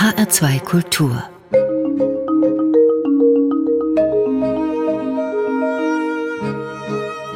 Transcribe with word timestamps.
HR2 0.00 0.60
Kultur 0.60 1.22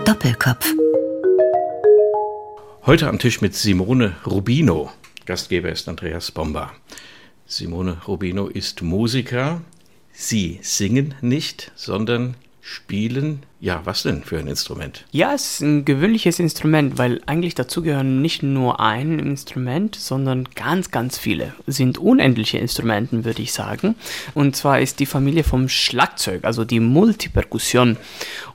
Doppelkopf 0.07 0.73
Heute 2.87 3.09
am 3.09 3.19
Tisch 3.19 3.43
mit 3.43 3.55
Simone 3.55 4.17
Rubino. 4.25 4.91
Gastgeber 5.27 5.69
ist 5.69 5.91
Andreas 5.91 6.31
Bomba. 6.31 6.73
Simone 7.45 8.01
Rubino 8.09 8.47
ist 8.47 8.81
Musiker. 8.81 9.61
Sie 10.11 10.59
singen 10.63 11.15
nicht, 11.21 11.71
sondern 11.75 12.35
spielen. 12.63 13.43
Ja, 13.65 13.81
was 13.85 14.03
denn 14.03 14.23
für 14.23 14.39
ein 14.39 14.47
Instrument? 14.47 15.07
Ja, 15.11 15.33
es 15.33 15.55
ist 15.55 15.61
ein 15.63 15.87
gewöhnliches 15.87 16.39
Instrument, 16.39 16.99
weil 16.99 17.23
eigentlich 17.25 17.55
dazu 17.55 17.81
gehören 17.81 18.21
nicht 18.21 18.43
nur 18.43 18.79
ein 18.79 19.19
Instrument, 19.19 19.97
sondern 19.97 20.47
ganz, 20.55 20.91
ganz 20.91 21.17
viele. 21.17 21.55
Es 21.67 21.77
sind 21.77 21.97
unendliche 21.97 22.59
Instrumenten, 22.59 23.25
würde 23.25 23.41
ich 23.41 23.55
sagen. 23.55 23.95
Und 24.35 24.55
zwar 24.55 24.81
ist 24.81 25.01
die 25.01 25.07
Familie 25.07 25.45
vom 25.45 25.71
Schlagzeug, 25.71 26.45
also 26.45 26.67
die 26.67 26.79
Multiperkussion. 26.79 27.97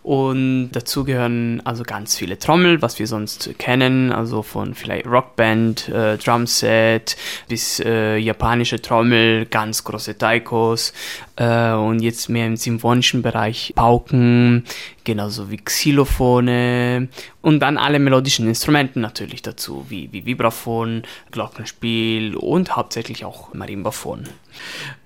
Und 0.03 0.71
dazu 0.73 1.03
gehören 1.03 1.61
also 1.65 1.83
ganz 1.83 2.15
viele 2.15 2.37
Trommel, 2.37 2.81
was 2.81 2.99
wir 2.99 3.07
sonst 3.07 3.57
kennen, 3.57 4.11
also 4.11 4.43
von 4.43 4.75
vielleicht 4.75 5.07
Rockband, 5.07 5.89
äh, 5.89 6.17
Drumset 6.17 7.17
bis 7.47 7.79
äh, 7.79 8.17
japanische 8.17 8.81
Trommel, 8.81 9.45
ganz 9.47 9.83
große 9.83 10.17
Taikos 10.17 10.93
äh, 11.35 11.71
und 11.73 11.99
jetzt 11.99 12.29
mehr 12.29 12.47
im 12.47 12.57
symphonischen 12.57 13.21
Bereich 13.21 13.73
Pauken, 13.75 14.65
genauso 15.03 15.49
wie 15.49 15.57
Xylophone 15.57 17.09
und 17.41 17.61
dann 17.61 17.77
alle 17.77 17.99
melodischen 17.99 18.47
Instrumenten 18.47 18.99
natürlich 19.01 19.41
dazu, 19.41 19.85
wie, 19.87 20.09
wie 20.11 20.25
Vibraphon, 20.25 21.03
Glockenspiel 21.31 22.35
und 22.35 22.75
hauptsächlich 22.75 23.23
auch 23.23 23.53
Marimbaphon. 23.53 24.25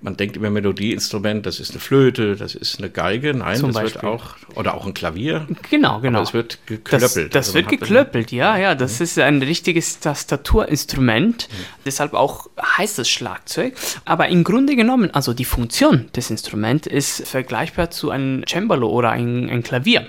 Man 0.02 0.18
denkt 0.18 0.36
immer 0.36 0.50
Melodieinstrument, 0.50 1.46
das 1.46 1.60
ist 1.60 1.72
eine 1.72 1.80
Flöte, 1.80 2.36
das 2.36 2.56
ist 2.56 2.80
eine 2.80 2.90
Geige. 2.90 3.36
Nein, 3.36 3.58
Zum 3.58 3.72
das 3.72 3.84
Beispiel. 3.84 4.02
wird 4.02 4.12
auch, 4.12 4.36
oder 4.56 4.74
auch 4.74 4.88
ein 4.88 4.96
Klavier. 4.96 5.48
Genau, 5.70 6.00
genau. 6.00 6.20
Aber 6.20 6.28
es 6.28 6.34
wird 6.34 6.54
Das, 6.54 6.66
geklöppelt. 6.66 7.36
das 7.36 7.48
Also 7.48 7.54
wird 7.56 7.70
geklöppelt, 7.70 8.32
ja, 8.32 8.58
ja. 8.58 8.74
Das 8.74 9.00
ist 9.00 9.20
ein 9.20 9.44
richtiges 9.44 10.00
Tastaturinstrument. 10.00 11.50
Deshalb 11.86 12.14
auch 12.14 12.50
heißt 12.78 12.98
es 13.00 13.10
Schlagzeug. 13.10 13.76
Aber 14.06 14.28
im 14.30 14.44
Grunde 14.44 14.76
genommen, 14.76 15.12
also 15.12 15.34
die 15.34 15.46
Funktion 15.46 16.10
des 16.16 16.32
Instruments 16.32 16.88
ist 16.88 17.28
vergleichbar 17.28 17.92
zu 17.92 18.10
einem 18.10 18.44
Cembalo 18.48 18.90
oder 18.90 19.12
ein, 19.12 19.50
ein 19.50 19.62
Klavier. 19.62 20.08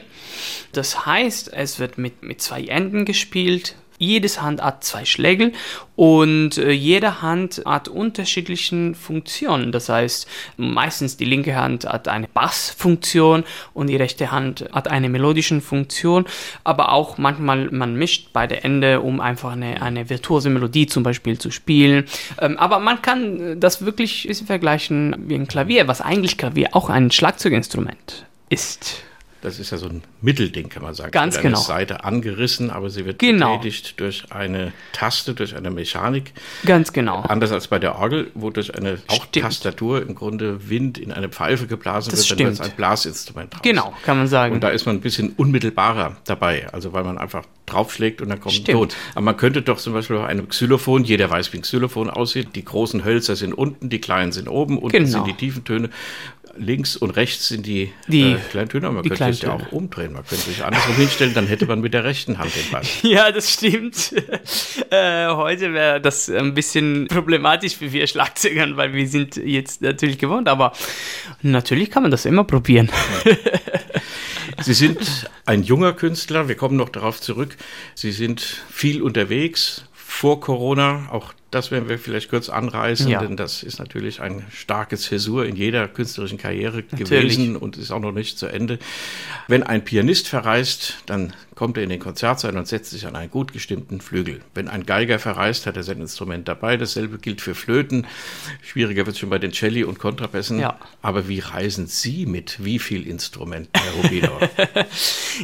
Das 0.73 1.07
heißt, 1.07 1.53
es 1.53 1.79
wird 1.79 1.99
mit, 1.99 2.23
mit 2.23 2.43
zwei 2.43 2.65
Enden 2.65 3.05
gespielt. 3.05 3.77
Jedes 3.99 4.43
Hand 4.43 4.61
hat 4.61 4.83
zwei 4.83 5.05
Schlägel 5.05 5.53
und 5.95 6.59
äh, 6.59 6.73
jede 6.73 7.23
Hand 7.23 7.63
hat 7.65 7.87
unterschiedlichen 7.87 8.97
Funktionen. 8.97 9.71
Das 9.71 9.89
heißt, 9.89 10.27
meistens 10.57 11.17
die 11.17 11.25
linke 11.25 11.55
Hand 11.55 11.85
hat 11.87 12.09
eine 12.09 12.27
Bassfunktion 12.27 13.45
und 13.73 13.87
die 13.87 13.97
rechte 13.97 14.33
Hand 14.33 14.69
hat 14.73 14.89
eine 14.89 15.09
melodische 15.09 15.61
Funktion, 15.61 16.27
aber 16.65 16.91
auch 16.91 17.19
manchmal 17.19 17.71
man 17.71 17.95
mischt 17.95 18.31
beide 18.33 18.65
Ende, 18.65 19.01
um 19.01 19.21
einfach 19.21 19.53
eine, 19.53 19.81
eine 19.81 20.11
virtuose 20.11 20.51
Melodie 20.51 20.87
zum 20.87 21.05
Beispiel 21.05 21.39
zu 21.39 21.53
spielen. 21.53 22.07
Ähm, 22.41 22.59
aber 22.59 22.81
man 22.81 23.01
kann 23.01 23.61
das 23.61 23.85
wirklich 23.85 24.29
vergleichen 24.45 25.15
wie 25.29 25.37
ein 25.37 25.47
Klavier, 25.47 25.87
was 25.87 26.01
eigentlich 26.01 26.37
Klavier 26.37 26.71
auch 26.73 26.91
ein 26.91 27.13
Schlagzeuginstrument 27.13 28.27
ist. 28.49 29.05
Das 29.45 29.59
ist 29.59 29.71
ja 29.71 29.77
so 29.79 29.87
ein 29.87 30.03
Mittelding, 30.23 30.71
kann 30.71 30.83
man 30.83 30.95
sagen. 30.95 31.11
Ganz 31.13 31.37
genau. 31.41 31.59
Eine 31.59 31.67
Seite 31.67 32.03
angerissen, 32.03 32.71
aber 32.71 32.89
sie 32.91 33.05
wird 33.05 33.19
Genau. 33.19 33.59
betätigt 33.59 34.01
durch 34.01 34.25
eine 34.31 34.73
Taste, 34.93 35.35
durch 35.35 35.55
eine 35.55 35.71
Mechanik. 35.71 36.33
Ganz 36.65 36.93
genau. 36.93 37.21
Anders 37.21 37.53
als 37.53 37.69
bei 37.69 37.79
der 37.79 37.97
Orgel, 37.97 38.31
wo 38.35 38.49
durch 38.51 38.75
eine 38.75 38.99
auch 39.09 39.25
Stimmt. 39.27 39.45
Tastatur 39.45 40.01
im 40.03 40.15
Grunde 40.15 40.69
Wind 40.71 40.97
in 40.99 41.13
eine 41.13 41.29
Pfeife 41.29 41.67
geblasen 41.67 42.11
Das 42.11 42.21
wird, 42.31 42.41
dann 42.41 42.47
wird 42.47 42.53
es 42.55 42.59
stimmt. 42.59 42.73
ein 42.73 42.77
Blasinstrument 42.77 43.53
draus. 43.55 43.63
Genau, 43.63 43.93
kann 44.05 44.17
man 44.17 44.27
sagen. 44.29 44.55
Und 44.55 44.63
da 44.65 44.71
ist 44.71 44.87
man 44.87 44.97
ein 44.97 45.01
bisschen 45.01 45.35
unmittelbarer 45.37 46.17
dabei, 46.25 46.67
also 46.73 46.93
weil 46.95 47.05
man 47.05 47.19
einfach 47.19 47.45
draufschlägt 47.67 48.21
und 48.23 48.29
dann 48.31 48.41
kommt 48.41 48.55
ein 48.55 48.63
Stimmt. 48.63 48.79
Ton. 48.93 48.99
Aber 49.15 49.25
man 49.25 49.37
könnte 49.37 49.63
doch 49.63 49.79
zum 49.79 49.93
Beispiel 49.93 50.17
bei 50.17 50.27
einem 50.27 50.49
Xylophon, 50.49 51.05
jeder 51.05 51.31
weiß, 51.31 51.53
wie 51.53 51.59
ein 51.59 51.63
Xylophon 51.63 52.09
aussieht, 52.11 52.49
die 52.55 52.65
großen 52.65 53.05
Hölzer 53.05 53.37
sind 53.37 53.53
unten, 53.55 53.89
die 53.91 54.01
kleinen 54.01 54.33
sind 54.33 54.49
oben, 54.49 54.79
unten 54.79 54.91
Genau. 54.97 55.09
sind 55.09 55.27
die 55.27 55.33
tiefen 55.35 55.65
Töne, 55.65 55.91
links 56.57 56.97
und 56.97 57.11
rechts 57.11 57.49
sind 57.49 57.67
die, 57.67 57.93
Die- 58.09 58.33
äh, 58.33 58.37
kleinen 58.51 58.69
Töne. 58.69 58.87
Aber 58.87 58.95
Man 58.97 59.05
könnte 59.09 59.25
es 59.31 59.43
ja 59.43 59.53
auch 59.55 59.73
umdrehen, 59.73 60.13
man 60.13 60.25
könnte 60.27 60.45
sich 60.45 60.65
andersrum 60.65 60.95
hinstellen, 60.97 61.35
dann 61.35 61.47
hätte 61.47 61.67
man 61.67 61.81
mit 61.81 61.95
der 61.95 62.05
rechten 62.05 62.39
Hand 62.39 62.53
den 62.55 62.71
Ball. 62.71 62.83
Ja, 63.03 63.31
das 63.33 63.53
stimmt. 63.53 64.13
äh, 64.91 65.29
heute 65.29 65.73
wäre 65.73 66.01
das 66.01 66.29
ein 66.31 66.55
bisschen 66.55 67.09
problematisch 67.09 67.77
für 67.77 67.93
wir 67.93 68.07
Schlagzeugern, 68.07 68.77
weil 68.77 68.93
wir 68.93 69.07
sind 69.09 69.37
jetzt 69.37 69.83
natürlich 69.83 70.19
gewohnt, 70.19 70.49
aber 70.49 70.73
natürlich 71.43 71.91
kann 71.91 72.03
man 72.03 72.11
das 72.11 72.25
immer 72.25 72.45
probieren. 72.45 72.91
Sie 74.63 74.75
sind 74.75 75.29
ein 75.47 75.63
junger 75.63 75.93
Künstler, 75.93 76.49
wir 76.49 76.55
kommen 76.55 76.77
noch 76.77 76.89
darauf 76.89 77.21
zurück. 77.21 77.57
Sie 77.95 78.13
sind 78.13 78.41
viel 78.71 79.03
unterwegs 79.03 79.85
vor 79.93 80.41
Corona, 80.41 81.09
auch 81.11 81.33
das 81.55 81.71
werden 81.71 81.89
wir 81.89 81.99
vielleicht 81.99 82.29
kurz 82.31 82.49
anreißen, 82.49 83.09
Ja. 83.09 83.21
denn 83.21 83.37
das 83.37 83.63
ist 83.63 83.79
natürlich 83.79 84.21
ein 84.21 84.45
starkes 84.53 85.03
Zäsur 85.03 85.47
in 85.47 85.57
jeder 85.57 85.89
künstlerischen 85.89 86.39
Karriere 86.39 86.83
Natürlich. 86.91 87.37
gewesen 87.37 87.57
und 87.57 87.77
ist 87.77 87.91
auch 87.91 88.01
noch 88.01 88.13
nicht 88.13 88.39
zu 88.39 88.47
Ende. 88.47 88.79
Wenn 89.49 89.63
ein 89.63 89.85
Pianist 89.85 90.29
verreist, 90.29 90.97
dann 91.07 91.33
kommt 91.55 91.77
er 91.77 91.85
in 91.85 91.89
den 91.89 92.01
Konzertsaal 92.01 92.57
und 92.57 92.67
setzt 92.67 92.91
sich 92.91 93.07
an 93.07 93.15
einen 93.15 93.31
gut 93.31 93.53
gestimmten 93.53 94.01
Flügel. 94.01 94.41
Wenn 94.55 94.67
ein 94.69 94.85
Geiger 94.87 95.21
verreist, 95.21 95.67
hat 95.67 95.77
er 95.77 95.85
sein 95.85 96.01
Instrument 96.01 96.49
dabei. 96.49 96.77
Dasselbe 96.77 97.19
gilt 97.19 97.41
für 97.41 97.55
Flöten. 97.55 98.07
Schwieriger 98.61 99.07
wird 99.07 99.15
es 99.15 99.21
schon 99.21 99.31
bei 99.31 99.39
den 99.39 99.53
Celli 99.53 99.85
und 99.85 100.01
Kontrapässen. 100.01 100.59
Ja. 100.59 100.79
Aber 101.01 101.29
wie 101.29 101.39
reisen 101.39 101.87
Sie 101.87 102.27
mit 102.27 102.65
wie 102.65 102.81
viel 102.81 103.07
Instrumenten, 103.07 103.71
Herr 103.81 103.93
Rubino? 104.03 104.31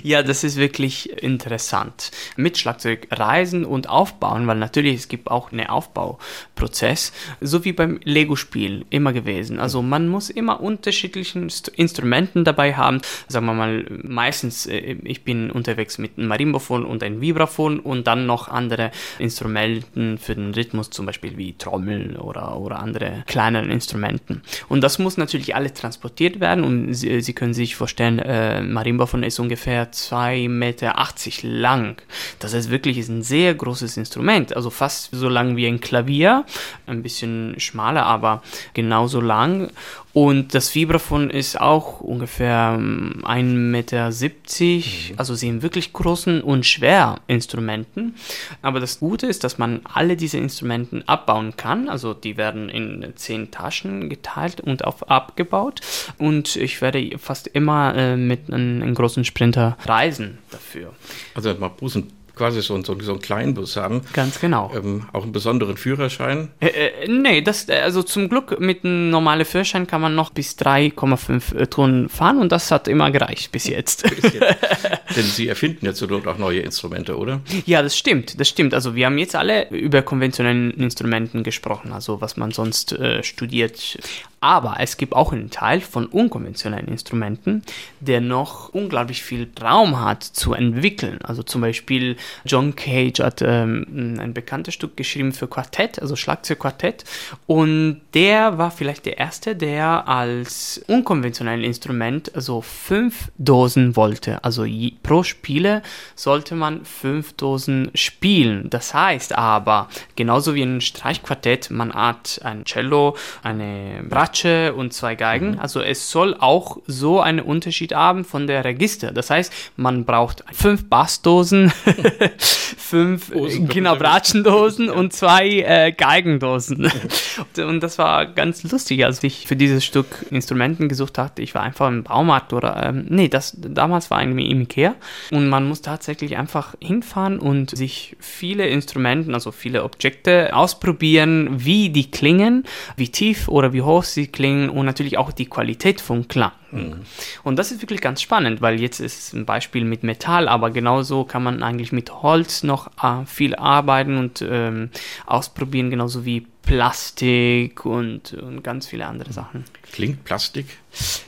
Ja, 0.03 0.22
das 0.22 0.44
ist 0.44 0.56
wirklich 0.56 1.10
interessant. 1.22 2.12
Mit 2.37 2.59
Schlagzeug 2.59 3.09
reisen 3.10 3.65
und 3.65 3.88
aufbauen, 3.88 4.47
weil 4.47 4.56
natürlich 4.56 4.94
es 4.97 5.09
gibt 5.09 5.28
auch 5.28 5.50
einen 5.53 5.66
Aufbauprozess, 6.00 7.12
so 7.41 7.65
wie 7.65 7.72
beim 7.72 8.00
Lego-Spiel 8.05 8.84
immer 8.91 9.12
gewesen. 9.12 9.59
Also 9.59 9.83
man 9.83 10.09
muss 10.09 10.31
immer 10.31 10.61
unterschiedliche 10.61 11.38
Inst- 11.38 11.72
Instrumenten 11.75 12.44
dabei 12.44 12.75
haben. 12.75 13.00
Sagen 13.28 13.47
wir 13.47 13.55
mal, 13.55 13.84
meistens, 14.03 14.66
äh, 14.66 14.97
ich 15.05 15.25
bin 15.25 15.50
unterwegs 15.50 15.99
mit 15.99 16.19
einem 16.19 16.28
Marimbaphon 16.28 16.84
und 16.84 17.03
einem 17.03 17.21
Vibraphon 17.21 17.81
und 17.81 18.06
dann 18.06 18.27
noch 18.27 18.49
andere 18.49 18.91
Instrumenten 19.19 20.19
für 20.19 20.34
den 20.34 20.55
Rhythmus, 20.55 20.91
zum 20.91 21.06
Beispiel 21.06 21.37
wie 21.37 21.55
Trommel 21.55 22.16
oder, 22.16 22.59
oder 22.59 22.81
andere 22.81 23.25
kleineren 23.27 23.71
Instrumenten. 23.71 24.43
Und 24.69 24.83
das 24.83 24.99
muss 24.99 25.16
natürlich 25.16 25.55
alles 25.55 25.75
transportiert 25.75 26.41
werden 26.41 26.65
und 26.65 26.94
Sie, 26.94 27.21
Sie 27.21 27.33
können 27.33 27.55
sich 27.55 27.77
vorstellen, 27.77 28.19
äh, 28.19 28.62
Marimbaphon 28.62 29.22
ist 29.22 29.39
ungefähr 29.39 29.93
2,80 29.93 30.49
Meter 30.49 30.94
lang. 31.43 32.03
Das 32.39 32.53
ist 32.53 32.71
wirklich 32.71 32.99
ist 32.99 33.09
ein 33.09 33.22
sehr 33.22 33.55
großes 33.55 33.97
Instrument, 33.97 34.55
also 34.56 34.71
fast 34.71 35.10
so 35.12 35.28
lang 35.28 35.56
wie 35.56 35.66
ein 35.66 35.81
Klavier, 35.91 36.45
ein 36.87 37.03
bisschen 37.03 37.59
schmaler, 37.59 38.06
aber 38.06 38.43
genauso 38.75 39.21
lang. 39.21 39.71
Und 40.12 40.55
das 40.55 40.75
Vibraphon 40.75 41.31
ist 41.31 41.61
auch 41.61 42.01
ungefähr 42.01 42.77
ähm, 42.77 43.23
1,70 43.25 43.51
Meter, 43.51 45.19
also 45.19 45.34
sind 45.34 45.62
wirklich 45.62 45.93
großen 45.93 46.43
und 46.43 46.65
schwer 46.65 47.21
Instrumenten. 47.27 48.15
Aber 48.62 48.78
das 48.78 49.01
Gute 49.01 49.27
ist, 49.27 49.43
dass 49.43 49.59
man 49.59 49.81
alle 49.93 50.17
diese 50.17 50.39
Instrumenten 50.39 51.06
abbauen 51.09 51.56
kann. 51.56 51.89
Also 51.89 52.15
die 52.15 52.37
werden 52.37 52.69
in 52.69 53.12
zehn 53.17 53.51
Taschen 53.51 54.09
geteilt 54.09 54.61
und 54.61 54.84
auf 54.84 55.11
abgebaut. 55.11 55.81
Und 56.19 56.55
ich 56.55 56.81
werde 56.81 57.19
fast 57.19 57.49
immer 57.49 57.95
äh, 57.97 58.17
mit 58.17 58.53
einem, 58.53 58.83
einem 58.83 58.95
großen 58.95 59.25
Sprinter 59.25 59.77
reisen 59.87 60.39
dafür. 60.51 60.93
Also 61.34 61.55
man 61.55 61.71
muss 61.81 61.97
ein, 61.97 62.12
quasi 62.41 62.62
so, 62.62 62.83
so, 62.83 62.99
so 62.99 63.12
einen 63.12 63.21
kleinen 63.21 63.53
Bus 63.53 63.77
haben. 63.77 64.01
Ganz 64.15 64.41
genau. 64.41 64.73
Ähm, 64.75 65.05
auch 65.12 65.25
einen 65.25 65.33
besonderen 65.33 65.77
Führerschein. 65.77 66.49
Äh, 66.61 66.69
äh, 66.69 67.06
nee, 67.06 67.42
das, 67.42 67.69
also 67.69 68.03
zum 68.03 68.31
Glück 68.31 68.59
mit 68.59 68.83
einem 68.83 69.10
normalen 69.10 69.45
Führerschein 69.45 69.87
kann 69.87 70.01
man 70.01 70.15
noch 70.15 70.31
bis 70.31 70.57
3,5 70.57 71.54
äh, 71.54 71.66
Tonnen 71.66 72.09
fahren 72.09 72.39
und 72.39 72.51
das 72.51 72.71
hat 72.71 72.89
immer 72.89 73.10
gereicht 73.10 73.53
bis 73.53 73.66
jetzt. 73.66 74.04
Denn 75.16 75.25
Sie 75.25 75.48
erfinden 75.48 75.84
ja 75.84 75.92
zur 75.92 76.09
Not 76.09 76.27
auch 76.27 76.39
neue 76.39 76.60
Instrumente, 76.60 77.19
oder? 77.19 77.42
Ja, 77.66 77.83
das 77.83 77.98
stimmt, 77.98 78.41
das 78.41 78.48
stimmt. 78.48 78.72
Also 78.72 78.95
wir 78.95 79.04
haben 79.04 79.19
jetzt 79.19 79.36
alle 79.36 79.69
über 79.69 80.01
konventionellen 80.01 80.71
Instrumenten 80.71 81.43
gesprochen, 81.43 81.93
also 81.93 82.22
was 82.22 82.39
man 82.39 82.53
sonst 82.53 82.93
äh, 82.93 83.22
studiert. 83.22 83.98
Aber 84.42 84.77
es 84.81 84.97
gibt 84.97 85.15
auch 85.15 85.33
einen 85.33 85.51
Teil 85.51 85.83
von 85.83 86.07
unkonventionellen 86.07 86.89
Instrumenten, 86.89 87.63
der 88.01 88.22
noch 88.22 88.71
unglaublich 88.71 89.22
viel 89.22 89.51
Raum 89.60 90.01
hat 90.01 90.25
zu 90.25 90.54
entwickeln. 90.54 91.19
Also 91.22 91.42
zum 91.42 91.60
Beispiel 91.60 92.16
John 92.47 92.75
Cage 92.75 93.21
hat 93.21 93.42
ähm, 93.42 94.16
ein 94.19 94.33
bekanntes 94.33 94.72
Stück 94.72 94.97
geschrieben 94.97 95.33
für 95.33 95.47
Quartett, 95.47 96.01
also 96.01 96.16
Schlagzeugquartett. 96.16 97.04
Und 97.47 98.01
der 98.15 98.57
war 98.57 98.71
vielleicht 98.71 99.04
der 99.04 99.19
erste, 99.19 99.54
der 99.54 100.09
als 100.09 100.83
unkonventionelles 100.86 101.66
Instrument 101.66 102.34
also 102.34 102.63
fünf 102.63 103.31
Dosen 103.36 103.95
wollte. 103.95 104.43
Also 104.43 104.65
pro 105.03 105.22
Spiele 105.22 105.83
sollte 106.15 106.54
man 106.54 106.86
fünf 106.86 107.34
Dosen 107.34 107.91
spielen. 107.95 108.71
Das 108.71 108.95
heißt 108.95 109.36
aber, 109.36 109.89
genauso 110.16 110.54
wie 110.54 110.63
ein 110.63 110.81
Streichquartett, 110.81 111.71
man 111.71 111.93
hat 111.93 112.41
ein 112.43 112.65
Cello, 112.65 113.16
eine 113.43 114.03
Bratsche 114.09 114.29
und 114.77 114.92
zwei 114.92 115.15
Geigen. 115.15 115.53
Mhm. 115.53 115.59
Also 115.59 115.80
es 115.80 116.10
soll 116.10 116.34
auch 116.38 116.78
so 116.86 117.21
einen 117.21 117.41
Unterschied 117.41 117.94
haben 117.94 118.24
von 118.24 118.47
der 118.47 118.65
Register. 118.65 119.12
Das 119.12 119.30
heißt, 119.30 119.53
man 119.77 120.04
braucht 120.04 120.44
fünf 120.53 120.88
Bassdosen, 120.88 121.72
fünf 122.77 123.30
Dosen, 123.30 123.68
genau 123.68 123.97
Bratschendosen 123.97 124.91
und 124.91 125.12
zwei 125.12 125.48
äh, 125.60 125.92
Geigendosen. 125.92 126.91
und 127.56 127.80
das 127.80 127.98
war 127.98 128.27
ganz 128.27 128.62
lustig, 128.65 129.04
als 129.04 129.22
ich 129.22 129.47
für 129.47 129.56
dieses 129.56 129.84
Stück 129.84 130.27
Instrumenten 130.30 130.88
gesucht 130.88 131.18
hatte. 131.18 131.42
Ich 131.42 131.54
war 131.54 131.62
einfach 131.62 131.88
im 131.88 132.04
Baumarkt 132.04 132.53
oder 132.53 132.83
ähm, 132.83 133.06
nee, 133.09 133.28
das 133.28 133.56
damals 133.59 134.10
war 134.10 134.22
irgendwie 134.22 134.50
im 134.50 134.62
Ikea 134.62 134.94
und 135.30 135.48
man 135.48 135.68
muss 135.68 135.83
tatsächlich 135.83 136.36
einfach 136.36 136.74
hinfahren 136.80 137.38
und 137.38 137.76
sich 137.76 138.16
viele 138.18 138.66
Instrumenten, 138.66 139.34
also 139.34 139.53
viele 139.53 139.84
Objekte 139.84 140.54
ausprobieren, 140.54 141.48
wie 141.65 141.91
die 141.91 142.10
klingen, 142.10 142.65
wie 142.97 143.09
tief 143.09 143.48
oder 143.48 143.72
wie 143.72 143.83
hoch 143.83 144.04
sie 144.04 144.20
klingen 144.27 144.71
und 144.71 144.87
natürlich 144.87 145.19
auch 145.19 145.33
die 145.33 145.47
Qualität 145.47 146.01
vom 146.01 146.28
Klang. 146.28 146.53
Mhm. 146.71 147.01
Und 147.43 147.59
das 147.59 147.72
ist 147.72 147.83
wirklich 147.83 148.01
ganz 148.01 148.22
spannend, 148.22 148.61
weil 148.61 148.81
jetzt 148.81 149.01
ist 149.01 149.19
es 149.19 149.33
ein 149.33 149.47
Beispiel 149.47 149.84
mit 149.84 150.03
Metall, 150.03 150.49
aber 150.49 150.71
genauso 150.71 151.25
kann 151.25 151.43
man 151.43 151.63
eigentlich 151.63 151.93
mit 151.93 152.22
Holz 152.22 152.63
noch 152.63 152.89
äh, 153.03 153.25
viel 153.27 153.55
arbeiten 153.55 154.17
und 154.17 154.45
ähm, 154.49 154.91
ausprobieren, 155.27 155.91
genauso 155.91 156.25
wie 156.25 156.47
Plastik 156.63 157.84
und, 157.84 158.34
und 158.34 158.63
ganz 158.63 158.87
viele 158.87 159.07
andere 159.07 159.33
Sachen. 159.33 159.65
Klingt 159.93 160.25
Plastik? 160.25 160.67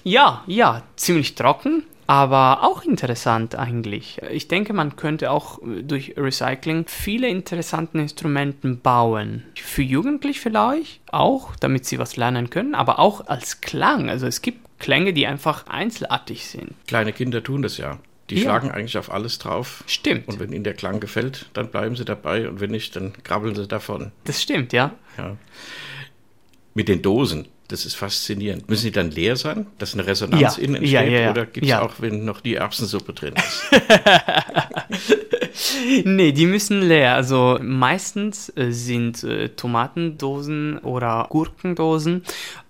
Ja, 0.04 0.44
ja, 0.46 0.82
ziemlich 0.96 1.34
trocken, 1.34 1.84
aber 2.12 2.62
auch 2.62 2.82
interessant 2.82 3.54
eigentlich. 3.54 4.20
Ich 4.30 4.46
denke, 4.46 4.74
man 4.74 4.96
könnte 4.96 5.30
auch 5.30 5.60
durch 5.64 6.12
Recycling 6.18 6.84
viele 6.86 7.26
interessante 7.26 7.96
Instrumente 7.96 8.68
bauen. 8.74 9.44
Für 9.54 9.80
Jugendliche 9.80 10.38
vielleicht 10.38 11.00
auch, 11.10 11.56
damit 11.56 11.86
sie 11.86 11.98
was 11.98 12.18
lernen 12.18 12.50
können, 12.50 12.74
aber 12.74 12.98
auch 12.98 13.28
als 13.28 13.62
Klang. 13.62 14.10
Also 14.10 14.26
es 14.26 14.42
gibt 14.42 14.78
Klänge, 14.78 15.14
die 15.14 15.26
einfach 15.26 15.68
einzelartig 15.68 16.46
sind. 16.46 16.74
Kleine 16.86 17.14
Kinder 17.14 17.42
tun 17.42 17.62
das 17.62 17.78
ja. 17.78 17.98
Die 18.28 18.34
ja. 18.34 18.42
schlagen 18.42 18.70
eigentlich 18.70 18.98
auf 18.98 19.10
alles 19.10 19.38
drauf. 19.38 19.82
Stimmt. 19.86 20.28
Und 20.28 20.38
wenn 20.38 20.52
ihnen 20.52 20.64
der 20.64 20.74
Klang 20.74 21.00
gefällt, 21.00 21.46
dann 21.54 21.70
bleiben 21.70 21.96
sie 21.96 22.04
dabei 22.04 22.46
und 22.46 22.60
wenn 22.60 22.72
nicht, 22.72 22.94
dann 22.94 23.14
krabbeln 23.22 23.54
sie 23.54 23.66
davon. 23.66 24.12
Das 24.24 24.42
stimmt, 24.42 24.74
ja. 24.74 24.92
ja. 25.16 25.38
Mit 26.74 26.88
den 26.88 27.00
Dosen, 27.00 27.48
das 27.72 27.86
ist 27.86 27.94
faszinierend. 27.94 28.68
Müssen 28.68 28.84
die 28.84 28.92
dann 28.92 29.10
leer 29.10 29.36
sein, 29.36 29.66
dass 29.78 29.94
eine 29.94 30.06
Resonanz 30.06 30.58
ja. 30.58 30.62
innen 30.62 30.76
entsteht? 30.76 31.10
Ja, 31.10 31.30
oder 31.30 31.46
gibt 31.46 31.66
es 31.66 31.72
auch, 31.72 31.94
wenn 32.00 32.24
noch 32.24 32.42
die 32.42 32.56
Erbsensuppe 32.56 33.14
drin 33.14 33.34
ist? 33.34 33.62
nee, 36.04 36.32
die 36.32 36.44
müssen 36.44 36.82
leer. 36.82 37.14
Also 37.14 37.58
meistens 37.62 38.52
äh, 38.56 38.72
sind 38.72 39.24
äh, 39.24 39.48
Tomatendosen 39.48 40.78
oder 40.78 41.26
Gurkendosen, 41.30 42.24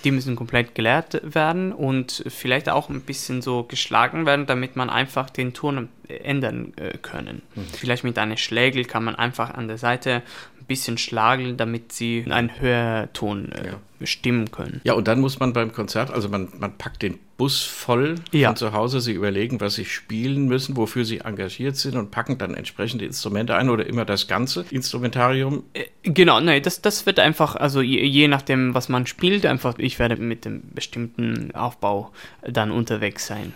die 0.04 0.12
müssen 0.12 0.37
komplett 0.37 0.76
geleert 0.76 1.20
werden 1.25 1.72
und 1.72 2.22
vielleicht 2.28 2.69
auch 2.69 2.88
ein 2.88 3.00
bisschen 3.00 3.43
so 3.43 3.64
geschlagen 3.64 4.25
werden, 4.25 4.46
damit 4.46 4.76
man 4.76 4.88
einfach 4.88 5.31
den 5.31 5.52
Ton 5.52 5.88
ändern 6.06 6.75
äh, 6.76 6.96
können. 6.99 7.43
Mhm. 7.56 7.64
Vielleicht 7.76 8.04
mit 8.04 8.19
einem 8.19 8.37
Schlägel 8.37 8.84
kann 8.84 9.02
man 9.02 9.16
einfach 9.16 9.54
an 9.54 9.66
der 9.66 9.78
Seite 9.78 10.22
ein 10.60 10.66
bisschen 10.66 10.96
schlagen, 10.96 11.56
damit 11.56 11.90
sie 11.90 12.25
einen 12.31 12.60
höheren 12.60 13.12
Ton 13.12 13.50
äh, 13.50 13.66
ja. 13.66 13.81
Bestimmen 14.02 14.50
können. 14.50 14.81
Ja, 14.82 14.94
und 14.94 15.06
dann 15.06 15.20
muss 15.20 15.38
man 15.38 15.52
beim 15.52 15.72
Konzert, 15.72 16.10
also 16.10 16.28
man, 16.28 16.49
man 16.58 16.76
packt 16.76 17.02
den 17.02 17.20
Bus 17.37 17.62
voll 17.62 18.16
ja. 18.32 18.49
von 18.49 18.56
zu 18.56 18.72
Hause, 18.72 19.00
sie 19.00 19.12
überlegen, 19.12 19.60
was 19.60 19.75
sie 19.75 19.84
spielen 19.84 20.46
müssen, 20.46 20.76
wofür 20.76 21.04
sie 21.04 21.19
engagiert 21.19 21.76
sind 21.76 21.96
und 21.96 22.10
packen 22.10 22.37
dann 22.37 22.54
entsprechende 22.54 23.04
Instrumente 23.04 23.54
ein 23.54 23.70
oder 23.70 23.87
immer 23.87 24.04
das 24.04 24.26
ganze 24.26 24.64
Instrumentarium. 24.70 25.62
Äh, 25.72 25.84
genau, 26.02 26.40
nee, 26.40 26.60
das, 26.60 26.82
das 26.82 27.06
wird 27.06 27.19
einfach, 27.19 27.56
also 27.56 27.81
je, 27.81 28.04
je 28.04 28.28
nachdem, 28.28 28.75
was 28.75 28.88
man 28.88 29.06
spielt, 29.06 29.46
einfach, 29.46 29.78
ich 29.78 29.99
werde 29.99 30.16
mit 30.16 30.44
dem 30.44 30.62
bestimmten 30.75 31.54
Aufbau 31.54 32.12
dann 32.43 32.70
unterwegs 32.70 33.26
sein. 33.26 33.54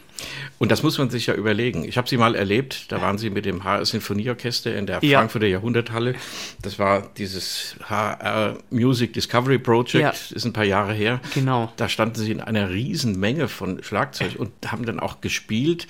Und 0.59 0.73
das 0.73 0.83
muss 0.83 0.97
man 0.99 1.11
sich 1.11 1.27
ja 1.27 1.35
überlegen. 1.35 1.85
Ich 1.85 1.99
habe 1.99 2.09
sie 2.09 2.17
mal 2.17 2.35
erlebt, 2.35 2.91
da 2.91 3.03
waren 3.03 3.19
sie 3.19 3.31
mit 3.31 3.45
dem 3.45 3.65
HR 3.65 3.85
Sinfonieorchester 3.85 4.75
in 4.75 4.87
der 4.87 5.01
ja. 5.03 5.19
Frankfurter 5.19 5.47
Jahrhunderthalle. 5.47 6.15
Das 6.63 6.79
war 6.79 7.11
dieses 7.19 7.77
HR 7.85 8.59
Music 8.71 9.13
Discovery 9.13 9.59
Project. 9.59 10.33
Ist 10.37 10.45
ein 10.45 10.53
paar 10.53 10.65
Jahre 10.65 10.93
her. 10.93 11.21
Genau. 11.35 11.73
Da 11.77 11.89
standen 11.89 12.17
sie 12.17 12.31
in 12.31 12.41
einer 12.41 12.71
riesen 12.71 13.19
Menge 13.19 13.49
von 13.49 13.83
Schlagzeug 13.83 14.37
und 14.39 14.53
haben 14.71 14.87
dann 14.87 15.01
auch 15.01 15.21
gespielt. 15.21 15.87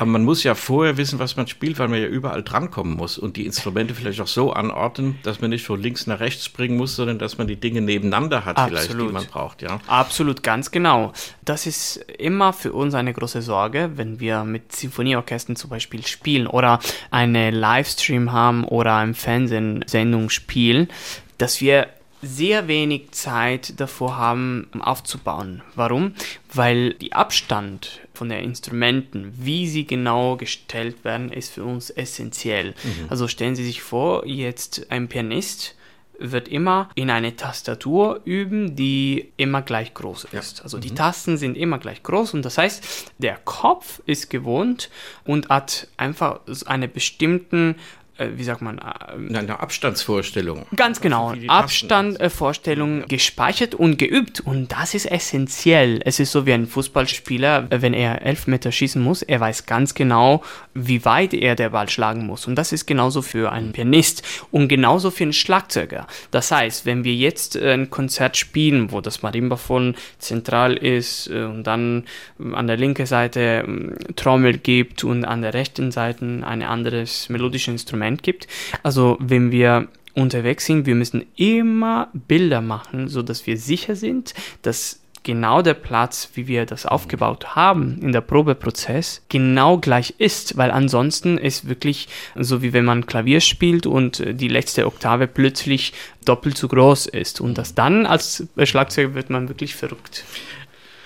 Aber 0.00 0.12
man 0.12 0.24
muss 0.24 0.44
ja 0.44 0.54
vorher 0.54 0.96
wissen, 0.96 1.18
was 1.18 1.36
man 1.36 1.46
spielt, 1.46 1.78
weil 1.78 1.88
man 1.88 2.00
ja 2.00 2.06
überall 2.06 2.42
drankommen 2.42 2.96
muss 2.96 3.18
und 3.18 3.36
die 3.36 3.44
Instrumente 3.44 3.92
vielleicht 3.92 4.22
auch 4.22 4.26
so 4.26 4.50
anordnen, 4.50 5.18
dass 5.24 5.42
man 5.42 5.50
nicht 5.50 5.66
von 5.66 5.78
links 5.78 6.06
nach 6.06 6.20
rechts 6.20 6.46
springen 6.46 6.78
muss, 6.78 6.96
sondern 6.96 7.18
dass 7.18 7.36
man 7.36 7.48
die 7.48 7.56
Dinge 7.56 7.82
nebeneinander 7.82 8.46
hat, 8.46 8.56
Absolut. 8.56 8.80
vielleicht, 8.80 8.98
die 8.98 9.12
man 9.12 9.26
braucht. 9.26 9.60
Ja? 9.60 9.78
Absolut, 9.88 10.42
ganz 10.42 10.70
genau. 10.70 11.12
Das 11.44 11.66
ist 11.66 11.96
immer 12.16 12.54
für 12.54 12.72
uns 12.72 12.94
eine 12.94 13.12
große 13.12 13.42
Sorge, 13.42 13.90
wenn 13.96 14.20
wir 14.20 14.44
mit 14.44 14.72
Sinfonieorchestern 14.72 15.56
zum 15.56 15.68
Beispiel 15.68 16.06
spielen 16.06 16.46
oder 16.46 16.78
eine 17.10 17.50
Livestream 17.50 18.32
haben 18.32 18.64
oder 18.64 19.02
im 19.02 19.14
Fernsehen 19.14 19.84
Sendung 19.86 20.30
spielen, 20.30 20.88
dass 21.36 21.60
wir 21.60 21.88
sehr 22.22 22.68
wenig 22.68 23.12
Zeit 23.12 23.80
davor 23.80 24.16
haben, 24.16 24.68
aufzubauen. 24.80 25.62
Warum? 25.74 26.14
Weil 26.52 26.94
die 26.94 27.12
Abstand 27.12 28.00
von 28.12 28.28
den 28.28 28.44
Instrumenten, 28.44 29.32
wie 29.36 29.66
sie 29.66 29.86
genau 29.86 30.36
gestellt 30.36 31.04
werden, 31.04 31.32
ist 31.32 31.52
für 31.52 31.64
uns 31.64 31.90
essentiell. 31.90 32.74
Mhm. 32.82 33.06
Also 33.08 33.28
stellen 33.28 33.56
Sie 33.56 33.64
sich 33.64 33.82
vor, 33.82 34.26
jetzt 34.26 34.90
ein 34.90 35.08
Pianist 35.08 35.74
wird 36.20 36.48
immer 36.48 36.90
in 36.94 37.10
eine 37.10 37.34
Tastatur 37.34 38.20
üben, 38.24 38.76
die 38.76 39.32
immer 39.38 39.62
gleich 39.62 39.94
groß 39.94 40.24
ist. 40.32 40.58
Ja. 40.58 40.64
Also 40.64 40.78
die 40.78 40.90
mhm. 40.90 40.96
Tasten 40.96 41.36
sind 41.38 41.56
immer 41.56 41.78
gleich 41.78 42.02
groß 42.02 42.34
und 42.34 42.44
das 42.44 42.58
heißt, 42.58 43.12
der 43.18 43.38
Kopf 43.38 44.02
ist 44.06 44.28
gewohnt 44.28 44.90
und 45.24 45.48
hat 45.48 45.88
einfach 45.96 46.40
einen 46.66 46.92
bestimmten 46.92 47.76
wie 48.34 48.44
sagt 48.44 48.62
man? 48.62 48.78
Äh, 48.78 49.36
eine 49.38 49.60
Abstandsvorstellung. 49.60 50.66
Ganz 50.76 51.00
genau, 51.00 51.34
Abstandvorstellung 51.46 53.06
gespeichert 53.08 53.74
und 53.74 53.98
geübt 53.98 54.40
und 54.40 54.72
das 54.72 54.94
ist 54.94 55.06
essentiell. 55.06 56.00
Es 56.04 56.20
ist 56.20 56.32
so 56.32 56.46
wie 56.46 56.52
ein 56.52 56.66
Fußballspieler, 56.66 57.68
wenn 57.70 57.94
er 57.94 58.22
elf 58.22 58.46
Meter 58.46 58.72
schießen 58.72 59.02
muss, 59.02 59.22
er 59.22 59.40
weiß 59.40 59.66
ganz 59.66 59.94
genau, 59.94 60.42
wie 60.74 61.04
weit 61.04 61.34
er 61.34 61.54
der 61.54 61.70
Ball 61.70 61.88
schlagen 61.88 62.26
muss 62.26 62.46
und 62.46 62.56
das 62.56 62.72
ist 62.72 62.86
genauso 62.86 63.22
für 63.22 63.52
einen 63.52 63.72
Pianist 63.72 64.22
und 64.50 64.68
genauso 64.68 65.10
für 65.10 65.24
einen 65.24 65.32
Schlagzeuger. 65.32 66.06
Das 66.30 66.50
heißt, 66.50 66.86
wenn 66.86 67.04
wir 67.04 67.14
jetzt 67.14 67.56
ein 67.56 67.90
Konzert 67.90 68.36
spielen, 68.36 68.92
wo 68.92 69.00
das 69.00 69.22
Marimbaphon 69.22 69.94
zentral 70.18 70.76
ist 70.76 71.28
äh, 71.28 71.44
und 71.44 71.64
dann 71.64 72.04
an 72.52 72.66
der 72.66 72.76
linken 72.76 73.06
Seite 73.06 73.64
ähm, 73.66 73.94
Trommel 74.16 74.58
gibt 74.58 75.04
und 75.04 75.24
an 75.24 75.42
der 75.42 75.54
rechten 75.54 75.90
Seite 75.90 76.24
ein 76.24 76.62
anderes 76.62 77.28
melodisches 77.28 77.72
Instrument 77.72 78.09
Instrument 78.10 78.22
gibt. 78.22 78.46
Also 78.82 79.16
wenn 79.20 79.50
wir 79.50 79.88
unterwegs 80.14 80.66
sind, 80.66 80.86
wir 80.86 80.94
müssen 80.94 81.24
immer 81.36 82.08
Bilder 82.12 82.60
machen, 82.60 83.08
so 83.08 83.22
dass 83.22 83.46
wir 83.46 83.56
sicher 83.56 83.94
sind, 83.94 84.34
dass 84.62 85.00
genau 85.22 85.60
der 85.60 85.74
Platz, 85.74 86.30
wie 86.34 86.46
wir 86.46 86.64
das 86.64 86.86
aufgebaut 86.86 87.54
haben 87.54 87.98
in 88.00 88.12
der 88.12 88.22
Probeprozess, 88.22 89.22
genau 89.28 89.76
gleich 89.76 90.14
ist, 90.18 90.56
weil 90.56 90.70
ansonsten 90.70 91.36
ist 91.36 91.68
wirklich 91.68 92.08
so 92.34 92.62
wie 92.62 92.72
wenn 92.72 92.86
man 92.86 93.06
Klavier 93.06 93.40
spielt 93.40 93.86
und 93.86 94.22
die 94.26 94.48
letzte 94.48 94.86
Oktave 94.86 95.26
plötzlich 95.26 95.92
doppelt 96.24 96.56
so 96.56 96.68
groß 96.68 97.06
ist 97.06 97.40
und 97.40 97.58
das 97.58 97.74
dann 97.74 98.06
als 98.06 98.46
Schlagzeuger 98.64 99.14
wird 99.14 99.30
man 99.30 99.48
wirklich 99.48 99.74
verrückt. 99.74 100.24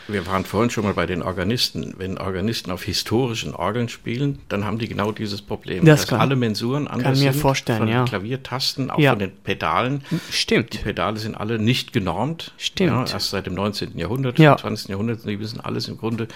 Wir 0.07 0.27
waren 0.27 0.45
vorhin 0.45 0.69
schon 0.71 0.85
mal 0.85 0.93
bei 0.95 1.07
den 1.07 1.23
Organisten. 1.23 1.95
Wenn 1.97 2.19
Organisten 2.19 2.71
auf 2.71 2.83
historischen 2.85 3.55
Orgeln 3.55 3.89
spielen, 3.89 4.39
dann 4.49 4.65
haben 4.67 4.79
die 4.79 4.87
genau 4.89 5.13
dieses 5.13 5.41
Problem, 5.41 5.85
Das 5.85 6.01
dass 6.03 6.09
kann- 6.11 6.21
alle 6.21 6.37
Mensuren 6.37 6.87
anders 6.89 7.19
mir 7.21 7.33
sind, 7.33 7.41
vorstellen, 7.41 7.79
von 7.79 7.89
ja. 7.89 8.03
den 8.03 8.09
Klaviertasten, 8.09 8.91
auch 8.91 8.99
Ja. 8.99 9.11
von 9.13 9.21
den 9.21 9.33
Pedalen. 9.43 10.05
Die 10.11 10.19
Stimmt. 10.33 10.83
Pedale 10.85 11.19
sind 11.19 11.35
alle 11.35 11.59
nicht 11.59 11.93
genormt. 11.93 12.53
Stimmt. 12.59 12.91
Ja, 12.91 13.15
erst 13.15 13.31
seit 13.31 13.47
dem 13.47 13.55
19. 13.55 13.97
Jahrhundert, 13.99 14.39
Ja. 14.39 14.57
20. 14.57 14.91
Jahrhundert, 14.91 15.25
die 15.25 15.37
müssen 15.39 15.61
alles 15.61 15.89
im 15.89 15.97
Grunde 15.97 16.29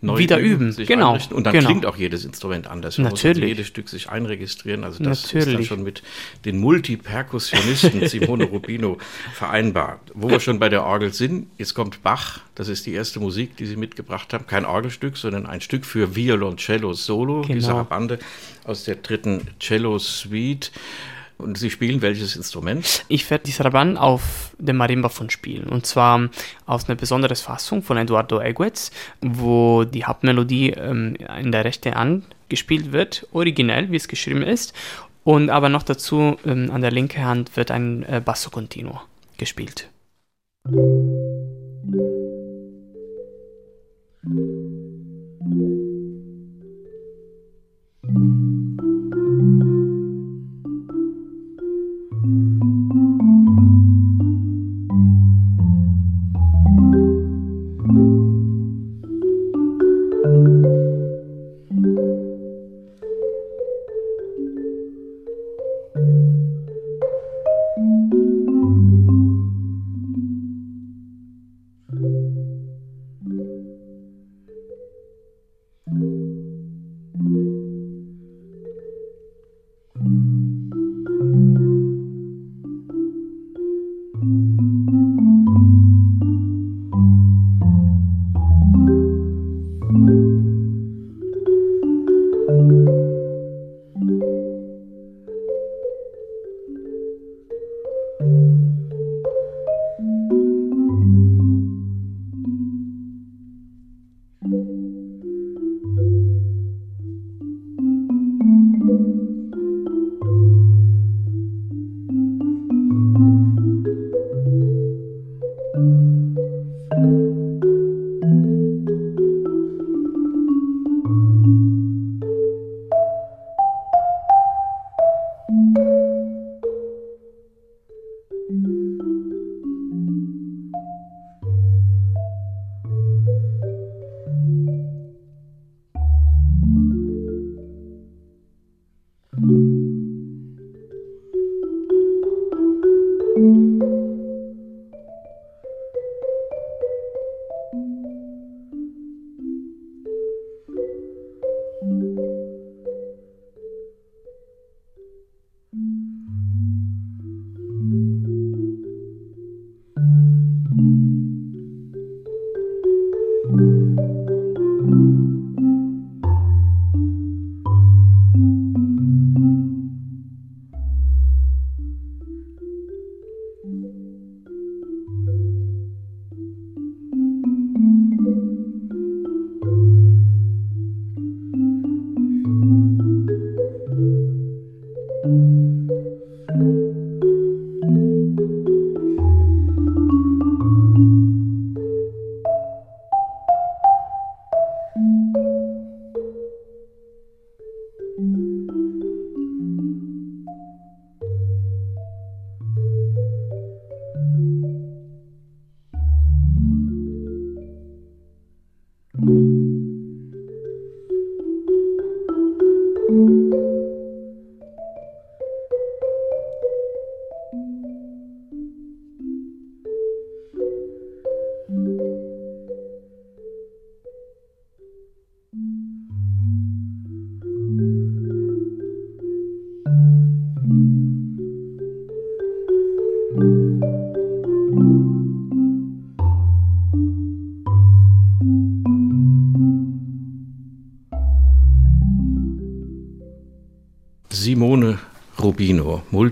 neu 0.00 0.18
Wieder 0.18 0.38
üben, 0.38 0.72
sich 0.72 0.86
genau, 0.86 1.12
einrichten. 1.12 1.36
Und 1.36 1.44
dann 1.44 1.52
genau. 1.54 1.68
klingt 1.68 1.86
auch 1.86 1.96
jedes 1.96 2.24
Instrument 2.24 2.66
anders. 2.66 2.98
Man 2.98 3.10
muss 3.10 3.24
Natürlich. 3.24 3.48
jedes 3.48 3.66
Stück 3.66 3.88
sich 3.88 4.08
einregistrieren. 4.08 4.84
Also 4.84 5.02
das 5.02 5.24
ist 5.24 5.34
dann 5.34 5.40
Natürlich. 5.40 5.66
schon 5.68 5.82
mit 5.82 6.02
den 6.44 6.58
Multiperkussionisten 6.58 8.06
Simone 8.08 8.44
Rubino 8.44 8.98
vereinbar. 9.34 10.00
Wo 10.14 10.28
wir 10.28 10.40
schon 10.40 10.58
bei 10.58 10.68
der 10.68 10.84
Orgel 10.84 11.12
sind, 11.12 11.48
jetzt 11.58 11.74
kommt 11.74 12.02
Bach. 12.02 12.40
Das 12.54 12.68
ist 12.68 12.86
die 12.86 12.92
erste 12.92 13.20
Musik, 13.20 13.56
die 13.56 13.66
Sie 13.66 13.76
mitgebracht 13.76 14.32
haben. 14.32 14.46
Kein 14.46 14.64
Orgelstück, 14.64 15.16
sondern 15.16 15.46
ein 15.46 15.60
Stück 15.60 15.84
für 15.84 16.14
Violoncello 16.14 16.92
Solo, 16.92 17.42
Genau. 17.42 17.60
Sarabande 17.60 18.18
aus 18.64 18.84
der 18.84 18.96
dritten 18.96 19.48
Cello 19.60 19.98
Suite. 19.98 20.72
Und 21.38 21.58
Sie 21.58 21.70
spielen 21.70 22.00
welches 22.00 22.34
Instrument? 22.34 23.04
Ich 23.08 23.28
werde 23.30 23.44
die 23.44 23.50
Sarabande 23.50 24.00
auf 24.00 24.54
dem 24.58 24.76
Marimba 24.76 25.10
von 25.10 25.28
spielen. 25.28 25.68
Und 25.68 25.84
zwar 25.84 26.30
aus 26.64 26.88
einer 26.88 26.96
besonderen 26.96 27.36
Fassung 27.36 27.82
von 27.82 27.98
Eduardo 27.98 28.40
Eguez, 28.40 28.90
wo 29.20 29.84
die 29.84 30.04
Hauptmelodie 30.04 30.70
ähm, 30.70 31.16
in 31.38 31.52
der 31.52 31.64
rechten 31.64 31.94
Hand 31.94 32.24
gespielt 32.48 32.92
wird, 32.92 33.26
originell, 33.32 33.90
wie 33.90 33.96
es 33.96 34.08
geschrieben 34.08 34.42
ist. 34.42 34.72
Und 35.24 35.50
aber 35.50 35.68
noch 35.68 35.82
dazu 35.82 36.36
ähm, 36.46 36.70
an 36.70 36.80
der 36.80 36.90
linken 36.90 37.24
Hand 37.24 37.56
wird 37.56 37.70
ein 37.70 38.04
äh, 38.04 38.22
Basso 38.24 38.48
Continuo 38.48 39.00
gespielt. 39.36 39.88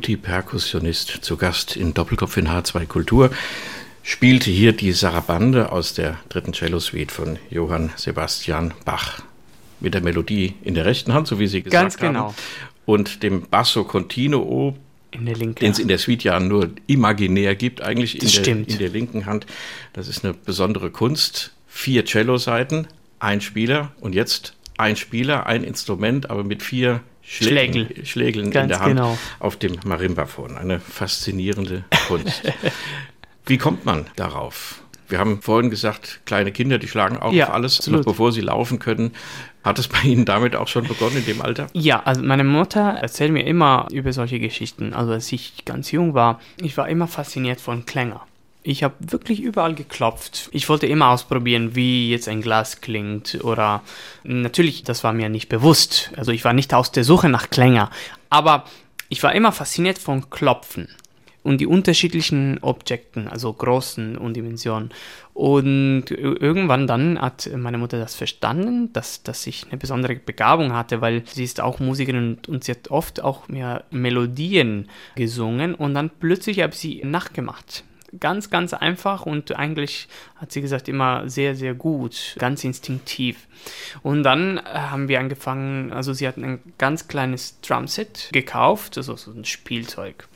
Multiperkussionist, 0.05 1.21
zu 1.23 1.39
Gast 1.39 1.77
in 1.77 1.95
Doppelkopf 1.95 2.37
in 2.37 2.47
H2 2.47 2.85
Kultur, 2.85 3.31
spielte 4.03 4.51
hier 4.51 4.75
die 4.75 4.93
Sarabande 4.93 5.73
aus 5.73 5.95
der 5.95 6.19
dritten 6.29 6.53
Cello-Suite 6.53 7.11
von 7.11 7.39
Johann 7.49 7.91
Sebastian 7.97 8.75
Bach. 8.85 9.23
Mit 9.81 9.95
der 9.95 10.03
Melodie 10.03 10.57
in 10.63 10.75
der 10.75 10.85
rechten 10.85 11.15
Hand, 11.15 11.27
so 11.27 11.39
wie 11.39 11.47
Sie 11.47 11.63
gesagt 11.63 11.83
Ganz 11.83 11.95
haben. 11.95 12.13
genau. 12.13 12.35
Und 12.85 13.23
dem 13.23 13.49
Basso 13.49 13.85
Continuo, 13.85 14.77
In 15.11 15.25
der 15.25 15.37
linken 15.37 15.61
den 15.61 15.73
es 15.73 15.79
in 15.79 15.89
der 15.89 15.97
Suite 15.97 16.25
ja 16.25 16.39
nur 16.39 16.69
imaginär 16.87 17.55
gibt, 17.55 17.81
eigentlich 17.81 18.21
in 18.21 18.45
der, 18.45 18.57
in 18.69 18.79
der 18.79 18.91
linken 18.91 19.25
Hand. 19.25 19.47
Das 19.95 20.07
ist 20.07 20.23
eine 20.23 20.35
besondere 20.35 20.91
Kunst. 20.91 21.55
Vier 21.67 22.05
Cello-Seiten, 22.05 22.89
ein 23.21 23.41
Spieler 23.41 23.93
und 24.01 24.15
jetzt 24.15 24.55
ein 24.77 24.97
Spieler, 24.97 25.47
ein 25.47 25.65
Instrument, 25.65 26.29
aber 26.29 26.45
mit 26.45 26.63
vier 26.63 27.01
Schlägeln, 27.26 27.87
Schlägel. 27.87 28.07
Schlägeln 28.07 28.52
in 28.52 28.69
der 28.69 28.81
Hand 28.81 28.97
genau. 28.97 29.19
auf 29.38 29.57
dem 29.57 29.78
Marimbaphon. 29.85 30.57
Eine 30.57 30.78
faszinierende 30.78 31.85
Kunst. 32.07 32.43
Wie 33.47 33.59
kommt 33.59 33.85
man 33.85 34.07
darauf? 34.16 34.83
Wir 35.09 35.19
haben 35.19 35.43
vorhin 35.43 35.71
gesagt, 35.71 36.21
kleine 36.25 36.50
Kinder, 36.50 36.78
die 36.78 36.88
schlagen 36.88 37.19
auch 37.19 37.33
Ja, 37.33 37.49
auf 37.49 37.54
alles, 37.54 37.78
absolut. 37.78 38.00
noch 38.00 38.07
bevor 38.07 38.33
sie 38.33 38.40
laufen 38.40 38.78
können. 38.78 39.12
Hat 39.62 39.78
es 39.78 39.88
bei 39.88 40.00
Ihnen 40.02 40.25
damit 40.25 40.57
auch 40.57 40.69
schon 40.69 40.87
begonnen 40.87 41.16
in 41.19 41.25
dem 41.25 41.40
Alter? 41.40 41.69
Ja, 41.73 42.02
also 42.04 42.23
meine 42.23 42.45
Mutter 42.45 42.81
erzählt 42.81 43.33
mir 43.33 43.47
immer 43.47 43.88
über 43.93 44.12
solche 44.12 44.38
Geschichten. 44.38 44.93
Also 44.93 45.12
als 45.12 45.33
ich 45.33 45.64
ganz 45.64 45.90
jung 45.90 46.14
war, 46.14 46.40
ich 46.61 46.76
war 46.76 46.88
immer 46.88 47.07
fasziniert 47.07 47.61
von 47.61 47.87
Klänge. 47.87 48.21
Ich 48.66 48.83
habe 48.83 48.94
wirklich 48.99 49.42
überall 49.42 49.75
geklopft. 49.75 50.49
Ich 50.52 50.71
wollte 50.71 50.87
immer 50.87 51.11
ausprobieren, 51.11 51.75
wie 51.75 52.11
jetzt 52.11 52.28
ein 52.28 52.40
Glas 52.40 52.80
klingt 52.80 53.44
oder 53.44 53.83
natürlich, 54.23 54.85
das 54.85 55.04
war 55.04 55.12
mir 55.12 55.28
nicht 55.28 55.50
bewusst. 55.50 56.11
Also 56.16 56.33
ich 56.33 56.47
war 56.47 56.54
nicht 56.54 56.73
aus 56.73 56.90
der 56.90 57.04
Suche 57.04 57.28
nach 57.28 57.50
Klänge, 57.50 57.90
aber 58.30 58.64
ich 59.11 59.23
war 59.23 59.35
immer 59.35 59.52
fasziniert 59.52 59.99
von 59.99 60.30
Klopfen 60.30 60.88
und 61.42 61.61
die 61.61 61.66
unterschiedlichen 61.66 62.56
Objekten, 62.62 63.28
also 63.28 63.52
Großen 63.52 64.16
und 64.16 64.35
Dimensionen. 64.35 64.94
Und 65.35 66.11
irgendwann 66.11 66.87
dann 66.87 67.21
hat 67.21 67.50
meine 67.54 67.76
Mutter 67.76 67.99
das 67.99 68.14
verstanden, 68.14 68.94
dass, 68.94 69.23
dass 69.25 69.47
ich 69.47 69.66
eine 69.68 69.76
besondere 69.76 70.16
Begabung 70.16 70.73
hatte, 70.73 71.02
weil 71.02 71.23
sie 71.26 71.44
ist 71.44 71.61
auch 71.61 71.80
Musikerin 71.80 72.38
und, 72.49 72.64
sie 72.64 72.73
hat 72.73 72.90
oft 72.90 73.23
auch 73.23 73.47
mir 73.47 73.85
Melodien 73.90 74.88
gesungen 75.16 75.75
und 75.75 75.92
dann 75.92 76.09
plötzlich 76.18 76.61
habe 76.61 76.73
ich 76.73 76.78
sie 76.78 77.02
nachgemacht. 77.04 77.85
Ganz, 78.21 78.50
ganz 78.50 78.73
einfach 78.75 79.26
und 79.26 79.56
eigentlich 79.56 80.09
hat 80.37 80.52
sie 80.52 80.61
gesagt 80.61 80.88
immer 80.88 81.28
sehr, 81.28 81.54
sehr 81.56 81.75
gut, 81.75 82.37
ganz 82.38 82.62
instinktiv. 82.64 83.49
Und 84.02 84.23
dann 84.23 84.59
äh, 84.59 84.62
haben 84.62 85.09
wir 85.09 85.21
angefangen, 85.21 85.92
also 85.92 86.12
sie 86.12 86.28
hat 86.28 86.37
ein 86.37 86.61
ganz 86.78 87.09
kleines 87.09 87.61
Drumset 87.61 88.28
gekauft, 88.33 88.97
also 88.99 89.16
so 89.16 89.30
ein 89.33 89.44
Spielzeug. 89.44 90.28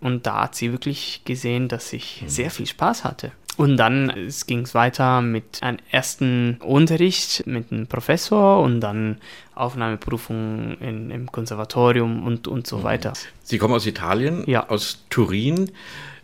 Und 0.00 0.26
da 0.26 0.42
hat 0.42 0.54
sie 0.54 0.72
wirklich 0.72 1.22
gesehen, 1.24 1.68
dass 1.68 1.92
ich 1.92 2.22
sehr 2.26 2.50
viel 2.50 2.66
Spaß 2.66 3.04
hatte. 3.04 3.32
Und 3.56 3.78
dann 3.78 4.12
ging 4.46 4.60
es 4.60 4.74
weiter 4.74 5.22
mit 5.22 5.62
einem 5.62 5.78
ersten 5.90 6.58
Unterricht 6.62 7.46
mit 7.46 7.72
einem 7.72 7.86
Professor 7.86 8.60
und 8.60 8.80
dann 8.82 9.18
Aufnahmeprüfung 9.54 10.76
in, 10.80 11.10
im 11.10 11.32
Konservatorium 11.32 12.26
und, 12.26 12.48
und 12.48 12.66
so 12.66 12.82
weiter. 12.82 13.14
Sie 13.42 13.56
kommen 13.58 13.74
aus 13.74 13.86
Italien, 13.86 14.44
Ja. 14.46 14.68
aus 14.68 15.04
Turin. 15.08 15.70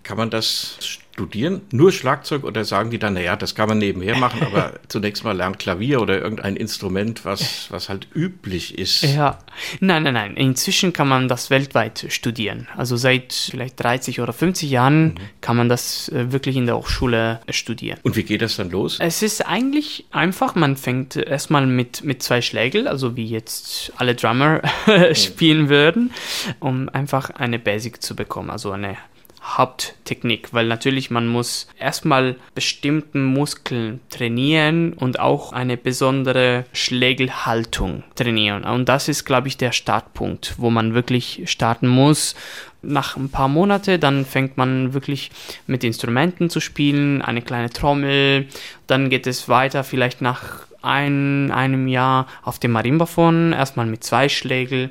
Kann 0.03 0.17
man 0.17 0.31
das 0.31 0.79
studieren? 1.13 1.61
Nur 1.71 1.93
Schlagzeug 1.93 2.45
oder 2.45 2.65
sagen 2.65 2.91
die 2.91 2.99
dann, 2.99 3.15
naja, 3.15 3.37
das 3.37 3.55
kann 3.55 3.69
man 3.69 3.79
nebenher 3.79 4.17
machen, 4.17 4.43
aber 4.47 4.75
zunächst 4.89 5.25
mal 5.25 5.37
lernt 5.37 5.59
Klavier 5.59 6.01
oder 6.01 6.21
irgendein 6.21 6.57
Instrument, 6.57 7.25
was, 7.25 7.71
was 7.71 7.89
halt 7.89 8.09
üblich 8.15 8.79
ist. 8.79 9.03
Ja, 9.03 9.39
nein, 9.81 10.05
nein, 10.05 10.15
nein. 10.15 10.37
Inzwischen 10.37 10.93
kann 10.93 11.09
man 11.09 11.29
das 11.29 11.51
weltweit 11.51 12.07
studieren. 12.09 12.69
Also 12.77 12.97
seit 12.97 13.33
vielleicht 13.33 13.83
30 13.83 14.21
oder 14.21 14.33
50 14.33 14.71
Jahren 14.71 15.21
kann 15.41 15.57
man 15.57 15.69
das 15.69 16.09
äh, 16.09 16.33
wirklich 16.33 16.57
in 16.57 16.67
der 16.67 16.77
Hochschule 16.77 17.41
studieren. 17.51 17.99
Und 18.03 18.17
wie 18.17 18.23
geht 18.23 18.43
das 18.43 18.57
dann 18.57 18.71
los? 18.71 18.97
Es 18.99 19.23
ist 19.23 19.47
eigentlich 19.47 20.07
einfach, 20.11 20.55
man 20.55 20.77
fängt 20.77 21.17
erstmal 21.17 21.67
mit, 21.67 22.05
mit 22.05 22.23
zwei 22.23 22.41
Schlägeln, 22.41 22.87
also 22.87 23.17
wie 23.17 23.27
jetzt 23.27 23.93
alle 23.97 24.15
Drummer 24.15 24.63
spielen 25.15 25.69
würden, 25.69 26.13
um 26.59 26.89
einfach 26.89 27.31
eine 27.31 27.59
Basic 27.59 28.03
zu 28.03 28.17
bekommen, 28.17 28.51
also 28.51 28.73
eine 28.73 28.97
Haupttechnik, 29.43 30.53
weil 30.53 30.67
natürlich 30.67 31.11
man 31.11 31.27
muss 31.27 31.67
erstmal 31.79 32.37
bestimmten 32.55 33.25
Muskeln 33.25 34.01
trainieren 34.09 34.93
und 34.93 35.19
auch 35.19 35.53
eine 35.53 35.77
besondere 35.77 36.65
Schlägelhaltung 36.73 38.05
trainieren. 38.15 38.65
Und 38.65 38.89
das 38.89 39.09
ist, 39.09 39.25
glaube 39.25 39.49
ich, 39.49 39.57
der 39.57 39.73
Startpunkt, 39.73 40.55
wo 40.59 40.71
man 40.71 40.95
wirklich 40.95 41.43
starten 41.47 41.89
muss. 41.89 42.37
Nach 42.83 43.17
ein 43.17 43.31
paar 43.31 43.49
Monate, 43.49 43.99
dann 43.99 44.25
fängt 44.25 44.57
man 44.57 44.95
wirklich 44.95 45.31
mit 45.67 45.85
Instrumenten 45.85 46.49
zu 46.49 46.61
spielen, 46.61 47.23
eine 47.23 47.43
kleine 47.43 47.71
Trommel, 47.71 48.49
dann 48.87 49.11
geht 49.11 49.27
es 49.27 49.49
weiter 49.49 49.85
vielleicht 49.85 50.21
nach 50.21 50.67
ein, 50.83 51.51
einem 51.53 51.87
Jahr 51.87 52.27
auf 52.43 52.59
dem 52.59 52.73
Marimbaphon, 52.73 53.53
erstmal 53.53 53.87
mit 53.87 54.05
zwei 54.05 54.29
Schlägel, 54.29 54.91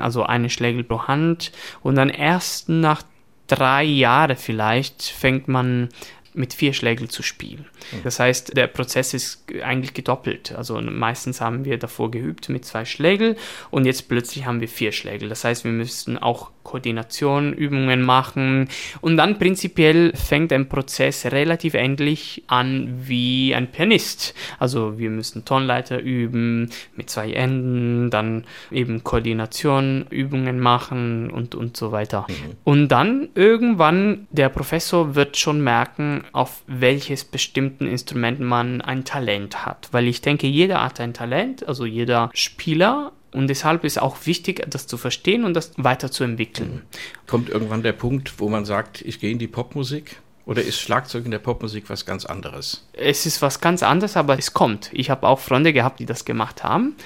also 0.00 0.24
eine 0.24 0.50
Schlägel 0.50 0.84
pro 0.84 1.06
Hand 1.06 1.52
und 1.82 1.94
dann 1.94 2.10
erst 2.10 2.68
nach 2.68 3.02
drei 3.50 3.84
Jahre 3.84 4.36
vielleicht 4.36 5.02
fängt 5.02 5.48
man 5.48 5.88
mit 6.32 6.54
vier 6.54 6.72
Schlägeln 6.72 7.10
zu 7.10 7.22
spielen. 7.22 7.66
Das 8.04 8.20
heißt, 8.20 8.56
der 8.56 8.68
Prozess 8.68 9.14
ist 9.14 9.44
eigentlich 9.62 9.94
gedoppelt. 9.94 10.52
Also 10.52 10.80
meistens 10.80 11.40
haben 11.40 11.64
wir 11.64 11.76
davor 11.76 12.10
geübt 12.10 12.48
mit 12.48 12.64
zwei 12.64 12.84
Schlägeln 12.84 13.36
und 13.70 13.84
jetzt 13.84 14.08
plötzlich 14.08 14.46
haben 14.46 14.60
wir 14.60 14.68
vier 14.68 14.92
Schlägel. 14.92 15.28
Das 15.28 15.44
heißt, 15.44 15.64
wir 15.64 15.72
müssen 15.72 16.18
auch 16.18 16.50
Koordination, 16.70 17.52
Übungen 17.52 18.02
machen 18.02 18.68
und 19.00 19.16
dann 19.16 19.40
prinzipiell 19.40 20.12
fängt 20.14 20.52
ein 20.52 20.68
Prozess 20.68 21.26
relativ 21.26 21.74
ähnlich 21.74 22.44
an 22.46 23.00
wie 23.08 23.56
ein 23.56 23.72
Pianist. 23.72 24.34
Also 24.60 24.96
wir 24.96 25.10
müssen 25.10 25.44
Tonleiter 25.44 25.98
üben 26.00 26.70
mit 26.94 27.10
zwei 27.10 27.32
Enden, 27.32 28.10
dann 28.10 28.44
eben 28.70 29.02
Koordination, 29.02 30.06
Übungen 30.10 30.60
machen 30.60 31.30
und, 31.30 31.56
und 31.56 31.76
so 31.76 31.90
weiter. 31.90 32.24
Und 32.62 32.88
dann 32.88 33.30
irgendwann 33.34 34.28
der 34.30 34.48
Professor 34.48 35.16
wird 35.16 35.36
schon 35.36 35.64
merken, 35.64 36.22
auf 36.30 36.62
welches 36.68 37.24
bestimmten 37.24 37.86
Instrument 37.88 38.38
man 38.38 38.80
ein 38.80 39.04
Talent 39.04 39.66
hat. 39.66 39.88
Weil 39.90 40.06
ich 40.06 40.20
denke, 40.20 40.46
jeder 40.46 40.84
hat 40.84 41.00
ein 41.00 41.14
Talent, 41.14 41.66
also 41.66 41.84
jeder 41.84 42.30
Spieler. 42.32 43.10
Und 43.32 43.48
deshalb 43.48 43.84
ist 43.84 44.00
auch 44.00 44.16
wichtig, 44.26 44.64
das 44.68 44.86
zu 44.86 44.96
verstehen 44.96 45.44
und 45.44 45.54
das 45.54 45.72
weiterzuentwickeln. 45.76 46.82
Kommt 47.26 47.48
irgendwann 47.48 47.82
der 47.82 47.92
Punkt, 47.92 48.40
wo 48.40 48.48
man 48.48 48.64
sagt, 48.64 49.02
ich 49.02 49.20
gehe 49.20 49.30
in 49.30 49.38
die 49.38 49.46
Popmusik? 49.46 50.16
Oder 50.46 50.62
ist 50.62 50.80
Schlagzeug 50.80 51.26
in 51.26 51.30
der 51.30 51.38
Popmusik 51.38 51.88
was 51.88 52.06
ganz 52.06 52.24
anderes? 52.24 52.84
Es 52.92 53.24
ist 53.24 53.40
was 53.40 53.60
ganz 53.60 53.84
anderes, 53.84 54.16
aber 54.16 54.36
es 54.36 54.52
kommt. 54.52 54.90
Ich 54.92 55.10
habe 55.10 55.28
auch 55.28 55.38
Freunde 55.38 55.72
gehabt, 55.72 56.00
die 56.00 56.06
das 56.06 56.24
gemacht 56.24 56.64
haben. 56.64 56.96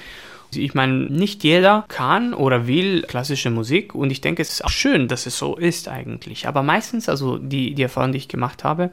Ich 0.57 0.73
meine, 0.73 0.93
nicht 0.93 1.43
jeder 1.43 1.85
kann 1.87 2.33
oder 2.33 2.67
will 2.67 3.03
klassische 3.03 3.49
Musik 3.49 3.95
und 3.95 4.11
ich 4.11 4.21
denke, 4.21 4.41
es 4.41 4.51
ist 4.51 4.65
auch 4.65 4.69
schön, 4.69 5.07
dass 5.07 5.25
es 5.25 5.37
so 5.37 5.55
ist 5.55 5.87
eigentlich. 5.87 6.47
Aber 6.47 6.63
meistens, 6.63 7.09
also 7.09 7.37
die, 7.37 7.73
die 7.73 7.83
Erfahrung, 7.83 8.11
die 8.11 8.17
ich 8.17 8.27
gemacht 8.27 8.63
habe, 8.63 8.91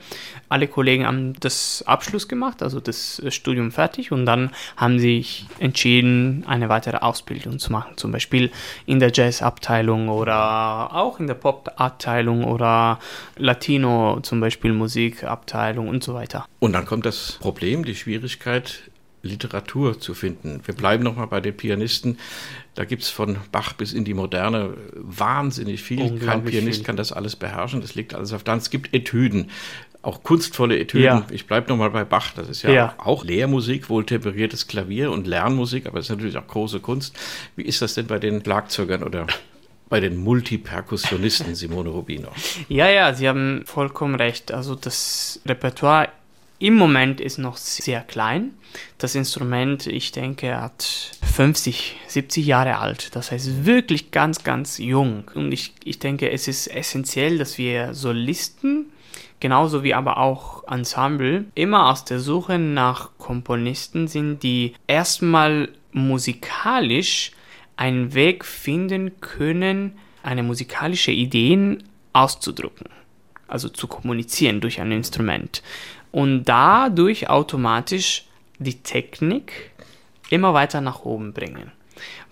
alle 0.49 0.69
Kollegen 0.69 1.07
haben 1.07 1.35
das 1.41 1.83
Abschluss 1.87 2.29
gemacht, 2.29 2.63
also 2.63 2.81
das 2.81 3.23
Studium 3.29 3.73
fertig 3.73 4.13
und 4.13 4.27
dann 4.27 4.51
haben 4.77 4.99
sich 4.99 5.47
entschieden, 5.59 6.45
eine 6.47 6.69
weitere 6.69 6.99
Ausbildung 6.99 7.59
zu 7.59 7.73
machen. 7.73 7.97
Zum 7.97 8.13
Beispiel 8.13 8.51
in 8.87 9.01
der 9.01 9.13
Jazz-Abteilung 9.13 10.09
oder 10.09 10.95
auch 10.95 11.21
in 11.21 11.27
der 11.27 11.35
Pop-Abteilung 11.35 12.45
oder 12.45 12.99
Latino, 13.37 14.21
zum 14.23 14.41
Beispiel 14.41 14.73
Musikabteilung 14.73 15.89
und 15.89 16.03
so 16.03 16.15
weiter. 16.15 16.47
Und 16.61 16.73
dann 16.73 16.87
kommt 16.87 17.07
das 17.07 17.39
Problem, 17.41 17.85
die 17.85 17.95
Schwierigkeit, 17.95 18.83
Literatur 19.23 20.01
zu 20.01 20.15
finden. 20.15 20.61
Wir 20.65 20.75
bleiben 20.75 21.05
nochmal 21.05 21.29
bei 21.29 21.41
den 21.41 21.57
Pianisten. 21.57 22.19
Da 22.75 22.85
gibt 22.85 23.03
es 23.03 23.09
von 23.11 23.37
Bach 23.53 23.73
bis 23.75 23.93
in 23.93 24.05
die 24.05 24.15
Moderne 24.15 24.75
wahnsinnig 24.95 25.83
viel. 25.83 26.19
Kein 26.19 26.45
Pianist 26.45 26.79
viel. 26.79 26.87
kann 26.87 26.97
das 26.97 27.13
alles 27.13 27.37
beherrschen. 27.37 27.81
Das 27.81 27.95
liegt 27.95 28.15
alles 28.15 28.33
auf 28.33 28.43
der 28.43 28.53
Hand. 28.53 28.63
Es 28.63 28.71
gibt 28.71 28.93
Etüden, 28.95 29.51
auch 30.03 30.23
kunstvolle 30.25 30.79
Etüden. 30.79 31.05
Ja. 31.05 31.27
Ich 31.31 31.47
bleibe 31.47 31.69
nochmal 31.69 31.91
bei 31.91 32.05
Bach. 32.05 32.33
Das 32.35 32.49
ist 32.49 32.63
ja, 32.63 32.71
Ja. 32.71 32.95
auch 32.99 33.25
Lehrmusik, 33.25 33.89
wohltemperiertes 33.89 34.67
Klavier 34.67 35.13
und 35.13 35.27
Lernmusik, 35.29 35.87
aber 35.87 36.01
es 36.01 36.07
ist 36.07 36.11
natürlich 36.11 36.37
auch 36.37 36.47
große 36.49 36.81
Kunst. 36.81 37.17
Wie 37.55 37.63
ist 37.63 37.81
das 37.83 37.95
denn 37.95 38.07
bei 38.09 38.19
den 38.19 38.43
Schlagzeugern 38.43 39.05
oder 39.05 39.27
bei 39.89 40.01
den 40.01 40.17
Multiperkussionisten, 40.17 41.55
Simone 41.55 41.91
Rubino? 41.91 42.29
Ja, 42.69 42.89
ja, 42.89 43.15
Sie 43.15 43.29
haben 43.29 43.63
vollkommen 43.67 44.15
recht. 44.15 44.51
Also 44.53 44.75
das 44.75 45.41
Repertoire 45.47 46.09
im 46.63 46.77
Moment 46.77 47.21
ist 47.21 47.39
noch 47.39 47.57
sehr 47.57 48.03
klein. 48.03 48.53
Das 48.97 49.17
Instrument, 49.17 49.89
ich 49.89 50.13
denke, 50.13 50.61
hat 50.61 51.11
50, 51.35 51.97
70 52.07 52.47
Jahre 52.47 52.79
alt. 52.79 53.17
Das 53.17 53.33
heißt 53.33 53.67
wirklich 53.67 54.13
ganz, 54.13 54.45
ganz 54.45 54.79
jung. 54.79 55.25
Und 55.35 55.51
ich, 55.51 55.75
ich 55.83 55.99
denke, 55.99 56.31
es 56.31 56.47
ist 56.47 56.69
essentiell, 56.69 57.37
dass 57.37 57.59
wir 57.59 57.95
Solisten, 57.95 58.87
genauso 59.41 59.83
wie 59.83 59.93
aber 59.93 60.19
auch 60.19 60.63
Ensemble, 60.69 61.47
immer 61.57 61.91
aus 61.91 62.05
der 62.05 62.21
Suche 62.21 62.61
nach 62.61 63.11
Komponisten 63.19 64.07
sind, 64.07 64.45
die 64.45 64.75
erstmal 64.87 65.69
musikalisch 65.91 67.33
einen 67.75 68.15
Weg 68.15 68.45
finden 68.45 69.21
können, 69.21 69.99
eine 70.23 70.45
musikalische 70.45 71.11
Ideen 71.11 71.83
auszudrücken 72.13 72.87
also 73.53 73.69
zu 73.69 73.87
kommunizieren 73.87 74.61
durch 74.63 74.81
ein 74.81 74.93
Instrument. 74.93 75.63
Und 76.13 76.45
dadurch 76.45 77.29
automatisch 77.29 78.27
die 78.59 78.83
Technik 78.83 79.73
immer 80.31 80.55
weiter 80.55 80.81
nach 80.81 81.05
oben 81.05 81.33
bringen. 81.33 81.73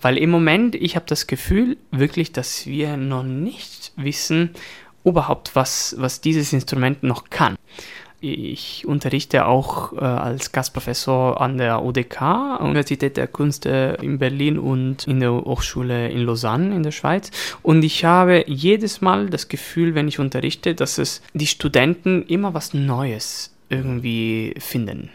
Weil 0.01 0.17
im 0.17 0.31
Moment, 0.31 0.75
ich 0.75 0.97
habe 0.97 1.07
das 1.07 1.27
Gefühl 1.27 1.77
wirklich, 1.91 2.33
dass 2.33 2.67
wir 2.67 2.97
noch 2.97 3.23
nicht 3.23 3.93
wissen 3.97 4.51
überhaupt, 5.05 5.55
was, 5.55 5.95
was 5.99 6.21
dieses 6.21 6.53
Instrument 6.53 7.03
noch 7.03 7.31
kann. 7.31 7.57
Ich 8.23 8.87
unterrichte 8.87 9.47
auch 9.47 9.95
äh, 9.95 10.01
als 10.01 10.53
Gastprofessor 10.53 11.41
an 11.41 11.57
der 11.57 11.83
UDK, 11.83 12.61
Universität 12.61 13.17
der 13.17 13.27
Künste 13.27 13.97
in 14.03 14.19
Berlin 14.19 14.59
und 14.59 15.07
in 15.07 15.21
der 15.21 15.33
Hochschule 15.33 16.11
in 16.11 16.27
Lausanne 16.27 16.75
in 16.75 16.83
der 16.83 16.91
Schweiz. 16.91 17.31
Und 17.63 17.83
ich 17.83 18.05
habe 18.05 18.45
jedes 18.47 19.01
Mal 19.01 19.31
das 19.31 19.49
Gefühl, 19.49 19.95
wenn 19.95 20.07
ich 20.07 20.19
unterrichte, 20.19 20.75
dass 20.75 20.99
es 20.99 21.23
die 21.33 21.47
Studenten 21.47 22.23
immer 22.25 22.53
was 22.53 22.75
Neues 22.75 23.55
irgendwie 23.71 24.55
finden. 24.59 25.11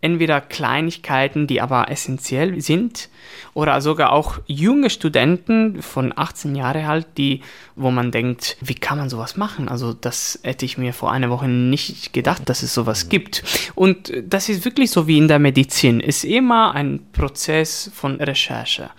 Entweder 0.00 0.40
Kleinigkeiten, 0.40 1.46
die 1.46 1.60
aber 1.60 1.90
essentiell 1.90 2.60
sind, 2.60 3.08
oder 3.54 3.80
sogar 3.80 4.12
auch 4.12 4.38
junge 4.46 4.90
Studenten 4.90 5.82
von 5.82 6.12
18 6.14 6.54
Jahre 6.54 6.86
alt, 6.86 7.06
die, 7.16 7.40
wo 7.74 7.90
man 7.90 8.10
denkt, 8.10 8.56
wie 8.60 8.74
kann 8.74 8.98
man 8.98 9.08
sowas 9.08 9.36
machen? 9.36 9.68
Also 9.68 9.92
das 9.92 10.38
hätte 10.42 10.64
ich 10.64 10.78
mir 10.78 10.92
vor 10.92 11.12
einer 11.12 11.30
Woche 11.30 11.48
nicht 11.48 12.12
gedacht, 12.12 12.48
dass 12.48 12.62
es 12.62 12.74
sowas 12.74 13.08
gibt. 13.08 13.42
Und 13.74 14.12
das 14.24 14.48
ist 14.48 14.64
wirklich 14.64 14.90
so 14.90 15.06
wie 15.06 15.18
in 15.18 15.28
der 15.28 15.38
Medizin, 15.38 16.00
ist 16.00 16.24
immer 16.24 16.74
ein 16.74 17.00
Prozess 17.12 17.90
von 17.94 18.16
Recherche. 18.20 18.90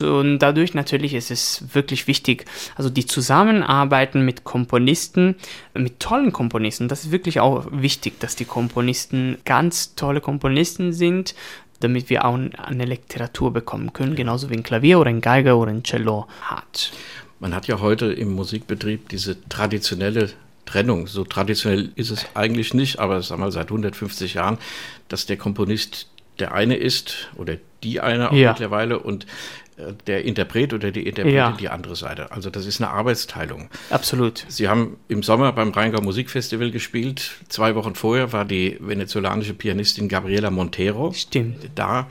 Und 0.00 0.38
dadurch 0.38 0.74
natürlich 0.74 1.14
ist 1.14 1.30
es 1.30 1.64
wirklich 1.72 2.06
wichtig, 2.06 2.44
also 2.76 2.90
die 2.90 3.06
Zusammenarbeiten 3.06 4.24
mit 4.24 4.44
Komponisten, 4.44 5.36
mit 5.74 6.00
tollen 6.00 6.32
Komponisten, 6.32 6.88
das 6.88 7.04
ist 7.04 7.10
wirklich 7.10 7.40
auch 7.40 7.66
wichtig, 7.70 8.20
dass 8.20 8.36
die 8.36 8.44
Komponisten 8.44 9.38
ganz 9.44 9.94
tolle 9.94 10.20
Komponisten 10.20 10.92
sind, 10.92 11.34
damit 11.80 12.10
wir 12.10 12.24
auch 12.24 12.34
eine 12.34 12.84
Literatur 12.84 13.52
bekommen 13.52 13.92
können, 13.92 14.14
genauso 14.16 14.50
wie 14.50 14.54
ein 14.54 14.62
Klavier 14.62 14.98
oder 14.98 15.10
ein 15.10 15.20
Geiger 15.20 15.56
oder 15.56 15.70
ein 15.70 15.82
Cello 15.84 16.26
hat. 16.42 16.92
Man 17.38 17.54
hat 17.54 17.66
ja 17.68 17.80
heute 17.80 18.06
im 18.12 18.32
Musikbetrieb 18.32 19.08
diese 19.10 19.36
traditionelle 19.48 20.30
Trennung. 20.64 21.06
So 21.06 21.24
traditionell 21.24 21.92
ist 21.94 22.10
es 22.10 22.26
eigentlich 22.34 22.74
nicht, 22.74 22.98
aber 22.98 23.22
sagen 23.22 23.40
wir 23.40 23.46
mal 23.46 23.52
seit 23.52 23.66
150 23.68 24.34
Jahren, 24.34 24.58
dass 25.08 25.26
der 25.26 25.36
Komponist 25.36 26.08
der 26.38 26.52
eine 26.52 26.76
ist 26.76 27.30
oder 27.36 27.56
die 27.82 28.00
eine 28.00 28.30
auch 28.30 28.34
Ja. 28.34 28.50
mittlerweile 28.50 28.98
und 28.98 29.26
der 30.06 30.24
Interpret 30.24 30.72
oder 30.72 30.90
die 30.90 31.02
Interpretin 31.06 31.34
Ja. 31.36 31.52
die 31.52 31.68
andere 31.68 31.96
Seite. 31.96 32.32
Also 32.32 32.48
das 32.50 32.64
ist 32.66 32.80
eine 32.80 32.90
Arbeitsteilung. 32.90 33.68
Absolut. 33.90 34.44
Sie 34.48 34.68
haben 34.68 34.96
im 35.08 35.22
Sommer 35.22 35.52
beim 35.52 35.70
Rheingau 35.70 36.00
Musikfestival 36.00 36.70
gespielt. 36.70 37.32
Zwei 37.48 37.74
Wochen 37.74 37.94
vorher 37.94 38.32
war 38.32 38.44
die 38.44 38.76
venezolanische 38.80 39.54
Pianistin 39.54 40.08
Gabriela 40.08 40.50
Montero 40.50 41.12
Stimmt. 41.12 41.70
da, 41.74 42.06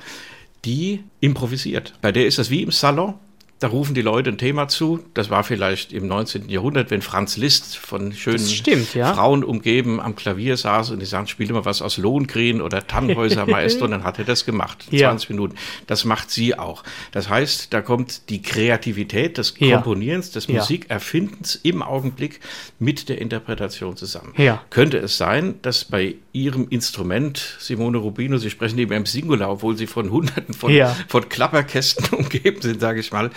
die 0.64 1.04
improvisiert. 1.20 1.94
Bei 2.02 2.12
der 2.12 2.26
ist 2.28 2.38
das 2.38 2.50
wie 2.50 2.62
im 2.64 2.72
Salon. 2.72 3.16
Da 3.60 3.68
rufen 3.68 3.96
die 3.96 4.02
Leute 4.02 4.32
ein 4.32 4.38
Thema 4.38 4.68
zu. 4.68 5.00
Das 5.14 5.30
war 5.30 5.46
vielleicht 5.46 5.94
im 5.94 6.08
19. 6.08 6.50
Jahrhundert, 6.50 6.92
wenn 6.92 7.02
Franz 7.02 7.38
Liszt 7.38 7.78
von 7.78 8.12
schönen 8.12 8.40
stimmt, 8.40 8.94
ja. 8.94 9.14
Frauen 9.14 9.46
umgeben 9.46 10.02
am 10.02 10.16
Klavier 10.16 10.58
saß 10.58 10.92
und 10.92 11.00
die 11.00 11.06
sagten, 11.06 11.30
spiele 11.30 11.54
mal 11.54 11.64
was 11.64 11.82
aus 11.82 11.98
Lohengrin 11.98 12.62
oder 12.62 12.86
Tannhäuser 12.86 13.46
Maestro 13.46 13.86
und 13.86 13.92
dann 13.96 14.04
hat 14.04 14.20
er 14.20 14.26
das 14.26 14.46
gemacht. 14.46 14.86
Ja. 14.92 15.10
20 15.10 15.30
Minuten. 15.30 15.56
Das 15.88 16.04
macht 16.04 16.32
sie 16.32 16.60
auch. 16.60 16.84
Das 17.14 17.30
heißt, 17.30 17.74
da 17.74 17.82
kommt 17.82 18.30
die 18.30 18.42
Kreativität 18.42 19.38
des 19.38 19.54
Ja. 19.60 19.76
Komponierens, 19.76 20.32
des. 20.32 20.50
Musikerfindens 20.50 21.56
im 21.64 21.82
Augenblick 21.82 22.42
mit 22.80 23.08
der 23.10 23.20
Interpretation 23.20 23.96
zusammen. 23.96 24.34
Ja. 24.38 24.62
Könnte 24.70 24.98
es 24.98 25.18
sein, 25.18 25.56
dass 25.62 25.86
bei 25.86 26.16
Ihrem 26.34 26.68
Instrument, 26.70 27.56
Simone 27.60 27.98
Rubino, 27.98 28.38
Sie 28.38 28.50
sprechen 28.50 28.78
eben 28.80 28.92
im 28.92 29.06
Singular, 29.06 29.50
obwohl 29.50 29.78
Sie 29.78 29.88
von 29.88 30.12
Hunderten 30.12 30.54
von, 30.54 30.74
von 31.08 31.30
Klapperkästen 31.30 32.10
umgeben 32.18 32.62
sind, 32.62 32.82
sage 32.82 33.00
ich 33.00 33.14
mal, 33.14 33.32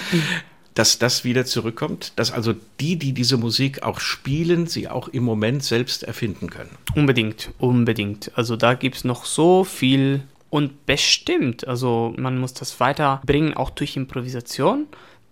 dass 0.75 0.99
das 0.99 1.25
wieder 1.25 1.45
zurückkommt, 1.45 2.13
dass 2.17 2.31
also 2.31 2.55
die, 2.79 2.97
die 2.97 3.13
diese 3.13 3.37
Musik 3.37 3.83
auch 3.83 3.99
spielen, 3.99 4.69
sie 4.69 4.89
auch 4.89 5.09
im 5.09 5.25
Moment 5.25 5.65
selbst 5.65 6.05
erfinden 6.05 6.51
können. 6.51 6.71
Unbedingt, 6.95 7.51
unbedingt. 7.59 8.31
Also 8.37 8.57
da 8.57 8.75
gibt 8.75 8.97
es 8.97 9.05
noch 9.05 9.25
so 9.25 9.65
viel 9.65 10.23
und 10.51 10.87
bestimmt. 10.87 11.67
Also 11.67 12.15
man 12.17 12.39
muss 12.39 12.55
das 12.55 12.79
weiterbringen, 12.79 13.55
auch 13.55 13.71
durch 13.71 13.97
Improvisation. 13.97 14.87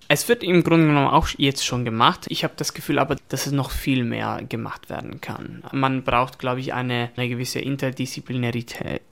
Es 0.09 0.29
wird 0.29 0.43
im 0.43 0.63
Grunde 0.63 0.87
genommen 0.87 1.09
auch 1.09 1.29
jetzt 1.37 1.65
schon 1.65 1.85
gemacht. 1.85 2.27
Ich 2.29 2.45
habe 2.45 2.55
das 2.57 2.75
Gefühl 2.75 2.99
aber, 2.99 3.17
dass 3.29 3.47
es 3.47 3.53
noch 3.53 3.71
viel 3.71 4.05
mehr 4.05 4.41
gemacht 4.49 4.89
werden 4.89 5.21
kann. 5.21 5.63
Man 5.73 6.03
braucht, 6.03 6.39
glaube 6.39 6.61
ich, 6.61 6.75
eine, 6.75 7.11
eine 7.17 7.29
gewisse 7.29 7.61
Interdisziplinarität. 7.61 9.03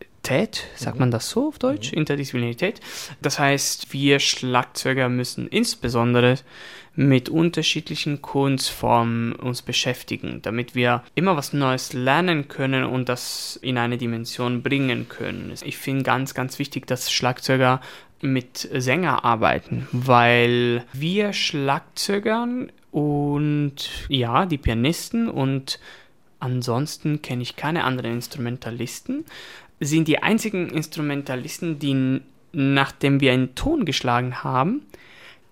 Sagt 0.75 0.99
man 0.99 1.11
das 1.11 1.29
so 1.29 1.49
auf 1.49 1.59
Deutsch? 1.59 1.93
Interdisziplinarität. 1.93 2.81
Das 3.23 3.39
heißt, 3.39 3.93
wir 3.93 4.21
Schlagzeuger 4.21 5.09
müssen 5.09 5.47
insbesondere 5.49 6.39
mit 6.97 7.29
unterschiedlichen 7.29 8.23
Kunstformen 8.23 9.33
uns 9.33 9.63
beschäftigen, 9.63 10.41
damit 10.43 10.75
wir 10.75 11.03
immer 11.15 11.37
was 11.37 11.53
Neues 11.53 11.93
lernen 11.93 12.49
können 12.49 12.85
und 12.85 13.09
das 13.09 13.59
in 13.63 13.79
eine 13.79 13.99
Dimension 13.99 14.63
bringen 14.63 15.09
können. 15.09 15.53
Ich 15.65 15.77
finde 15.77 16.05
ganz, 16.05 16.35
ganz 16.35 16.59
wichtig, 16.59 16.87
dass 16.87 17.13
Schlagzeuger 17.13 17.81
mit 18.21 18.69
Sänger 18.73 19.25
arbeiten, 19.25 19.89
weil 19.93 20.85
wir 20.93 21.33
Schlagzeugern 21.33 22.71
und 22.91 23.91
ja, 24.09 24.47
die 24.47 24.59
Pianisten 24.59 25.29
und 25.29 25.81
ansonsten 26.39 27.23
kenne 27.23 27.43
ich 27.43 27.57
keine 27.57 27.85
anderen 27.85 28.13
Instrumentalisten, 28.13 29.25
sind 29.81 30.09
die 30.09 30.23
einzigen 30.23 30.69
Instrumentalisten, 30.71 31.79
die 31.79 32.21
nachdem 32.53 33.21
wir 33.21 33.33
einen 33.33 33.55
Ton 33.55 33.85
geschlagen 33.85 34.43
haben, 34.45 34.83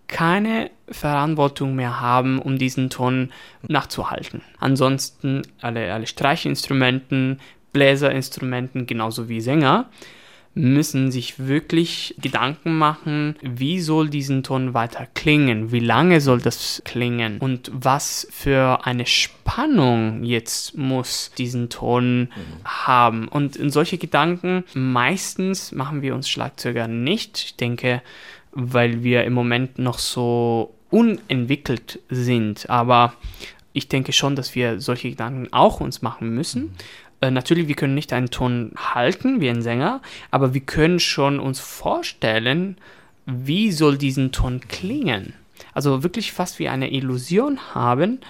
keine 0.08 0.70
Verantwortung 0.88 1.74
mehr 1.74 2.00
haben, 2.00 2.38
um 2.38 2.58
diesen 2.58 2.90
Ton 2.90 3.32
nachzuhalten. 3.66 4.42
Ansonsten 4.58 5.42
alle, 5.60 5.92
alle 5.92 6.06
Streichinstrumenten, 6.06 7.40
Bläserinstrumenten, 7.72 8.86
genauso 8.86 9.28
wie 9.28 9.40
Sänger, 9.40 9.88
müssen 10.54 11.10
sich 11.10 11.38
wirklich 11.38 12.14
Gedanken 12.20 12.76
machen, 12.76 13.36
wie 13.40 13.80
soll 13.80 14.10
diesen 14.10 14.42
Ton 14.42 14.74
weiter 14.74 15.06
klingen, 15.14 15.72
wie 15.72 15.80
lange 15.80 16.20
soll 16.20 16.40
das 16.40 16.82
klingen 16.84 17.38
und 17.38 17.70
was 17.72 18.26
für 18.30 18.84
eine 18.84 19.06
Spannung 19.06 20.24
jetzt 20.24 20.76
muss 20.76 21.32
diesen 21.38 21.70
Ton 21.70 22.28
haben. 22.64 23.28
Und 23.28 23.56
in 23.56 23.70
solche 23.70 23.96
Gedanken 23.98 24.64
meistens 24.74 25.72
machen 25.72 26.02
wir 26.02 26.14
uns 26.14 26.28
Schlagzeuger 26.28 26.86
nicht. 26.86 27.42
Ich 27.44 27.56
denke, 27.56 28.02
weil 28.52 29.02
wir 29.02 29.24
im 29.24 29.32
Moment 29.32 29.78
noch 29.78 29.98
so 29.98 30.74
unentwickelt 30.90 32.00
sind. 32.10 32.68
Aber 32.68 33.14
ich 33.72 33.88
denke 33.88 34.12
schon, 34.12 34.36
dass 34.36 34.54
wir 34.54 34.80
solche 34.80 35.10
Gedanken 35.10 35.48
auch 35.52 35.80
uns 35.80 36.02
machen 36.02 36.34
müssen. 36.34 36.74
Äh, 37.22 37.30
natürlich, 37.30 37.68
wir 37.68 37.76
können 37.76 37.94
nicht 37.94 38.12
einen 38.12 38.30
Ton 38.30 38.72
halten 38.76 39.40
wie 39.40 39.48
ein 39.48 39.62
Sänger, 39.62 40.02
aber 40.30 40.52
wir 40.52 40.60
können 40.60 41.00
schon 41.00 41.40
uns 41.40 41.60
vorstellen, 41.60 42.76
wie 43.24 43.72
soll 43.72 43.96
diesen 43.96 44.32
Ton 44.32 44.60
klingen. 44.68 45.32
Also 45.72 46.02
wirklich 46.02 46.32
fast 46.32 46.58
wie 46.58 46.68
eine 46.68 46.92
Illusion 46.92 47.74
haben, 47.74 48.20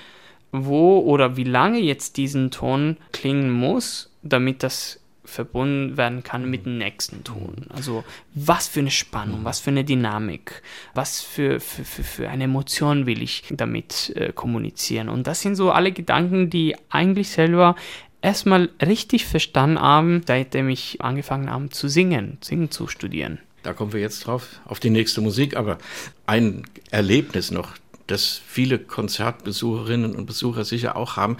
wo 0.53 0.99
oder 0.99 1.37
wie 1.37 1.45
lange 1.45 1.79
jetzt 1.79 2.19
diesen 2.19 2.51
Ton 2.51 2.99
klingen 3.11 3.51
muss, 3.51 4.11
damit 4.23 4.63
das 4.63 5.01
verbunden 5.25 5.97
werden 5.97 6.23
kann 6.23 6.51
mit 6.51 6.67
dem 6.67 6.77
nächsten 6.77 7.25
Ton. 7.25 7.67
Also 7.71 8.05
was 8.35 8.69
für 8.69 8.81
eine 8.81 8.91
Spannung, 8.91 9.45
was 9.45 9.61
für 9.61 9.71
eine 9.71 9.85
Dynamik, 9.85 10.63
was 10.95 11.23
für, 11.23 11.61
für, 11.61 11.85
für, 11.85 12.05
für 12.05 12.29
eine 12.29 12.45
Emotion 12.45 13.07
will 13.07 13.23
ich 13.23 13.45
damit 13.51 14.13
äh, 14.17 14.33
kommunizieren. 14.33 15.09
Und 15.09 15.27
das 15.27 15.41
sind 15.41 15.55
so 15.55 15.71
alle 15.71 15.93
Gedanken, 15.93 16.51
die 16.51 16.77
eigentlich 16.91 17.31
selber 17.31 17.77
erstmal 18.23 18.71
richtig 18.81 19.27
verstanden 19.27 19.81
haben, 19.81 20.23
seitdem 20.27 20.69
ich 20.69 21.01
angefangen 21.01 21.51
habe 21.51 21.71
zu 21.71 21.89
singen, 21.89 22.39
singen 22.41 22.71
zu 22.71 22.87
studieren. 22.89 23.39
Da 23.63 23.73
kommen 23.73 23.93
wir 23.93 24.01
jetzt 24.01 24.27
drauf, 24.27 24.61
auf 24.65 24.81
die 24.81 24.91
nächste 24.91 25.21
Musik, 25.21 25.57
aber 25.57 25.79
ein 26.27 26.65
Erlebnis 26.91 27.51
noch, 27.51 27.75
das 28.09 28.41
viele 28.45 28.79
Konzertbesucherinnen 28.81 30.15
und 30.17 30.27
Besucher 30.27 30.65
sicher 30.65 30.97
auch 30.97 31.17
haben. 31.17 31.37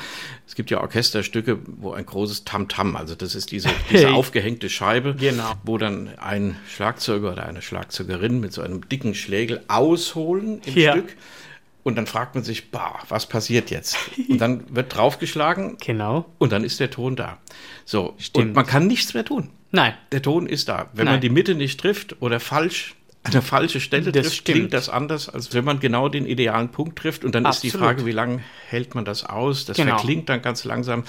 Es 0.47 0.55
gibt 0.55 0.71
ja 0.71 0.81
Orchesterstücke, 0.81 1.59
wo 1.67 1.93
ein 1.93 2.07
großes 2.07 2.45
Tamtam, 2.45 2.97
also 2.97 3.15
das 3.17 3.35
ist 3.35 3.51
diese, 3.51 3.69
diese 3.91 4.07
Hey. 4.07 4.13
aufgehängte 4.15 4.71
Scheibe, 4.71 5.17
Genau. 5.19 5.53
wo 5.65 5.77
dann 5.79 6.11
ein 6.19 6.57
Schlagzeuger 6.69 7.33
oder 7.33 7.47
eine 7.47 7.63
Schlagzeugerin 7.63 8.41
mit 8.41 8.53
so 8.53 8.63
einem 8.63 8.89
dicken 8.89 9.15
Schlägel 9.15 9.61
ausholen 9.69 10.61
im 10.65 10.77
Ja. 10.77 10.93
Stück. 10.93 11.17
Und 11.85 11.97
dann 11.97 12.07
fragt 12.07 12.35
man 12.37 12.45
sich, 12.45 12.71
bah, 12.71 13.01
was 13.09 13.27
passiert 13.27 13.71
jetzt? 13.71 13.97
Und 14.29 14.39
dann 14.41 14.65
wird 14.75 14.95
draufgeschlagen 14.97 15.79
Genau. 15.85 16.27
und 16.39 16.53
dann 16.53 16.63
ist 16.65 16.79
der 16.81 16.91
Ton 16.91 17.17
da. 17.17 17.39
So, 17.85 18.15
Stimmt. 18.19 18.47
und 18.49 18.53
man 18.55 18.67
kann 18.67 18.87
nichts 18.87 19.15
mehr 19.15 19.25
tun. 19.25 19.51
Nein, 19.73 19.95
Der 20.13 20.23
Ton 20.23 20.47
ist 20.47 20.69
da. 20.69 20.91
Wenn 20.93 21.07
Nein. 21.07 21.15
man 21.15 21.21
die 21.21 21.31
Mitte 21.31 21.55
nicht 21.55 21.81
trifft 21.81 22.17
oder 22.21 22.39
falsch 22.41 22.95
an 23.25 23.33
der 23.33 23.43
falsche 23.43 23.81
Stelle 23.81 24.13
Das 24.13 24.23
trifft, 24.27 24.37
stimmt. 24.39 24.57
klingt 24.59 24.75
das 24.75 24.89
anders, 24.89 25.29
als 25.29 25.55
wenn 25.55 25.65
man 25.65 25.81
genau 25.81 26.09
den 26.09 26.27
idealen 26.27 26.69
Punkt 26.71 26.99
trifft. 26.99 27.25
Und 27.25 27.35
dann 27.35 27.45
ist 27.47 27.63
die 27.63 27.69
Absolut. 27.69 27.87
Frage, 27.87 28.07
wie 28.07 28.11
lange 28.13 28.41
hält 28.69 28.95
man 28.95 29.05
das 29.05 29.25
aus? 29.25 29.65
Das 29.65 29.77
Genau. 29.77 29.97
verklingt 29.97 30.29
dann 30.29 30.43
ganz 30.43 30.65
langsam. 30.65 31.05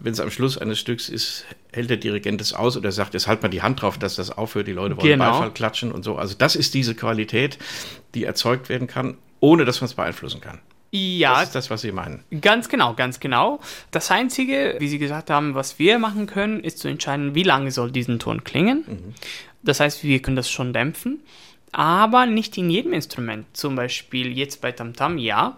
Wenn 0.00 0.12
es 0.12 0.20
am 0.20 0.30
Schluss 0.30 0.56
eines 0.56 0.78
Stücks 0.78 1.08
ist, 1.08 1.44
hält 1.72 1.90
der 1.90 1.96
Dirigent 1.96 2.40
es 2.40 2.52
aus 2.54 2.76
oder 2.76 2.92
sagt, 2.92 3.14
jetzt 3.14 3.26
halt 3.26 3.42
mal 3.42 3.48
die 3.48 3.62
Hand 3.62 3.82
drauf, 3.82 3.98
dass 3.98 4.14
das 4.14 4.30
aufhört, 4.30 4.68
die 4.68 4.72
Leute 4.72 4.96
wollen 4.96 5.06
Genau. 5.08 5.32
Beifall 5.32 5.52
klatschen 5.52 5.90
und 5.90 6.04
so. 6.04 6.16
Also 6.16 6.34
das 6.38 6.54
ist 6.54 6.74
diese 6.74 6.94
Qualität, 6.94 7.58
die 8.14 8.22
erzeugt 8.24 8.68
werden 8.68 8.86
kann, 8.86 9.16
ohne 9.40 9.64
dass 9.64 9.80
man 9.80 9.86
es 9.86 9.94
beeinflussen 9.94 10.40
kann. 10.40 10.58
ja, 10.90 11.34
Das 11.34 11.44
ist 11.44 11.54
das, 11.54 11.70
was 11.70 11.82
Sie 11.82 11.92
meinen. 11.92 12.24
Ganz 12.40 12.68
genau, 12.68 12.94
ganz 12.94 13.20
genau. 13.20 13.60
Das 13.90 14.10
Einzige, 14.10 14.76
wie 14.78 14.88
Sie 14.88 14.98
gesagt 14.98 15.30
haben, 15.30 15.54
was 15.54 15.78
wir 15.78 15.98
machen 15.98 16.26
können, 16.26 16.60
ist 16.60 16.78
zu 16.78 16.88
entscheiden, 16.88 17.34
wie 17.34 17.42
lange 17.42 17.70
soll 17.70 17.90
diesen 17.90 18.18
Ton 18.18 18.44
klingen. 18.44 19.14
Das 19.62 19.80
heißt, 19.80 20.04
wir 20.04 20.22
können 20.22 20.36
das 20.36 20.50
schon 20.50 20.72
dämpfen, 20.72 21.20
aber 21.72 22.26
nicht 22.26 22.56
in 22.56 22.70
jedem 22.70 22.92
Instrument. 22.92 23.46
Zum 23.54 23.74
Beispiel 23.76 24.36
jetzt 24.36 24.60
bei 24.60 24.72
Tamtam, 24.72 25.18
ja. 25.18 25.56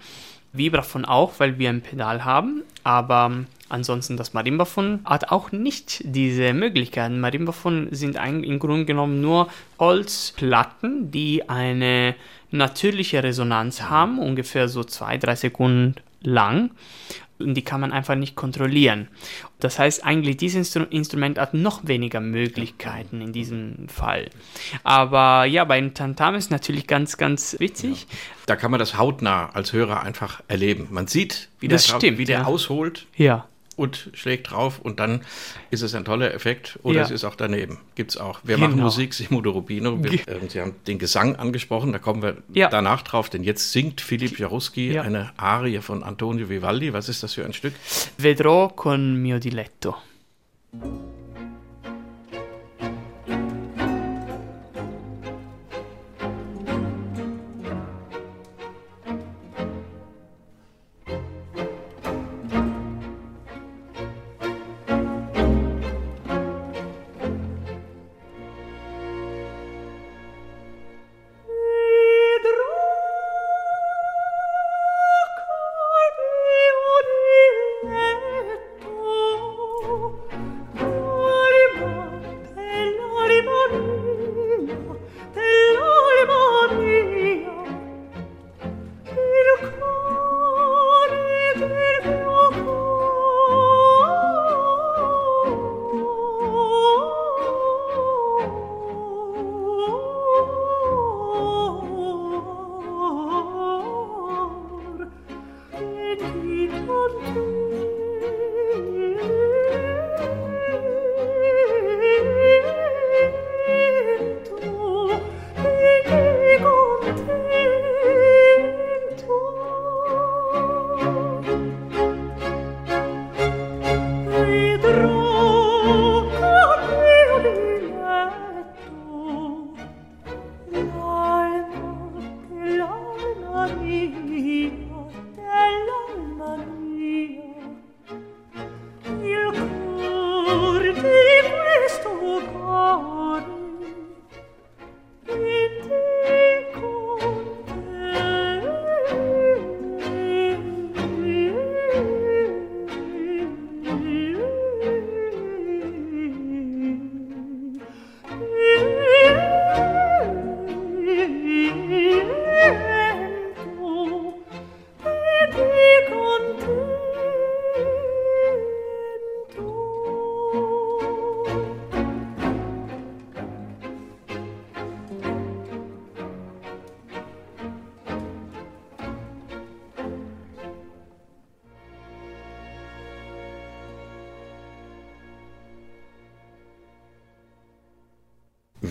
Vibraphon 0.53 1.05
auch, 1.05 1.35
weil 1.39 1.59
wir 1.59 1.69
ein 1.69 1.81
Pedal 1.81 2.25
haben, 2.25 2.63
aber 2.83 3.45
Ansonsten 3.71 4.17
das 4.17 4.35
Marimbafon 4.35 5.01
hat 5.05 5.31
auch 5.31 5.53
nicht 5.53 6.03
diese 6.05 6.53
Möglichkeiten. 6.53 7.21
Marimbafon 7.21 7.89
sind 7.91 8.17
im 8.17 8.59
Grunde 8.59 8.85
genommen 8.85 9.21
nur 9.21 9.49
Holzplatten, 9.79 11.11
die 11.11 11.49
eine 11.49 12.15
natürliche 12.51 13.23
Resonanz 13.23 13.83
haben, 13.83 14.19
ungefähr 14.19 14.69
so 14.69 14.85
zwei, 14.85 15.19
drei 15.19 15.37
Sekunden 15.37 15.95
lang 16.23 16.71
und 17.41 17.55
die 17.55 17.63
kann 17.63 17.81
man 17.81 17.93
einfach 17.93 18.15
nicht 18.15 18.37
kontrollieren. 18.37 19.09
Das 19.59 19.79
heißt 19.79 20.05
eigentlich, 20.05 20.37
dieses 20.37 20.75
Instrument 20.77 21.39
hat 21.39 21.55
noch 21.55 21.87
weniger 21.87 22.21
Möglichkeiten 22.21 23.21
in 23.21 23.33
diesem 23.33 23.89
Fall. 23.89 24.31
Aber 24.85 25.45
ja, 25.45 25.65
beim 25.65 25.95
Tantam 25.95 26.35
ist 26.35 26.51
natürlich 26.51 26.87
ganz, 26.87 27.17
ganz 27.17 27.57
witzig. 27.59 28.07
Ja. 28.09 28.17
Da 28.47 28.57
kann 28.57 28.71
man 28.71 28.81
das 28.81 28.97
hautnah 28.97 29.51
als 29.51 29.73
Hörer 29.73 30.03
einfach 30.03 30.43
erleben. 30.49 30.89
Man 30.91 31.07
sieht, 31.07 31.49
wie, 31.61 31.69
das 31.69 31.87
der, 31.87 31.97
stimmt, 31.97 32.19
wie 32.19 32.25
der 32.25 32.41
ja. 32.41 32.45
ausholt. 32.45 33.07
Ja 33.17 33.47
und 33.81 34.11
schlägt 34.13 34.51
drauf 34.51 34.79
und 34.79 35.01
dann 35.01 35.23
ist 35.71 35.83
es 35.83 35.95
ein 35.95 36.05
toller 36.05 36.33
Effekt 36.35 36.79
oder 36.83 36.99
Ja. 36.99 37.03
es 37.05 37.11
ist 37.11 37.25
auch 37.25 37.35
daneben. 37.35 37.79
Gibt 37.95 38.11
es 38.13 38.17
auch. 38.19 38.41
Wir 38.45 38.57
Genau. 38.57 38.69
machen 38.69 38.81
Musik, 38.81 39.15
Simodo 39.15 39.51
Rubino. 39.53 40.03
Wir, 40.05 40.13
äh, 40.29 40.49
Sie 40.49 40.61
haben 40.61 40.75
den 40.87 40.99
Gesang 40.99 41.37
angesprochen, 41.37 41.93
da 41.93 41.99
kommen 41.99 42.23
wir 42.23 42.37
Ja. 42.53 42.69
danach 42.69 43.03
drauf, 43.03 43.31
denn 43.31 43.43
jetzt 43.43 43.73
singt 43.73 44.01
Philipp 44.01 44.39
Jaruski 44.39 44.93
Ja. 44.93 45.03
eine 45.03 45.33
Arie 45.37 45.79
von 45.81 46.03
Antonio 46.03 46.49
Vivaldi. 46.51 46.93
Was 46.93 47.09
ist 47.09 47.23
das 47.23 47.35
für 47.35 47.45
ein 47.45 47.53
Stück? 47.55 47.75
Vedrò 48.19 48.69
con 48.69 49.15
mio 49.23 49.39
diletto. 49.39 49.97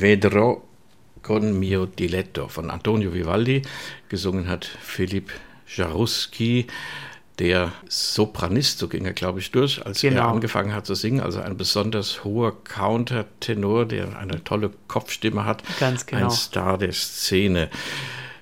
Vedrò 0.09 0.59
con 1.21 1.51
mio 1.59 1.85
diletto 1.85 2.47
von 2.47 2.71
Antonio 2.71 3.11
Vivaldi. 3.11 3.61
Gesungen 4.07 4.47
hat 4.47 4.65
Philipp 4.65 5.29
Jaruski, 5.67 6.65
der 7.37 7.71
Sopranist, 7.87 8.79
so 8.79 8.87
ging 8.87 9.05
er, 9.05 9.13
glaube 9.13 9.37
ich, 9.37 9.51
durch, 9.51 9.85
als 9.85 10.03
er 10.03 10.09
Genau. 10.09 10.29
angefangen 10.29 10.73
hat 10.73 10.87
zu 10.87 10.95
singen. 10.95 11.19
Also 11.19 11.41
ein 11.41 11.57
besonders 11.57 12.23
hoher 12.23 12.55
Countertenor, 12.63 13.85
der 13.85 14.17
eine 14.17 14.43
tolle 14.43 14.71
Kopfstimme 14.87 15.45
hat. 15.45 15.61
Ganz 15.79 16.07
genau. 16.07 16.23
Ein 16.25 16.31
Star 16.31 16.79
der 16.79 16.91
Szene. 16.91 17.69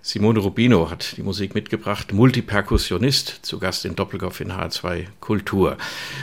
Simone 0.01 0.39
Rubino 0.39 0.89
hat 0.89 1.17
die 1.17 1.21
Musik 1.21 1.53
mitgebracht, 1.53 2.13
Multiperkussionist, 2.13 3.39
zu 3.41 3.59
Gast 3.59 3.83
in 3.83 3.97
Doppelkopf 3.97 4.39
in 4.39 4.53
H2 4.53 5.07
Kultur. 5.19 5.75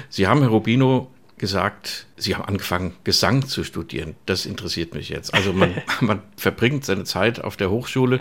Sie 0.08 0.26
haben, 0.26 0.40
Herr 0.40 0.48
Rubino, 0.48 1.10
gesagt, 1.38 2.06
Sie 2.16 2.34
haben 2.34 2.44
angefangen, 2.44 2.94
Gesang 3.04 3.46
zu 3.46 3.64
studieren. 3.64 4.14
Das 4.26 4.46
interessiert 4.46 4.94
mich 4.94 5.08
jetzt. 5.08 5.34
Also 5.34 5.52
man, 5.52 5.74
man 6.00 6.22
verbringt 6.36 6.84
seine 6.84 7.04
Zeit 7.04 7.42
auf 7.42 7.56
der 7.56 7.70
Hochschule 7.70 8.20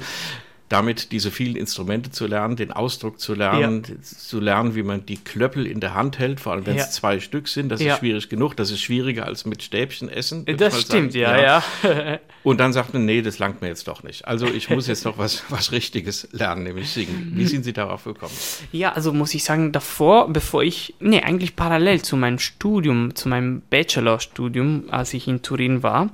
damit, 0.73 1.11
diese 1.11 1.31
vielen 1.31 1.55
Instrumente 1.55 2.11
zu 2.11 2.25
lernen, 2.27 2.55
den 2.55 2.71
Ausdruck 2.71 3.19
zu 3.19 3.33
lernen, 3.35 3.83
zu 4.01 4.39
lernen, 4.39 4.75
wie 4.75 4.83
man 4.83 5.05
die 5.05 5.17
Klöppel 5.17 5.65
in 5.67 5.79
der 5.79 5.93
Hand 5.93 6.19
hält, 6.19 6.39
vor 6.39 6.53
allem 6.53 6.65
wenn 6.65 6.75
Ja. 6.75 6.83
es 6.83 6.91
zwei 6.91 7.19
Stück 7.19 7.47
sind. 7.47 7.69
Das 7.69 7.81
Ja. 7.81 7.93
ist 7.93 7.99
schwierig 7.99 8.27
genug. 8.29 8.55
Das 8.57 8.71
ist 8.71 8.81
schwieriger 8.81 9.25
als 9.25 9.45
mit 9.45 9.61
Stäbchen 9.63 10.09
essen. 10.09 10.45
Das 10.57 10.81
stimmt, 10.81 11.13
ja, 11.13 11.39
ja. 11.39 11.63
Und 12.43 12.59
dann 12.59 12.73
sagt 12.73 12.93
man, 12.93 13.05
nee, 13.05 13.21
das 13.21 13.39
langt 13.39 13.61
mir 13.61 13.67
jetzt 13.69 13.87
doch 13.87 14.03
nicht. 14.03 14.27
Also 14.27 14.47
ich 14.47 14.69
muss 14.69 14.87
jetzt 14.87 15.05
noch 15.05 15.17
was, 15.17 15.43
was 15.49 15.71
Richtiges 15.71 16.27
lernen, 16.31 16.63
nämlich 16.63 16.89
singen. 16.89 17.31
Wie 17.35 17.45
sind 17.45 17.63
Sie 17.63 17.71
darauf 17.73 18.03
gekommen? 18.03 18.33
Ja, 18.71 18.91
also 18.93 19.13
muss 19.13 19.33
ich 19.33 19.43
sagen, 19.43 19.71
davor, 19.71 20.27
bevor 20.33 20.63
ich, 20.63 20.95
nee, 20.99 21.21
eigentlich 21.21 21.55
parallel 21.55 22.01
zu 22.01 22.17
meinem 22.17 22.39
Studium, 22.39 23.15
zu 23.15 23.29
meinem 23.29 23.61
Bachelorstudium, 23.69 24.85
als 24.89 25.13
ich 25.13 25.27
in 25.27 25.41
Turin 25.41 25.83
war, 25.83 26.09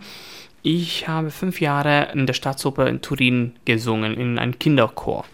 ich 0.61 1.07
habe 1.07 1.31
fünf 1.31 1.61
Jahre 1.61 2.09
in 2.13 2.25
der 2.25 2.33
Staatsoper 2.33 2.87
in 2.87 3.01
Turin 3.01 3.53
gesungen, 3.65 4.15
in 4.15 4.39
einem 4.39 4.59
Kinderchor. 4.59 5.25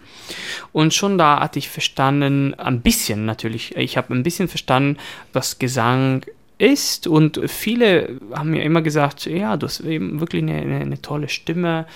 Und 0.72 0.94
schon 0.94 1.18
da 1.18 1.40
hatte 1.40 1.58
ich 1.58 1.68
verstanden, 1.68 2.54
ein 2.54 2.80
bisschen 2.80 3.24
natürlich, 3.24 3.76
ich 3.76 3.96
habe 3.96 4.14
ein 4.14 4.22
bisschen 4.22 4.48
verstanden, 4.48 4.98
was 5.32 5.58
Gesang 5.58 6.24
ist 6.58 7.06
und 7.06 7.40
viele 7.46 8.18
haben 8.34 8.50
mir 8.50 8.62
immer 8.62 8.82
gesagt, 8.82 9.26
ja, 9.26 9.56
du 9.56 9.66
hast 9.66 9.80
eben 9.80 10.20
wirklich 10.20 10.42
eine, 10.42 10.54
eine, 10.54 10.80
eine 10.80 11.02
tolle 11.02 11.28
Stimme, 11.28 11.86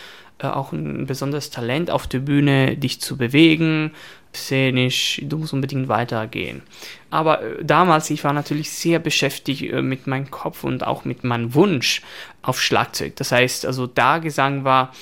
auch 0.42 0.72
ein 0.72 1.06
besonderes 1.06 1.50
Talent 1.50 1.90
auf 1.90 2.06
der 2.06 2.20
Bühne, 2.20 2.76
dich 2.76 3.00
zu 3.00 3.16
bewegen, 3.16 3.92
szenisch, 4.34 5.20
du 5.24 5.38
musst 5.38 5.52
unbedingt 5.52 5.88
weitergehen. 5.88 6.62
Aber 7.10 7.42
äh, 7.42 7.64
damals, 7.64 8.10
ich 8.10 8.24
war 8.24 8.32
natürlich 8.32 8.70
sehr 8.70 8.98
beschäftigt 8.98 9.62
äh, 9.62 9.82
mit 9.82 10.06
meinem 10.06 10.30
Kopf 10.30 10.64
und 10.64 10.86
auch 10.86 11.04
mit 11.04 11.24
meinem 11.24 11.54
Wunsch 11.54 12.02
auf 12.42 12.60
Schlagzeug. 12.60 13.16
Das 13.16 13.32
heißt, 13.32 13.66
also 13.66 13.86
da 13.86 14.18
Gesang 14.18 14.64
war 14.64 14.92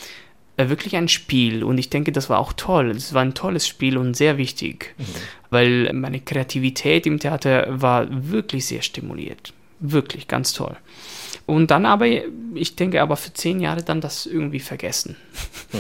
äh, 0.57 0.69
wirklich 0.69 0.97
ein 0.97 1.09
Spiel 1.09 1.63
und 1.63 1.79
ich 1.79 1.91
denke, 1.91 2.13
das 2.13 2.31
war 2.31 2.39
auch 2.39 2.53
toll. 2.53 2.91
Es 2.91 3.15
war 3.15 3.23
ein 3.23 3.35
tolles 3.35 3.67
Spiel 3.67 3.99
und 3.99 4.15
sehr 4.15 4.39
wichtig, 4.39 4.95
weil 5.51 5.93
meine 5.93 6.21
Kreativität 6.21 7.07
im 7.07 7.19
Theater 7.19 7.67
war 7.69 8.07
wirklich 8.11 8.67
sehr 8.67 8.83
stimuliert. 8.83 9.53
Wirklich 9.81 10.27
ganz 10.27 10.53
toll. 10.53 10.77
Und 11.49 11.71
dann 11.71 11.87
aber, 11.87 12.05
ich 12.07 12.77
denke 12.77 13.01
aber 13.01 13.17
für 13.17 13.33
zehn 13.33 13.59
Jahre 13.61 13.83
dann 13.83 14.03
das 14.03 14.27
irgendwie 14.27 14.61
vergessen. 14.61 15.17
Mhm. 15.73 15.79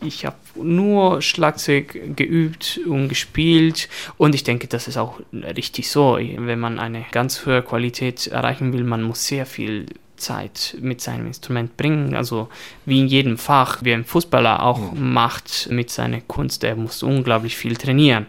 Ich 0.06 0.24
habe 0.24 0.36
nur 0.54 1.20
Schlagzeug 1.22 2.14
geübt 2.14 2.78
und 2.86 3.08
gespielt 3.08 3.88
und 4.16 4.36
ich 4.36 4.44
denke, 4.44 4.68
das 4.68 4.86
ist 4.86 4.96
auch 4.96 5.18
richtig 5.32 5.90
so. 5.90 6.18
Wenn 6.20 6.60
man 6.60 6.78
eine 6.78 7.04
ganz 7.10 7.44
hohe 7.44 7.62
Qualität 7.62 8.28
erreichen 8.28 8.72
will, 8.72 8.84
man 8.84 9.02
muss 9.02 9.26
sehr 9.26 9.44
viel 9.44 9.86
Zeit 10.16 10.76
mit 10.80 11.00
seinem 11.00 11.26
Instrument 11.26 11.76
bringen. 11.76 12.14
Also 12.14 12.48
wie 12.84 13.00
in 13.00 13.08
jedem 13.08 13.38
Fach, 13.38 13.78
wie 13.82 13.94
ein 13.94 14.04
Fußballer 14.04 14.62
auch 14.62 14.92
mhm. 14.92 15.12
macht 15.12 15.68
mit 15.68 15.90
seiner 15.90 16.20
Kunst, 16.20 16.62
er 16.62 16.76
muss 16.76 17.02
unglaublich 17.02 17.56
viel 17.56 17.76
trainieren. 17.76 18.28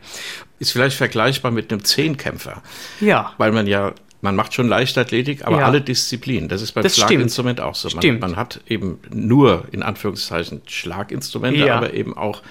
Ist 0.58 0.71
vielleicht 0.71 0.97
vergleichbar 0.97 1.52
mit 1.52 1.71
einem 1.71 1.84
Zehnkämpfer. 1.84 2.63
Ja. 2.99 3.34
Weil 3.38 3.52
man 3.52 3.67
ja 3.67 3.93
man 4.21 4.36
macht 4.36 4.53
schon 4.53 4.67
Leichtathletik, 4.67 5.45
aber 5.45 5.60
ja. 5.60 5.65
alle 5.65 5.82
Disziplinen. 5.82 6.49
Das 6.49 6.62
ist 6.62 6.73
beim 6.73 6.84
das 6.84 6.95
Schlaginstrument 6.95 7.60
stimmt. 7.60 7.69
auch 7.69 7.75
so. 7.75 7.89
Man, 7.95 8.19
man, 8.19 8.36
hat 8.36 8.62
eben 8.67 8.99
nur 9.13 9.65
in 9.71 9.82
Anführungszeichen 9.82 10.62
Schlaginstrumente, 10.67 11.65
ja. 11.65 11.77
aber 11.77 11.93
eben 11.93 12.17
auch 12.17 12.41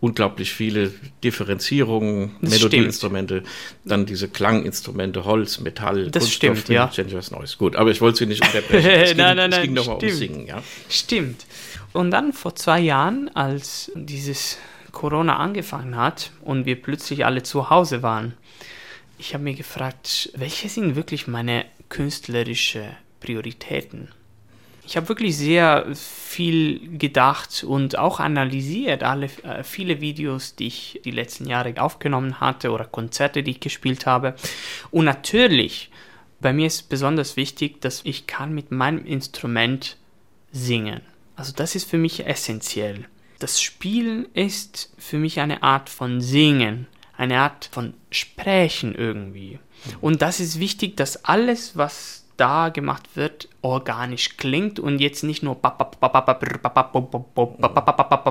unglaublich 0.00 0.52
viele 0.52 0.92
Differenzierungen, 1.22 2.32
Melodieinstrumente, 2.42 3.42
dann 3.84 4.04
diese 4.04 4.28
Klanginstrumente, 4.28 5.24
Holz, 5.24 5.60
Metall, 5.60 6.10
das 6.10 6.24
Kunststoff, 6.24 6.60
stimmt, 6.60 6.68
ja. 6.68 7.16
was 7.16 7.30
Neues. 7.30 7.56
Gut, 7.56 7.74
aber 7.74 7.90
ich 7.90 8.02
wollte 8.02 8.18
Sie 8.18 8.26
nicht 8.26 8.44
unterbrechen. 8.44 8.90
Es 8.90 9.08
ging, 9.10 9.16
nein, 9.16 9.36
nein, 9.36 9.50
nein, 9.50 9.60
es 9.60 9.64
ging 9.64 9.74
nochmal 9.74 9.96
ums 9.96 10.18
Singen, 10.18 10.46
ja. 10.46 10.62
Stimmt. 10.90 11.46
Und 11.94 12.10
dann 12.10 12.34
vor 12.34 12.54
zwei 12.54 12.80
Jahren, 12.80 13.30
als 13.34 13.90
dieses 13.94 14.58
Corona 14.92 15.36
angefangen 15.36 15.96
hat 15.96 16.32
und 16.42 16.66
wir 16.66 16.80
plötzlich 16.80 17.24
alle 17.24 17.42
zu 17.42 17.70
Hause 17.70 18.02
waren, 18.02 18.34
ich 19.18 19.34
habe 19.34 19.44
mir 19.44 19.54
gefragt, 19.54 20.30
welche 20.34 20.68
sind 20.68 20.96
wirklich 20.96 21.26
meine 21.26 21.66
künstlerischen 21.88 22.84
Prioritäten? 23.20 24.08
Ich 24.86 24.96
habe 24.96 25.08
wirklich 25.08 25.36
sehr 25.36 25.86
viel 25.94 26.98
gedacht 26.98 27.64
und 27.64 27.96
auch 27.98 28.20
analysiert, 28.20 29.02
alle 29.02 29.30
äh, 29.42 29.64
viele 29.64 30.02
Videos, 30.02 30.56
die 30.56 30.66
ich 30.66 31.00
die 31.04 31.10
letzten 31.10 31.46
Jahre 31.48 31.80
aufgenommen 31.80 32.40
hatte 32.40 32.70
oder 32.70 32.84
Konzerte, 32.84 33.42
die 33.42 33.52
ich 33.52 33.60
gespielt 33.60 34.04
habe. 34.04 34.34
Und 34.90 35.06
natürlich, 35.06 35.90
bei 36.40 36.52
mir 36.52 36.66
ist 36.66 36.90
besonders 36.90 37.36
wichtig, 37.36 37.80
dass 37.80 38.02
ich 38.04 38.26
kann 38.26 38.54
mit 38.54 38.72
meinem 38.72 39.06
Instrument 39.06 39.96
singen. 40.52 41.00
Also 41.34 41.52
das 41.56 41.74
ist 41.74 41.88
für 41.88 41.98
mich 41.98 42.26
essentiell. 42.26 43.06
Das 43.38 43.62
Spielen 43.62 44.26
ist 44.34 44.92
für 44.98 45.18
mich 45.18 45.40
eine 45.40 45.62
Art 45.62 45.88
von 45.88 46.20
Singen, 46.20 46.86
eine 47.16 47.38
Art 47.40 47.68
von 47.70 47.94
Sprechen 48.10 48.94
irgendwie. 48.94 49.58
Und 50.00 50.22
das 50.22 50.40
ist 50.40 50.58
wichtig, 50.58 50.96
dass 50.96 51.24
alles, 51.24 51.76
was 51.76 52.24
da 52.36 52.68
gemacht 52.68 53.10
wird, 53.14 53.48
organisch 53.62 54.36
klingt 54.36 54.80
und 54.80 54.98
jetzt 54.98 55.22
nicht 55.22 55.42
nur 55.42 55.56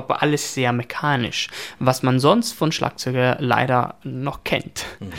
alles 0.08 0.54
sehr 0.54 0.72
mekanisch, 0.72 1.48
was 1.78 2.02
man 2.02 2.20
sonst 2.20 2.52
von 2.52 2.72
Schlagzeuger 2.72 3.38
leider 3.40 3.96
noch 4.02 4.44
kennt. 4.44 4.84
Mhm. 5.00 5.12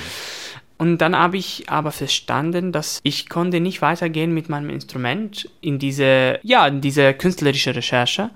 Und 0.77 0.97
dann 0.97 1.15
habe 1.15 1.37
ich 1.37 1.69
aber 1.69 1.91
verstanden, 1.91 2.71
dass 2.73 2.99
ich 3.03 3.29
konnte 3.29 3.61
nicht 3.61 3.81
weitergehen 3.81 4.33
mit 4.33 4.49
meinem 4.49 4.69
Instrument 4.69 5.49
in 5.61 5.79
diese, 5.79 6.39
ja, 6.43 6.67
in 6.67 6.81
diese 6.81 7.13
künstlerische 7.13 7.75
Recherche, 7.75 8.29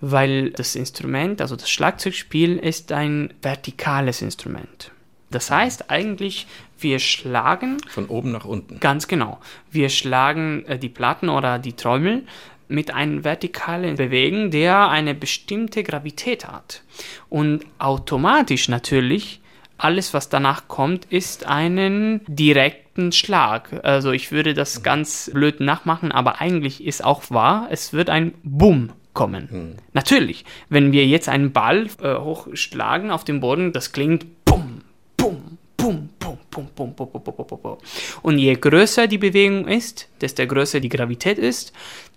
weil 0.00 0.50
das 0.50 0.76
Instrument, 0.76 1.40
also 1.40 1.56
das 1.56 1.70
Schlagzeugspiel, 1.70 2.56
ist 2.58 2.92
ein 2.92 3.34
vertikales 3.42 4.22
Instrument. 4.22 4.92
Das 5.30 5.50
heißt 5.50 5.90
eigentlich, 5.90 6.46
wir 6.78 6.98
schlagen. 6.98 7.78
Von 7.88 8.06
oben 8.06 8.32
nach 8.32 8.44
unten. 8.44 8.80
Ganz 8.80 9.08
genau. 9.08 9.38
Wir 9.70 9.88
schlagen 9.88 10.64
äh, 10.66 10.78
die 10.78 10.88
Platten 10.88 11.28
oder 11.28 11.58
die 11.58 11.74
Trommel 11.74 12.24
mit 12.68 12.94
einem 12.94 13.24
vertikalen 13.24 13.96
Bewegen, 13.96 14.50
der 14.50 14.88
eine 14.88 15.14
bestimmte 15.14 15.82
Gravität 15.82 16.46
hat. 16.46 16.82
Und 17.28 17.64
automatisch 17.78 18.68
natürlich, 18.68 19.40
alles 19.78 20.12
was 20.12 20.28
danach 20.28 20.68
kommt, 20.68 21.06
ist 21.06 21.46
einen 21.46 22.20
direkten 22.26 23.10
Schlag. 23.12 23.84
Also 23.84 24.12
ich 24.12 24.32
würde 24.32 24.54
das 24.54 24.78
mhm. 24.78 24.82
ganz 24.82 25.30
blöd 25.32 25.60
nachmachen, 25.60 26.12
aber 26.12 26.40
eigentlich 26.40 26.84
ist 26.84 27.02
auch 27.02 27.30
wahr, 27.30 27.68
es 27.70 27.92
wird 27.92 28.10
ein 28.10 28.34
Bumm 28.42 28.92
kommen. 29.18 29.50
Hm. 29.50 29.74
Natürlich, 29.94 30.44
wenn 30.68 30.92
wir 30.92 31.04
jetzt 31.04 31.28
einen 31.28 31.50
Ball 31.52 31.88
äh, 32.00 32.14
hochschlagen 32.14 33.10
auf 33.10 33.24
dem 33.24 33.40
Boden, 33.40 33.72
das 33.72 33.90
klingt 33.90 34.44
Bumm, 34.44 34.82
Bumm, 35.16 35.58
Bumm, 35.76 36.08
Bumm, 36.20 36.38
Bumm, 36.48 36.68
Bumm, 36.76 36.94
Bumm, 36.94 37.10
Bumm, 37.10 37.22
Bumm, 37.24 37.34
Bumm, 37.48 37.60
Bumm. 37.60 37.78
Und 38.22 38.38
je 38.38 38.54
größer 38.54 39.08
die 39.08 39.18
Bewegung 39.18 39.66
ist, 39.66 40.08
desto 40.20 40.46
größer 40.46 40.78
die 40.78 40.88
Gravität 40.88 41.36
ist, 41.36 41.72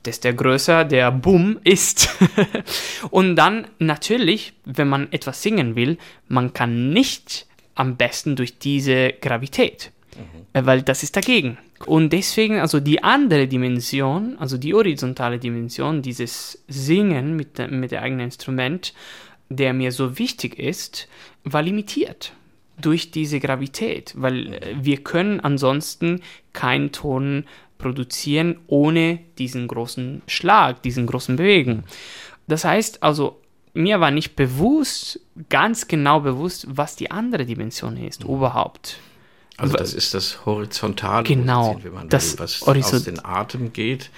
desto 0.05 0.31
größer 0.31 0.85
der 0.85 1.11
Bumm 1.11 1.59
ist. 1.63 2.07
Und 3.09 3.35
dann 3.35 3.65
natürlich, 3.79 4.53
wenn 4.65 4.87
man 4.87 5.11
etwas 5.11 5.41
singen 5.41 5.75
will, 5.75 5.97
man 6.27 6.53
kann 6.53 6.93
nicht 6.93 7.47
am 7.73 7.97
besten 7.97 8.35
durch 8.35 8.59
diese 8.59 9.13
Gravität, 9.13 9.91
mhm. 10.15 10.67
weil 10.67 10.83
das 10.83 11.01
ist 11.01 11.15
dagegen. 11.15 11.57
Und 11.85 12.11
deswegen, 12.11 12.59
also 12.59 12.79
die 12.79 13.03
andere 13.03 13.47
Dimension, 13.47 14.37
also 14.39 14.57
die 14.57 14.73
horizontale 14.73 15.39
Dimension 15.39 16.01
dieses 16.01 16.63
Singen 16.67 17.35
mit, 17.35 17.57
mit 17.71 17.91
dem 17.91 17.99
eigenen 17.99 18.25
Instrument, 18.25 18.93
der 19.49 19.73
mir 19.73 19.91
so 19.91 20.17
wichtig 20.17 20.57
ist, 20.57 21.07
war 21.43 21.61
limitiert 21.61 22.33
durch 22.79 23.11
diese 23.11 23.39
Gravität, 23.39 24.13
weil 24.15 24.53
äh, 24.53 24.75
wir 24.81 24.97
können 24.97 25.39
ansonsten 25.39 26.21
keinen 26.53 26.91
Ton 26.91 27.45
produzieren 27.77 28.59
ohne 28.67 29.19
diesen 29.37 29.67
großen 29.67 30.21
Schlag, 30.27 30.83
diesen 30.83 31.07
großen 31.07 31.35
Bewegen. 31.35 31.83
Das 32.47 32.63
heißt 32.63 33.03
also, 33.03 33.39
mir 33.73 33.99
war 33.99 34.11
nicht 34.11 34.35
bewusst, 34.35 35.19
ganz 35.49 35.87
genau 35.87 36.19
bewusst, 36.19 36.67
was 36.69 36.95
die 36.95 37.09
andere 37.09 37.45
Dimension 37.45 37.97
ist 37.97 38.23
mhm. 38.23 38.35
überhaupt. 38.35 38.99
Also 39.57 39.75
das 39.75 39.93
ist 39.93 40.13
das 40.13 40.45
Horizontale, 40.45 41.23
genau, 41.23 41.79
wenn 41.83 41.93
man 41.93 42.09
das 42.09 42.33
will, 42.33 42.39
was 42.39 42.63
aus 42.63 43.03
den 43.03 43.23
Atem 43.23 43.73
geht. 43.73 44.09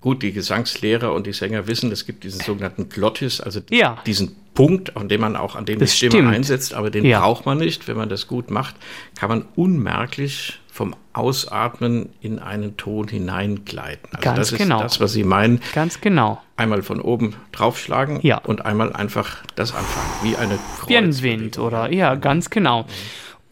Gut, 0.00 0.22
die 0.22 0.32
Gesangslehrer 0.32 1.14
und 1.14 1.26
die 1.26 1.32
Sänger 1.32 1.66
wissen, 1.66 1.90
es 1.90 2.04
gibt 2.04 2.24
diesen 2.24 2.40
sogenannten 2.40 2.90
Glottis, 2.90 3.40
also 3.40 3.60
ja. 3.70 3.96
diesen 4.04 4.36
Punkt, 4.52 4.96
an 4.98 5.08
dem 5.08 5.22
man 5.22 5.36
auch 5.36 5.56
an 5.56 5.64
dem 5.64 5.78
das 5.78 5.90
die 5.90 5.96
Stimme 5.96 6.12
stimmt. 6.12 6.34
einsetzt, 6.34 6.74
aber 6.74 6.90
den 6.90 7.06
ja. 7.06 7.20
braucht 7.20 7.46
man 7.46 7.56
nicht. 7.56 7.88
Wenn 7.88 7.96
man 7.96 8.10
das 8.10 8.26
gut 8.26 8.50
macht, 8.50 8.74
kann 9.18 9.30
man 9.30 9.46
unmerklich 9.56 10.60
vom 10.70 10.94
Ausatmen 11.12 12.08
in 12.20 12.38
einen 12.38 12.76
Ton 12.76 13.08
hineingleiten. 13.08 14.10
Also 14.12 14.20
Ganz 14.20 14.50
das 14.50 14.58
genau. 14.58 14.76
ist 14.78 14.82
das, 14.82 15.00
was 15.00 15.12
Sie 15.12 15.24
meinen. 15.24 15.60
Ganz 15.72 16.00
genau. 16.00 16.42
Einmal 16.56 16.82
von 16.82 17.00
oben 17.00 17.36
draufschlagen 17.52 18.20
ja. 18.22 18.38
und 18.38 18.66
einmal 18.66 18.92
einfach 18.92 19.38
das 19.54 19.72
anfangen, 19.74 20.10
wie 20.22 20.36
eine 20.36 20.58
Kreuz 20.78 20.88
Wie 20.88 20.96
ein 20.96 21.22
Wind 21.22 21.58
oder 21.58 21.92
ja, 21.92 22.14
ganz 22.16 22.50
genau. 22.50 22.82
Mhm. 22.82 22.88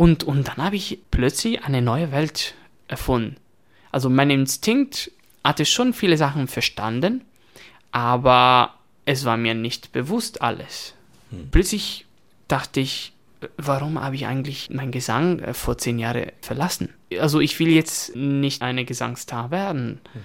Und, 0.02 0.24
und 0.24 0.48
dann 0.48 0.56
habe 0.56 0.74
ich 0.74 0.98
plötzlich 1.12 1.62
eine 1.62 1.80
neue 1.80 2.10
Welt 2.10 2.54
erfunden. 2.88 3.36
Also 3.92 4.10
mein 4.10 4.30
Instinkt 4.30 5.12
hatte 5.44 5.64
schon 5.64 5.92
viele 5.92 6.16
Sachen 6.16 6.48
verstanden, 6.48 7.24
aber 7.92 8.74
es 9.04 9.24
war 9.24 9.36
mir 9.36 9.54
nicht 9.54 9.92
bewusst 9.92 10.42
alles. 10.42 10.94
Hm. 11.30 11.50
Plötzlich 11.52 12.04
dachte 12.48 12.80
ich, 12.80 13.12
warum 13.56 14.02
habe 14.02 14.16
ich 14.16 14.26
eigentlich 14.26 14.70
meinen 14.70 14.90
Gesang 14.90 15.38
äh, 15.38 15.54
vor 15.54 15.78
zehn 15.78 16.00
Jahren 16.00 16.32
verlassen? 16.40 16.88
Also 17.20 17.38
ich 17.38 17.60
will 17.60 17.68
jetzt 17.68 18.16
nicht 18.16 18.60
eine 18.60 18.84
Gesangsstar 18.84 19.52
werden. 19.52 20.00
Mhm. 20.14 20.20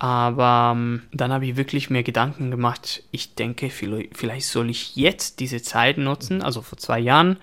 Aber 0.00 0.72
ähm, 0.74 1.02
dann 1.12 1.32
habe 1.32 1.46
ich 1.46 1.54
wirklich 1.54 1.88
mir 1.88 2.02
Gedanken 2.02 2.50
gemacht, 2.50 3.04
ich 3.12 3.36
denke, 3.36 3.70
vielleicht 3.70 4.46
soll 4.48 4.70
ich 4.70 4.96
jetzt 4.96 5.38
diese 5.38 5.62
Zeit 5.62 5.98
nutzen, 5.98 6.42
also 6.42 6.62
vor 6.62 6.78
zwei 6.78 6.98
Jahren, 6.98 7.38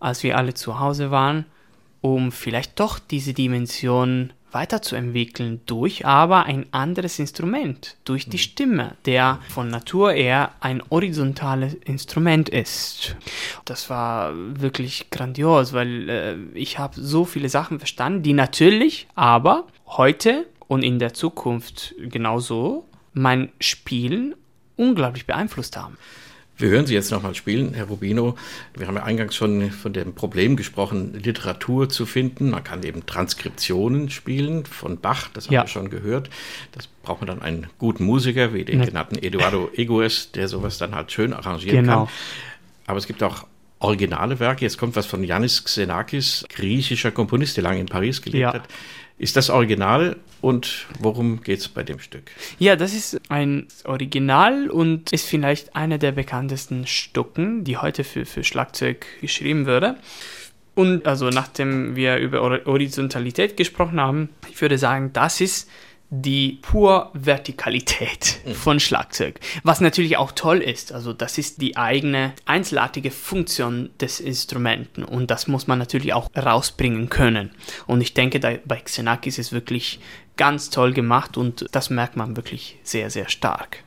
als 0.00 0.22
wir 0.22 0.36
alle 0.36 0.54
zu 0.54 0.78
Hause 0.78 1.10
waren, 1.10 1.46
um 2.00 2.32
vielleicht 2.32 2.78
doch 2.78 2.98
diese 2.98 3.34
Dimension 3.34 4.32
weiterzuentwickeln 4.52 5.60
durch 5.66 6.06
aber 6.06 6.44
ein 6.44 6.72
anderes 6.72 7.18
Instrument, 7.18 7.96
durch 8.04 8.24
die 8.24 8.36
mhm. 8.36 8.40
Stimme, 8.40 8.96
der 9.04 9.40
von 9.50 9.68
Natur 9.68 10.14
eher 10.14 10.52
ein 10.60 10.82
horizontales 10.90 11.74
Instrument 11.74 12.48
ist. 12.48 13.16
Das 13.66 13.90
war 13.90 14.32
wirklich 14.34 15.10
grandios, 15.10 15.74
weil 15.74 16.08
äh, 16.08 16.36
ich 16.54 16.78
habe 16.78 16.98
so 16.98 17.24
viele 17.26 17.50
Sachen 17.50 17.78
verstanden, 17.78 18.22
die 18.22 18.32
natürlich 18.32 19.08
aber 19.14 19.66
heute 19.86 20.46
und 20.68 20.82
in 20.82 20.98
der 20.98 21.12
Zukunft 21.12 21.94
genauso 21.98 22.88
mein 23.12 23.52
Spielen 23.60 24.34
unglaublich 24.76 25.26
beeinflusst 25.26 25.76
haben. 25.76 25.98
Wir 26.58 26.70
hören 26.70 26.86
Sie 26.86 26.94
jetzt 26.94 27.10
nochmal 27.10 27.34
spielen, 27.34 27.74
Herr 27.74 27.84
Rubino. 27.84 28.34
Wir 28.74 28.86
haben 28.86 28.96
ja 28.96 29.02
eingangs 29.02 29.36
schon 29.36 29.70
von 29.70 29.92
dem 29.92 30.14
Problem 30.14 30.56
gesprochen, 30.56 31.12
Literatur 31.12 31.90
zu 31.90 32.06
finden. 32.06 32.48
Man 32.48 32.64
kann 32.64 32.82
eben 32.82 33.04
Transkriptionen 33.04 34.08
spielen 34.08 34.64
von 34.64 34.98
Bach, 34.98 35.28
das 35.34 35.46
haben 35.46 35.54
ja. 35.54 35.64
wir 35.64 35.68
schon 35.68 35.90
gehört. 35.90 36.30
Das 36.72 36.86
braucht 36.86 37.20
man 37.20 37.28
dann 37.28 37.42
einen 37.42 37.66
guten 37.78 38.04
Musiker, 38.04 38.54
wie 38.54 38.64
den 38.64 38.82
genannten 38.82 39.16
Eduardo 39.16 39.70
Egoes, 39.74 40.32
der 40.32 40.48
sowas 40.48 40.78
dann 40.78 40.94
halt 40.94 41.12
schön 41.12 41.34
arrangieren 41.34 41.84
genau. 41.84 42.06
kann. 42.06 42.14
Aber 42.86 42.98
es 42.98 43.06
gibt 43.06 43.22
auch 43.22 43.46
originale 43.78 44.38
Werke. 44.40 44.64
Jetzt 44.64 44.78
kommt 44.78 44.96
was 44.96 45.06
von 45.06 45.22
Yannis 45.24 45.64
Xenakis, 45.64 46.44
griechischer 46.48 47.10
Komponist, 47.10 47.56
der 47.56 47.64
lange 47.64 47.80
in 47.80 47.86
Paris 47.86 48.22
gelebt 48.22 48.40
Ja. 48.42 48.52
hat. 48.54 48.68
Ist 49.18 49.34
das 49.36 49.48
Original 49.48 50.16
und 50.42 50.86
worum 51.00 51.40
geht 51.42 51.60
es 51.60 51.68
bei 51.68 51.82
dem 51.82 51.98
Stück? 52.00 52.30
Ja, 52.58 52.76
das 52.76 52.92
ist 52.92 53.18
ein 53.30 53.66
Original 53.84 54.68
und 54.68 55.10
ist 55.12 55.26
vielleicht 55.26 55.74
einer 55.74 55.96
der 55.96 56.12
bekanntesten 56.12 56.86
Stücken, 56.86 57.64
die 57.64 57.78
heute 57.78 58.04
für, 58.04 58.26
für 58.26 58.44
Schlagzeug 58.44 59.06
geschrieben 59.22 59.64
würde. 59.64 59.96
Und 60.74 61.06
also 61.06 61.30
nachdem 61.30 61.96
wir 61.96 62.18
über 62.18 62.42
Hor- 62.42 62.60
Horizontalität 62.66 63.56
gesprochen 63.56 63.98
haben, 63.98 64.28
ich 64.50 64.60
würde 64.60 64.76
sagen, 64.76 65.10
das 65.14 65.40
ist 65.40 65.70
die 66.10 66.58
pure 66.62 67.10
Vertikalität 67.14 68.40
von 68.54 68.78
Schlagzeug. 68.78 69.40
Was 69.64 69.80
natürlich 69.80 70.16
auch 70.16 70.32
toll 70.32 70.58
ist. 70.58 70.92
Also 70.92 71.12
das 71.12 71.38
ist 71.38 71.60
die 71.60 71.76
eigene 71.76 72.32
einzelartige 72.44 73.10
Funktion 73.10 73.90
des 74.00 74.20
Instrumenten 74.20 75.04
und 75.04 75.30
das 75.30 75.48
muss 75.48 75.66
man 75.66 75.78
natürlich 75.78 76.12
auch 76.12 76.28
rausbringen 76.36 77.08
können. 77.08 77.50
Und 77.86 78.00
ich 78.00 78.14
denke, 78.14 78.38
bei 78.40 78.76
Xenakis 78.76 79.38
ist 79.38 79.46
es 79.46 79.52
wirklich 79.52 80.00
ganz 80.36 80.70
toll 80.70 80.92
gemacht 80.92 81.36
und 81.36 81.66
das 81.72 81.90
merkt 81.90 82.16
man 82.16 82.36
wirklich 82.36 82.78
sehr, 82.82 83.10
sehr 83.10 83.28
stark. 83.28 83.84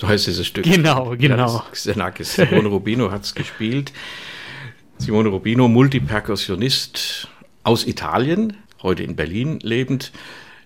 So 0.00 0.08
heißt 0.08 0.26
dieses 0.26 0.46
Stück. 0.46 0.64
Genau, 0.64 1.14
genau. 1.18 1.62
Xenakis. 1.72 2.34
Simone 2.36 2.68
Rubino 2.68 3.10
hat 3.10 3.24
es 3.24 3.34
gespielt. 3.34 3.92
Simone 4.96 5.28
Rubino, 5.28 5.68
Multiperkussionist 5.68 7.28
aus 7.64 7.86
Italien, 7.86 8.56
heute 8.82 9.02
in 9.02 9.14
Berlin 9.14 9.58
lebend, 9.60 10.12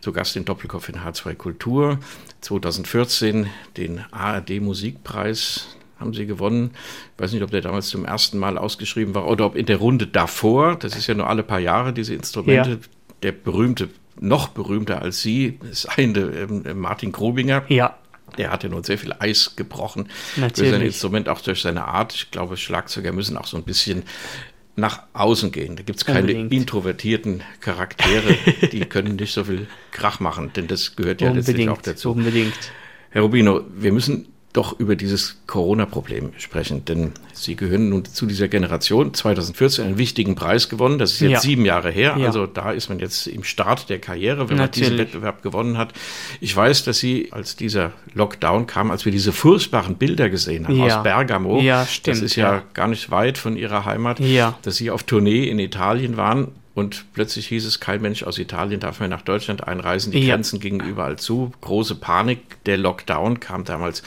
zu 0.00 0.12
Gast 0.12 0.36
in 0.36 0.44
Doppelkopf 0.44 0.88
in 0.88 1.00
H2 1.00 1.34
Kultur. 1.34 1.98
2014 2.42 3.48
den 3.76 4.04
ARD 4.12 4.60
Musikpreis 4.60 5.66
haben 5.98 6.14
sie 6.14 6.26
gewonnen. 6.26 6.70
Ich 7.16 7.22
weiß 7.24 7.32
nicht, 7.32 7.42
ob 7.42 7.50
der 7.50 7.60
damals 7.60 7.88
zum 7.88 8.04
ersten 8.04 8.38
Mal 8.38 8.56
ausgeschrieben 8.56 9.16
war 9.16 9.26
oder 9.26 9.46
ob 9.46 9.56
in 9.56 9.66
der 9.66 9.78
Runde 9.78 10.06
davor, 10.06 10.76
das 10.76 10.94
ist 10.94 11.08
ja 11.08 11.14
nur 11.14 11.28
alle 11.28 11.42
paar 11.42 11.58
Jahre, 11.60 11.92
diese 11.92 12.14
Instrumente, 12.14 12.70
Ja. 12.70 12.76
der 13.24 13.32
berühmte, 13.32 13.88
noch 14.20 14.46
berühmter 14.48 15.02
als 15.02 15.22
sie, 15.22 15.58
ist 15.68 15.86
eine 15.98 16.20
ähm, 16.20 16.62
Martin 16.80 17.10
Grobinger. 17.10 17.64
Ja, 17.68 17.96
Der 18.38 18.50
hat 18.50 18.62
ja 18.62 18.68
nun 18.68 18.84
sehr 18.84 18.98
viel 18.98 19.14
Eis 19.18 19.54
gebrochen 19.56 20.08
Natürlich. 20.36 20.70
für 20.70 20.76
sein 20.76 20.86
Instrument, 20.86 21.28
auch 21.28 21.40
durch 21.40 21.62
seine 21.62 21.84
Art. 21.86 22.14
Ich 22.14 22.30
glaube, 22.30 22.56
Schlagzeuger 22.56 23.12
müssen 23.12 23.36
auch 23.36 23.46
so 23.46 23.56
ein 23.56 23.64
bisschen 23.64 24.04
nach 24.76 25.02
außen 25.12 25.52
gehen. 25.52 25.76
Da 25.76 25.82
gibt 25.82 25.98
es 26.00 26.04
keine 26.04 26.20
Unbedingt. 26.20 26.52
introvertierten 26.52 27.42
Charaktere, 27.60 28.34
die 28.72 28.80
können 28.80 29.16
nicht 29.16 29.32
so 29.32 29.44
viel 29.44 29.68
Krach 29.92 30.20
machen, 30.20 30.52
denn 30.54 30.66
das 30.66 30.96
gehört 30.96 31.20
ja 31.20 31.30
letztlich 31.30 31.68
auch 31.68 31.76
unbedingt. 31.76 31.86
dazu. 31.86 32.10
Unbedingt. 32.12 32.72
Herr 33.10 33.22
Rubino, 33.22 33.60
wir 33.72 33.92
müssen 33.92 34.33
doch 34.54 34.78
über 34.78 34.94
dieses 34.94 35.36
Corona-Problem 35.48 36.30
sprechen, 36.38 36.84
denn 36.84 37.10
Sie 37.32 37.56
gehören 37.56 37.88
nun 37.88 38.04
zu 38.04 38.24
dieser 38.24 38.46
Generation, 38.46 39.12
2014 39.12 39.84
einen 39.84 39.98
wichtigen 39.98 40.36
Preis 40.36 40.68
gewonnen, 40.68 40.98
das 41.00 41.12
ist 41.14 41.20
jetzt 41.20 41.30
Ja. 41.32 41.40
sieben 41.40 41.64
Jahre 41.64 41.90
her, 41.90 42.14
Ja. 42.16 42.26
also 42.26 42.46
da 42.46 42.70
ist 42.70 42.88
man 42.88 43.00
jetzt 43.00 43.26
im 43.26 43.42
Start 43.42 43.90
der 43.90 43.98
Karriere, 43.98 44.48
wenn 44.48 44.56
man 44.56 44.70
diesen 44.70 44.92
Natürlich. 44.92 45.12
Wettbewerb 45.12 45.42
gewonnen 45.42 45.76
hat. 45.76 45.92
Ich 46.40 46.54
weiß, 46.54 46.84
dass 46.84 46.98
Sie, 47.00 47.32
als 47.32 47.56
dieser 47.56 47.90
Lockdown 48.14 48.68
kam, 48.68 48.92
als 48.92 49.04
wir 49.04 49.10
diese 49.10 49.32
furchtbaren 49.32 49.96
Bilder 49.96 50.30
gesehen 50.30 50.68
haben 50.68 50.76
Ja. 50.76 50.98
aus 50.98 51.02
Bergamo, 51.02 51.60
das 51.60 52.20
ist 52.20 52.36
ja, 52.36 52.62
gar 52.74 52.86
nicht 52.86 53.10
weit 53.10 53.36
von 53.38 53.56
Ihrer 53.56 53.84
Heimat, 53.84 54.20
dass 54.62 54.76
Sie 54.76 54.90
auf 54.92 55.02
Tournee 55.02 55.48
in 55.48 55.58
Italien 55.58 56.16
waren 56.16 56.48
und 56.74 57.04
plötzlich 57.14 57.46
hieß 57.48 57.64
es, 57.66 57.78
kein 57.80 58.02
Mensch 58.02 58.22
aus 58.24 58.38
Italien 58.38 58.80
darf 58.80 58.98
mehr 59.00 59.08
nach 59.08 59.22
Deutschland 59.22 59.66
einreisen, 59.66 60.12
die 60.12 60.20
Ja. 60.20 60.34
Grenzen 60.34 60.58
gingen 60.60 60.80
überall 60.80 61.16
zu, 61.18 61.52
große 61.60 61.94
Panik, 61.96 62.62
der 62.64 62.76
Lockdown 62.78 63.38
kam 63.40 63.64
damals. 63.64 64.02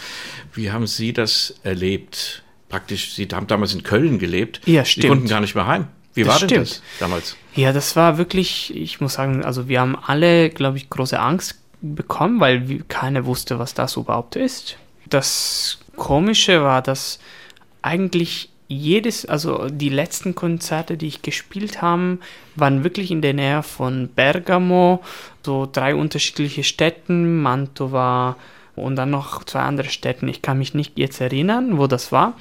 Wie 0.53 0.71
haben 0.71 0.85
Sie 0.87 1.13
das 1.13 1.55
erlebt? 1.63 2.43
Praktisch, 2.69 3.13
Sie 3.13 3.27
haben 3.31 3.47
damals 3.47 3.73
in 3.73 3.83
Köln 3.83 4.19
gelebt. 4.19 4.59
Ja, 4.65 4.83
Sie 4.83 4.91
stimmt. 4.91 5.07
konnten 5.07 5.27
gar 5.27 5.39
nicht 5.39 5.55
mehr 5.55 5.67
heim. 5.67 5.87
Wie 6.13 6.23
Das 6.23 6.33
war 6.33 6.39
denn 6.39 6.49
stimmt. 6.49 6.69
das 6.69 6.81
damals? 6.99 7.37
Ja, 7.55 7.71
das 7.71 7.95
war 7.95 8.17
wirklich, 8.17 8.75
ich 8.75 8.99
muss 8.99 9.13
sagen, 9.13 9.45
also 9.45 9.67
wir 9.69 9.79
haben 9.79 9.95
alle, 9.95 10.49
glaube 10.49 10.77
ich, 10.77 10.89
große 10.89 11.17
Angst 11.19 11.59
bekommen, 11.81 12.39
weil 12.39 12.83
keiner 12.87 13.25
wusste, 13.25 13.59
was 13.59 13.73
das 13.75 13.95
überhaupt 13.97 14.35
ist. 14.35 14.77
Das 15.07 15.77
Komische 15.95 16.63
war, 16.63 16.81
dass 16.81 17.19
eigentlich 17.81 18.49
jedes, 18.67 19.25
also 19.25 19.69
die 19.69 19.89
letzten 19.89 20.35
Konzerte, 20.35 20.97
die 20.97 21.07
ich 21.07 21.21
gespielt 21.21 21.81
habe, 21.81 22.17
waren 22.55 22.83
wirklich 22.83 23.11
in 23.11 23.21
der 23.21 23.33
Nähe 23.33 23.63
von 23.63 24.09
Bergamo, 24.09 25.03
so 25.43 25.67
drei 25.71 25.95
unterschiedliche 25.95 26.63
Städten, 26.63 27.41
Mantova 27.41 28.35
und 28.75 28.95
dann 28.95 29.09
noch 29.09 29.43
zwei 29.43 29.61
andere 29.61 29.89
Städten. 29.89 30.27
Ich 30.27 30.41
kann 30.41 30.57
mich 30.57 30.73
nicht 30.73 30.97
jetzt 30.97 31.21
erinnern, 31.21 31.77
wo 31.77 31.87
das 31.87 32.11
war. 32.11 32.33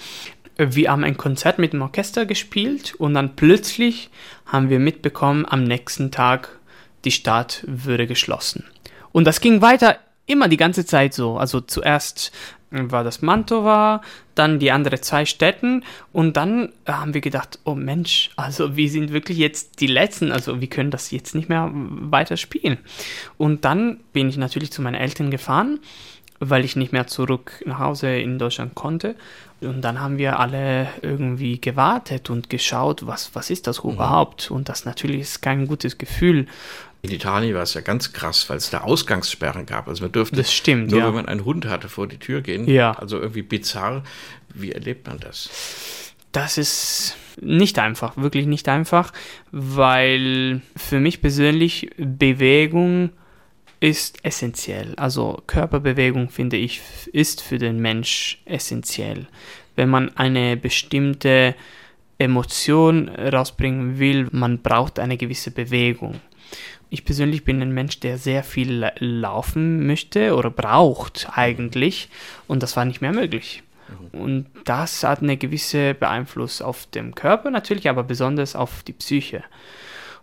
Wir 0.57 0.91
haben 0.91 1.05
ein 1.05 1.17
Konzert 1.17 1.59
mit 1.59 1.73
dem 1.73 1.83
Orchester 1.83 2.27
gespielt 2.27 2.95
und 2.97 3.15
dann 3.15 3.37
plötzlich 3.37 4.11
haben 4.47 4.71
wir 4.71 4.79
mitbekommen, 4.79 5.47
am 5.47 5.65
nächsten 5.65 6.11
Tag 6.11 6.59
die 7.05 7.11
Stadt 7.11 7.63
würde 7.67 8.07
geschlossen. 8.07 8.65
Und 9.13 9.27
das 9.27 9.41
ging 9.41 9.61
weiter 9.61 9.99
immer 10.27 10.49
die 10.49 10.57
ganze 10.57 10.85
Zeit 10.85 11.15
so. 11.15 11.39
Also 11.39 11.61
zuerst 11.61 12.33
war 12.71 13.05
das 13.05 13.23
Mantova, 13.23 14.03
dann 14.35 14.59
die 14.59 14.73
anderen 14.73 15.03
zwei 15.03 15.25
Städten 15.25 15.85
und 16.13 16.37
dann 16.37 16.73
haben 16.87 17.15
wir 17.15 17.21
gedacht, 17.21 17.59
oh 17.65 17.75
Mensch, 17.75 18.31
also 18.37 18.77
wir 18.77 18.91
sind 18.91 19.13
wirklich 19.13 19.39
jetzt 19.39 19.81
die 19.81 19.87
Letzten, 19.87 20.33
also 20.33 20.61
wir 20.61 20.69
können 20.69 20.91
das 20.91 21.11
jetzt 21.11 21.35
nicht 21.35 21.49
mehr 21.49 21.71
weiter 21.73 22.37
spielen. 22.37 22.79
Und 23.39 23.65
dann 23.65 24.01
bin 24.13 24.29
ich 24.29 24.37
natürlich 24.37 24.73
zu 24.73 24.83
meinen 24.83 24.97
Eltern 24.97 25.31
gefahren, 25.31 25.79
weil 26.39 26.65
ich 26.65 26.77
nicht 26.77 26.93
mehr 26.93 27.07
zurück 27.07 27.63
nach 27.65 27.79
Hause 27.79 28.17
in 28.17 28.39
Deutschland 28.39 28.75
konnte. 28.75 29.17
Und 29.61 29.81
dann 29.83 30.01
haben 30.01 30.19
wir 30.19 30.39
alle 30.39 30.89
irgendwie 31.01 31.61
gewartet 31.61 32.29
und 32.29 32.51
geschaut, 32.51 33.07
was, 33.07 33.35
was 33.35 33.49
ist 33.49 33.67
das 33.67 33.79
überhaupt? 33.79 34.51
Und 34.51 34.69
das 34.69 34.85
natürlich 34.85 35.23
ist 35.23 35.41
kein 35.41 35.67
gutes 35.67 35.97
Gefühl. 35.97 36.47
In 37.07 37.15
Italien 37.15 37.55
war 37.55 37.63
es 37.63 37.75
ja 37.75 37.81
ganz 37.81 38.13
krass, 38.13 38.49
weil 38.51 38.57
es 38.57 38.71
da 38.71 38.81
Ausgangssperren 38.81 39.65
gab. 39.65 39.87
Also 39.89 40.03
man 40.03 40.13
durfte 40.13 40.37
Das 40.37 40.53
stimmt, 40.53 40.91
nur, 40.91 41.01
ja. 41.01 41.07
wenn 41.07 41.15
man 41.15 41.27
einen 41.27 41.45
Hund 41.45 41.67
hatte, 41.67 41.89
vor 41.89 42.07
die 42.09 42.19
Tür 42.19 42.41
gehen. 42.41 42.69
Ja. 42.69 42.93
Also 42.93 43.19
irgendwie 43.21 43.43
bizarr. 43.43 44.03
Wie 44.55 44.73
erlebt 44.73 45.07
man 45.07 45.21
das? 45.21 46.13
Das 46.33 46.59
ist 46.59 47.17
nicht 47.41 47.79
einfach, 47.79 48.17
wirklich 48.17 48.47
nicht 48.47 48.69
einfach, 48.69 49.13
weil 49.53 50.63
für 50.77 51.01
mich 51.01 51.21
persönlich 51.21 51.91
Bewegung 51.97 53.11
ist 53.81 54.25
essentiell. 54.25 54.95
Also 54.97 55.43
Körperbewegung, 55.47 56.29
finde 56.31 56.57
ich, 56.57 56.81
ist 57.13 57.43
für 57.43 57.59
den 57.59 57.79
Mensch 57.79 58.43
essentiell. 58.47 59.29
Wenn 59.77 59.91
man 59.91 60.17
eine 60.17 60.57
bestimmte 60.57 61.55
Emotion 62.19 63.09
rausbringen 63.09 63.99
will, 63.99 64.29
man 64.33 64.59
braucht 64.63 64.99
eine 64.99 65.17
gewisse 65.17 65.51
Bewegung. 65.51 66.21
Ich 66.89 67.05
persönlich 67.05 67.45
bin 67.45 67.61
ein 67.61 67.73
Mensch, 67.73 68.01
der 68.01 68.17
sehr 68.17 68.45
viel 68.45 68.73
la- 68.73 68.93
laufen 68.99 69.87
möchte 69.87 70.35
oder 70.35 70.51
braucht 70.51 71.29
eigentlich 71.35 72.09
und 72.47 72.63
das 72.63 72.77
war 72.77 72.85
nicht 72.85 73.01
mehr 73.01 73.13
möglich. 73.13 73.63
Und 74.13 74.47
das 74.65 75.05
hat 75.05 75.23
eine 75.23 75.37
gewisse 75.37 75.95
Beeinfluss 75.95 76.61
auf 76.61 76.87
den 76.87 77.15
Körper 77.15 77.51
natürlich, 77.51 77.89
aber 77.89 78.03
besonders 78.03 78.57
auf 78.57 78.83
die 78.83 78.93
Psyche. 78.93 79.45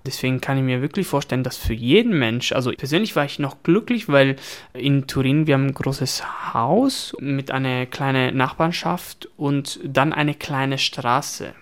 Deswegen 0.05 0.41
kann 0.41 0.57
ich 0.57 0.63
mir 0.63 0.81
wirklich 0.81 1.07
vorstellen, 1.07 1.43
dass 1.43 1.55
für 1.55 1.73
jeden 1.73 2.19
Mensch, 2.19 2.51
also 2.51 2.73
persönlich 2.73 3.15
war 3.15 3.23
ich 3.23 3.39
noch 3.39 3.63
glücklich, 3.63 4.09
weil 4.09 4.35
in 4.73 5.07
Turin 5.07 5.47
wir 5.47 5.53
haben 5.53 5.67
ein 5.67 5.73
großes 5.73 6.53
Haus 6.53 7.15
mit 7.19 7.51
einer 7.51 7.85
kleinen 7.85 8.35
Nachbarschaft 8.35 9.29
und 9.37 9.79
dann 9.85 10.11
eine 10.11 10.33
kleine 10.33 10.77
Straße. 10.77 11.53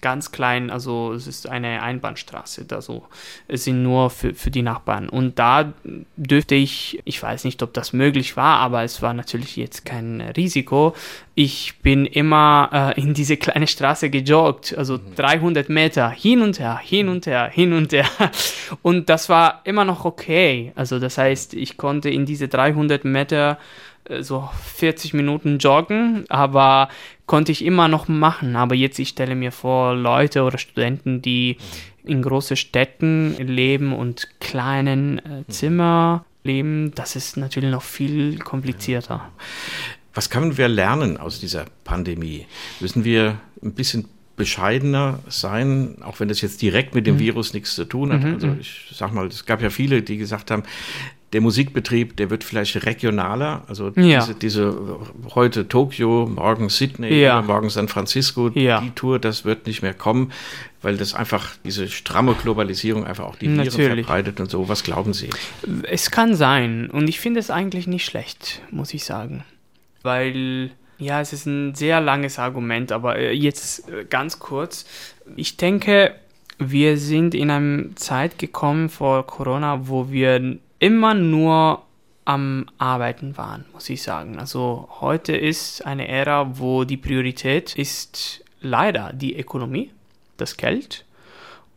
Ganz 0.00 0.32
klein, 0.32 0.70
also 0.70 1.12
es 1.12 1.26
ist 1.26 1.48
eine 1.48 1.82
Einbahnstraße, 1.82 2.66
also 2.70 3.06
es 3.48 3.64
sind 3.64 3.82
nur 3.82 4.10
für, 4.10 4.34
für 4.34 4.50
die 4.50 4.62
Nachbarn. 4.62 5.08
Und 5.08 5.38
da 5.38 5.72
dürfte 6.16 6.54
ich, 6.54 7.00
ich 7.04 7.22
weiß 7.22 7.44
nicht, 7.44 7.62
ob 7.62 7.72
das 7.74 7.92
möglich 7.92 8.36
war, 8.36 8.58
aber 8.58 8.82
es 8.82 9.02
war 9.02 9.14
natürlich 9.14 9.56
jetzt 9.56 9.84
kein 9.84 10.20
Risiko. 10.20 10.94
Ich 11.34 11.78
bin 11.82 12.06
immer 12.06 12.94
äh, 12.96 13.00
in 13.00 13.14
diese 13.14 13.36
kleine 13.36 13.66
Straße 13.66 14.10
gejoggt, 14.10 14.76
also 14.76 14.98
300 15.16 15.68
Meter 15.68 16.10
hin 16.10 16.42
und 16.42 16.58
her, 16.58 16.78
hin 16.78 17.08
und 17.08 17.26
her, 17.26 17.48
hin 17.48 17.72
und 17.72 17.92
her. 17.92 18.08
Und 18.82 19.08
das 19.08 19.28
war 19.28 19.60
immer 19.64 19.84
noch 19.84 20.04
okay. 20.04 20.72
Also 20.74 20.98
das 20.98 21.18
heißt, 21.18 21.54
ich 21.54 21.76
konnte 21.76 22.10
in 22.10 22.26
diese 22.26 22.48
300 22.48 23.04
Meter 23.04 23.58
so 24.20 24.48
40 24.76 25.14
Minuten 25.14 25.58
joggen, 25.58 26.24
aber 26.28 26.88
konnte 27.26 27.52
ich 27.52 27.64
immer 27.64 27.88
noch 27.88 28.08
machen. 28.08 28.56
Aber 28.56 28.74
jetzt, 28.74 28.98
ich 28.98 29.08
stelle 29.10 29.34
mir 29.34 29.52
vor, 29.52 29.94
Leute 29.94 30.42
oder 30.42 30.58
Studenten, 30.58 31.20
die 31.22 31.56
in 32.04 32.22
großen 32.22 32.56
Städten 32.56 33.36
leben 33.36 33.92
und 33.92 34.28
kleinen 34.40 35.18
äh, 35.18 35.44
Zimmer 35.48 36.24
leben, 36.42 36.92
das 36.94 37.16
ist 37.16 37.36
natürlich 37.36 37.70
noch 37.70 37.82
viel 37.82 38.38
komplizierter. 38.38 39.28
Was 40.14 40.30
können 40.30 40.56
wir 40.56 40.68
lernen 40.68 41.18
aus 41.18 41.38
dieser 41.38 41.66
Pandemie? 41.84 42.46
Müssen 42.80 43.04
wir 43.04 43.38
ein 43.62 43.74
bisschen 43.74 44.08
bescheidener 44.36 45.18
sein, 45.28 45.96
auch 46.00 46.20
wenn 46.20 46.28
das 46.28 46.40
jetzt 46.40 46.62
direkt 46.62 46.94
mit 46.94 47.06
dem 47.06 47.16
Mhm. 47.16 47.20
Virus 47.20 47.52
nichts 47.52 47.74
zu 47.74 47.84
tun 47.84 48.12
hat. 48.12 48.24
Also 48.24 48.54
ich 48.58 48.88
sag 48.94 49.12
mal, 49.12 49.26
es 49.26 49.44
gab 49.44 49.60
ja 49.60 49.68
viele, 49.68 50.00
die 50.00 50.16
gesagt 50.16 50.50
haben, 50.50 50.62
der 51.34 51.42
Musikbetrieb, 51.42 52.16
der 52.16 52.30
wird 52.30 52.42
vielleicht 52.42 52.86
regionaler. 52.86 53.62
Also 53.68 53.92
Ja. 53.96 54.20
diese, 54.20 54.34
diese 54.34 54.98
heute 55.34 55.68
Tokio, 55.68 56.26
morgen 56.26 56.70
Sydney, 56.70 57.12
Ja. 57.20 57.42
morgen 57.42 57.68
San 57.68 57.88
Francisco, 57.88 58.48
Ja. 58.54 58.80
die 58.80 58.90
Tour, 58.92 59.18
das 59.18 59.44
wird 59.44 59.66
nicht 59.66 59.82
mehr 59.82 59.92
kommen, 59.92 60.32
weil 60.80 60.96
das 60.96 61.12
einfach 61.14 61.56
diese 61.64 61.88
stramme 61.88 62.34
Globalisierung 62.34 63.04
einfach 63.04 63.24
auch 63.24 63.36
die 63.36 63.46
Viren 63.46 63.56
Natürlich. 63.64 64.06
verbreitet 64.06 64.40
und 64.40 64.50
so. 64.50 64.68
Was 64.70 64.82
glauben 64.84 65.12
Sie? 65.12 65.28
Es 65.82 66.10
kann 66.10 66.34
sein 66.34 66.88
und 66.90 67.08
ich 67.08 67.20
finde 67.20 67.40
es 67.40 67.50
eigentlich 67.50 67.86
nicht 67.86 68.06
schlecht, 68.06 68.62
muss 68.70 68.94
ich 68.94 69.04
sagen. 69.04 69.44
Weil, 70.02 70.70
ja, 70.98 71.20
es 71.20 71.32
ist 71.34 71.44
ein 71.46 71.74
sehr 71.74 72.00
langes 72.00 72.38
Argument, 72.38 72.90
aber 72.92 73.18
äh, 73.18 73.32
jetzt 73.32 73.88
äh, 73.90 74.04
ganz 74.08 74.38
kurz. 74.38 74.86
Ich 75.36 75.56
denke, 75.58 76.14
wir 76.58 76.96
sind 76.96 77.34
in 77.34 77.50
eine 77.50 77.94
Zeit 77.96 78.38
gekommen 78.38 78.88
vor 78.88 79.26
Corona, 79.26 79.88
wo 79.88 80.10
wir 80.10 80.56
immer 80.78 81.14
nur 81.14 81.82
am 82.24 82.66
Arbeiten 82.76 83.38
waren, 83.38 83.64
muss 83.72 83.88
ich 83.88 84.02
sagen. 84.02 84.38
Also 84.38 84.88
heute 85.00 85.34
ist 85.34 85.86
eine 85.86 86.08
Ära, 86.08 86.58
wo 86.58 86.84
die 86.84 86.98
Priorität 86.98 87.74
ist 87.74 88.44
leider 88.60 89.12
die 89.14 89.38
Ökonomie, 89.38 89.90
das 90.36 90.56
Geld. 90.56 91.06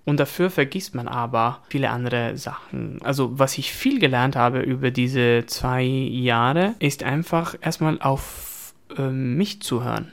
Und 0.04 0.20
dafür 0.20 0.50
vergisst 0.50 0.94
man 0.94 1.08
aber 1.08 1.62
viele 1.70 1.90
andere 1.90 2.36
Sachen. 2.36 3.00
Also 3.04 3.40
was 3.40 3.58
ich 3.58 3.72
viel 3.72 4.00
gelernt 4.00 4.36
habe 4.36 4.60
über 4.60 4.92
diese 4.92 5.46
zwei 5.46 5.84
Jahre, 5.84 6.76
ist 6.80 7.04
einfach 7.04 7.56
erstmal 7.62 8.02
auf 8.02 8.74
äh, 8.98 9.10
mich 9.10 9.62
zu 9.62 9.84
hören 9.84 10.12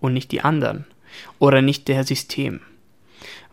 und 0.00 0.12
nicht 0.12 0.32
die 0.32 0.42
anderen 0.42 0.84
oder 1.38 1.62
nicht 1.62 1.88
der 1.88 2.04
System. 2.04 2.60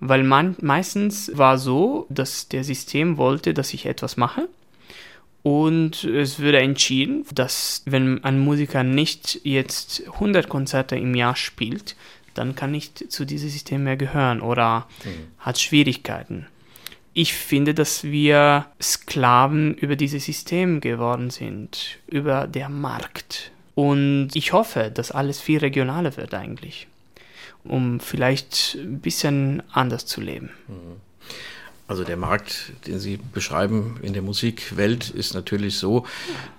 Weil 0.02 0.24
man, 0.24 0.58
meistens 0.60 1.32
war 1.38 1.58
so, 1.58 2.08
dass 2.10 2.50
der 2.50 2.66
System 2.66 3.18
wollte, 3.18 3.54
dass 3.54 3.74
ich 3.74 3.86
etwas 3.86 4.18
mache 4.18 4.50
und 5.46 6.04
es 6.06 6.40
würde 6.40 6.60
entschieden, 6.60 7.24
dass 7.32 7.84
wenn 7.86 8.24
ein 8.24 8.40
Musiker 8.40 8.82
nicht 8.82 9.42
jetzt 9.44 10.02
100 10.14 10.50
Konzerte 10.50 10.96
im 10.96 11.14
Jahr 11.14 11.36
spielt, 11.36 11.96
dann 12.34 12.56
kann 12.56 12.72
nicht 12.72 13.12
zu 13.12 13.26
diesem 13.26 13.50
System 13.52 13.84
mehr 13.84 13.96
gehören 13.96 14.42
oder 14.42 14.88
hat 15.38 15.60
Schwierigkeiten. 15.60 16.48
Ich 17.14 17.36
finde, 17.36 17.76
dass 17.76 18.04
wir 18.04 18.66
Sklaven 18.82 19.76
über 19.76 19.96
dieses 19.96 20.26
System 20.26 20.82
geworden 20.82 21.30
sind, 21.30 22.00
über 22.08 22.48
der 22.48 22.70
Markt. 22.70 23.52
Und 23.76 24.30
ich 24.34 24.52
hoffe, 24.52 24.90
dass 24.92 25.12
alles 25.12 25.40
viel 25.40 25.60
regionaler 25.60 26.18
wird 26.18 26.34
eigentlich, 26.34 26.88
um 27.64 28.00
vielleicht 28.00 28.80
ein 28.80 29.00
bisschen 29.00 29.62
anders 29.72 30.08
zu 30.08 30.22
leben. 30.22 30.50
Also 31.88 32.04
der 32.04 32.18
Markt, 32.18 32.74
den 32.88 33.00
Sie 33.00 33.18
beschreiben 33.18 34.00
in 34.02 34.14
der 34.14 34.24
Musikwelt, 34.24 35.10
ist 35.12 35.36
natürlich 35.36 35.78
so, 35.78 36.06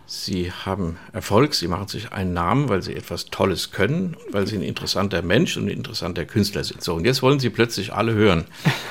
Sie 0.07 0.53
haben 0.53 0.99
Erfolg, 1.13 1.55
Sie 1.55 1.67
machen 1.67 1.89
sich 1.89 2.13
einen 2.13 2.33
Namen, 2.35 2.69
weil 2.69 2.83
Sie 2.83 2.95
etwas 2.95 3.27
Tolles 3.27 3.73
können, 3.73 4.17
weil 4.31 4.47
Sie 4.47 4.57
ein 4.57 4.63
interessanter 4.63 5.23
Mensch 5.23 5.57
und 5.57 5.65
ein 5.65 5.71
interessanter 5.71 6.25
Künstler 6.27 6.63
sind. 6.63 6.83
So, 6.83 6.95
und 6.95 7.05
jetzt 7.05 7.23
wollen 7.23 7.41
Sie 7.41 7.51
plötzlich 7.51 7.93
alle 7.93 8.13
hören. 8.13 8.45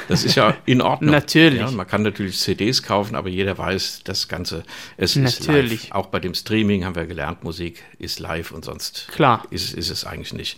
Das 0.08 0.24
ist 0.24 0.36
ja 0.36 0.56
in 0.66 0.82
Ordnung. 0.82 1.12
Natürlich. 1.12 1.60
Ja, 1.60 1.72
man 1.72 1.88
kann 1.88 2.02
natürlich 2.02 2.40
CDs 2.40 2.84
kaufen, 2.84 3.16
aber 3.16 3.30
jeder 3.30 3.58
weiß, 3.58 4.02
das 4.04 4.28
Ganze, 4.28 4.64
es 4.98 5.16
Natürlich. 5.16 5.74
ist 5.74 5.84
live. 5.84 5.92
Auch 5.92 6.08
bei 6.08 6.20
dem 6.20 6.34
Streaming 6.34 6.84
haben 6.84 6.96
wir 6.96 7.06
gelernt, 7.06 7.44
Musik 7.44 7.84
ist 8.00 8.20
live 8.20 8.52
und 8.52 8.66
sonst 8.66 9.08
Klar. 9.14 9.46
ist, 9.52 9.74
ist 9.74 9.90
es 9.90 10.06
eigentlich 10.06 10.34
nicht. 10.34 10.58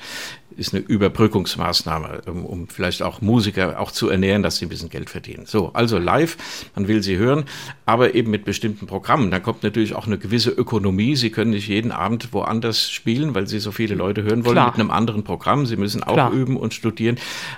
Ist 0.55 0.74
eine 0.74 0.82
Überbrückungsmaßnahme, 0.82 2.22
um, 2.26 2.45
um 2.45 2.68
vielleicht 2.68 3.03
auch 3.03 3.22
Musiker 3.22 3.80
auch 3.80 3.91
zu 3.91 4.10
ernähren, 4.10 4.41
dass 4.41 4.58
sie 4.58 4.66
ein 4.66 4.70
bisschen 4.70 4.89
Geld 4.89 5.10
verdienen. 5.10 5.45
So, 5.45 5.58
so. 5.58 5.72
Also 5.74 5.97
live, 5.97 6.38
man 6.76 6.88
will 6.88 7.01
sie 7.01 7.18
hören, 7.18 7.45
aber 7.86 8.14
eben 8.14 8.30
mit 8.30 8.45
bestimmten 8.45 8.86
Programmen. 8.86 9.32
Dann 9.32 9.41
kommt 9.41 9.64
natürlich 9.64 9.95
auch 9.95 10.05
eine 10.05 10.20
gewisse 10.20 10.47
Ökonomie. 10.52 11.16
Sie 11.16 11.30
können 11.30 11.52
nicht 11.52 11.68
jeden 11.68 11.91
Abend 11.91 12.34
woanders 12.34 12.89
spielen, 12.91 13.36
weil 13.36 13.48
sie 13.48 13.60
so 13.60 13.72
viele 13.72 13.95
Leute 13.95 14.24
hören 14.24 14.45
wollen 14.45 14.56
Klar. 14.56 14.68
mit 14.72 14.80
einem 14.80 14.91
anderen 14.91 15.24
Programm. 15.24 15.66
Sie 15.66 15.78
müssen 15.78 16.04
auch 16.04 16.14
Klar. 16.14 16.32
üben 16.32 16.58
und 16.58 16.74
studieren. 16.74 17.18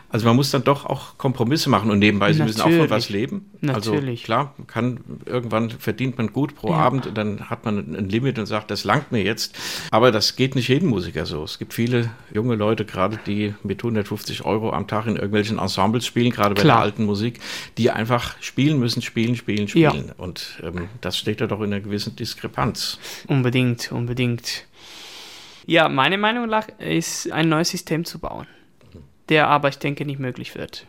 Also 0.10 0.26
man 0.28 0.36
muss 0.36 0.52
dann 0.52 0.64
doch 0.64 0.86
auch 0.86 1.18
Kompromisse 1.18 1.70
machen 1.70 1.92
und 1.92 2.00
nebenbei, 2.00 2.34
sie 2.34 2.44
müssen 2.44 2.62
auch 2.62 2.66
von 2.66 2.72
Natürlich. 2.74 2.92
was 2.92 3.10
leben. 3.10 3.46
Also 3.68 3.94
Natürlich. 3.94 4.24
klar, 4.24 4.54
man 4.58 4.68
kann 4.68 5.00
irgendwann 5.26 5.70
verdient 5.70 6.18
man 6.18 6.32
gut 6.34 6.56
pro 6.56 6.70
Ja. 6.70 6.78
Abend 6.78 7.08
und 7.08 7.18
dann 7.18 7.50
hat 7.50 7.66
man 7.66 7.78
ein 7.96 8.10
Limit 8.10 8.40
und 8.40 8.46
sagt, 8.46 8.72
das 8.72 8.84
langt 8.84 9.12
mir 9.12 9.22
jetzt. 9.24 9.58
Aber 9.92 10.12
das 10.12 10.36
geht 10.36 10.56
nicht 10.56 10.68
jedem 10.70 10.90
Musiker 10.90 11.26
so. 11.26 11.44
Es 11.44 11.60
gibt 11.60 11.74
viele 11.74 12.10
junge 12.34 12.56
Leute, 12.56 12.86
gerade 12.86 13.20
die 13.28 13.54
mit 13.64 13.80
150 13.84 14.46
Euro 14.46 14.72
am 14.72 14.88
Tag 14.88 15.06
in 15.08 15.16
irgendwelchen 15.16 15.60
Ensembles 15.60 16.06
spielen, 16.06 16.32
gerade 16.32 16.56
bei 16.56 16.62
Klar. 16.62 16.78
der 16.78 16.84
alten 16.86 17.06
Musik, 17.06 17.40
die 17.78 17.92
einfach 17.92 18.36
spielen 18.42 18.80
müssen, 18.80 19.02
spielen, 19.02 19.36
spielen, 19.36 19.68
Ja. 19.74 19.92
spielen. 19.92 20.12
Und 20.18 20.60
ähm, 20.64 20.88
das 21.02 21.18
steht 21.18 21.42
ja 21.42 21.48
doch 21.48 21.60
in 21.60 21.66
einer 21.66 21.80
gewissen 21.82 22.16
Diskrepanz. 22.16 22.78
Unbedingt, 23.27 23.91
unbedingt. 23.91 24.65
Ja, 25.65 25.89
meine 25.89 26.17
Meinung 26.17 26.47
nach 26.47 26.67
ist, 26.80 27.32
ein 27.32 27.49
neues 27.49 27.69
System 27.69 28.05
zu 28.05 28.19
bauen, 28.19 28.47
der 29.30 29.47
aber, 29.47 29.69
ich 29.69 29.77
denke, 29.77 30.05
nicht 30.05 30.19
möglich 30.19 30.55
wird. 30.55 30.88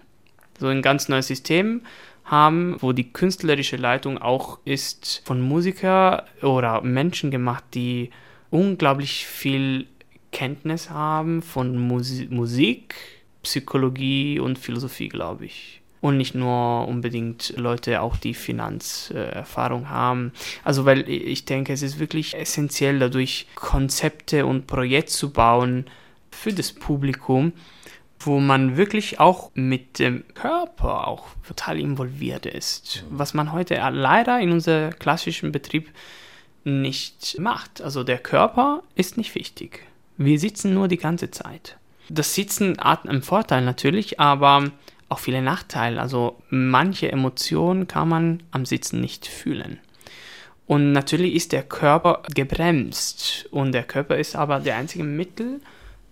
So 0.59 0.68
ein 0.68 0.82
ganz 0.82 1.09
neues 1.09 1.26
System 1.26 1.82
haben, 2.24 2.76
wo 2.80 2.93
die 2.93 3.12
künstlerische 3.12 3.76
Leitung 3.76 4.18
auch 4.18 4.59
ist 4.64 5.22
von 5.24 5.41
Musiker 5.41 6.26
oder 6.43 6.80
Menschen 6.82 7.30
gemacht, 7.30 7.64
die 7.74 8.11
unglaublich 8.51 9.26
viel 9.26 9.86
Kenntnis 10.32 10.91
haben 10.91 11.43
von 11.43 11.76
Musi 11.76 12.28
Musik, 12.30 12.95
Psychologie 13.43 14.38
und 14.38 14.59
Philosophie, 14.59 15.09
glaube 15.09 15.47
ich. 15.47 15.80
Und 16.01 16.17
nicht 16.17 16.35
nur 16.35 16.89
unbedingt 16.89 17.55
Leute 17.59 18.01
auch 18.01 18.17
die 18.17 18.33
Finanzerfahrung 18.33 19.91
haben. 19.91 20.33
Also 20.65 20.87
weil 20.87 21.07
ich 21.09 21.45
denke, 21.45 21.75
es 21.75 21.83
ist 21.83 21.99
wirklich 21.99 22.35
essentiell, 22.35 22.99
dadurch 22.99 23.47
Konzepte 23.55 24.47
und 24.47 24.67
Projekte 24.67 25.13
zu 25.13 25.31
bauen 25.31 25.85
für 26.31 26.55
das 26.55 26.73
Publikum, 26.73 27.53
wo 28.19 28.41
man 28.41 28.79
wirklich 28.79 29.21
auch 29.21 29.51
mit 29.55 29.99
dem 29.99 30.25
Körper 30.35 31.07
auch 31.07 31.27
total 31.47 31.79
involviert 31.79 32.47
ist. 32.47 33.05
Was 33.11 33.35
man 33.35 33.53
heute 33.53 33.75
leider 33.93 34.41
in 34.41 34.53
unserem 34.53 34.99
klassischen 34.99 35.53
Betrieb 35.53 35.91
nicht 36.65 37.39
macht. 37.39 37.81
Also 37.83 38.05
der 38.05 38.19
Körper 38.19 38.83
ist 38.95 39.17
nicht 39.17 39.35
wichtig. 39.35 39.87
Wir 40.17 40.39
sitzen 40.39 40.75
nur 40.75 40.89
die 40.89 40.99
ganze 40.99 41.31
Zeit. 41.31 41.77
Das 42.09 42.35
Sitzen 42.35 42.77
hat 42.79 43.09
einen 43.09 43.23
Vorteil 43.23 43.65
natürlich, 43.65 44.21
aber 44.21 44.71
auch 45.11 45.19
viele 45.19 45.43
Nachteile. 45.43 46.01
Also 46.01 46.39
manche 46.49 47.13
Emotionen 47.13 47.87
kann 47.87 48.09
man 48.09 48.43
am 48.53 48.65
Sitzen 48.65 49.01
nicht 49.01 49.27
fühlen. 49.27 49.79
Und 50.67 50.93
natürlich 50.93 51.35
ist 51.35 51.53
der 51.53 51.65
Körper 51.65 52.23
gebremst 52.33 53.49
und 53.51 53.73
der 53.73 53.83
Körper 53.83 54.17
ist 54.17 54.37
aber 54.37 54.61
der 54.61 54.77
einzige 54.77 55.03
Mittel, 55.03 55.61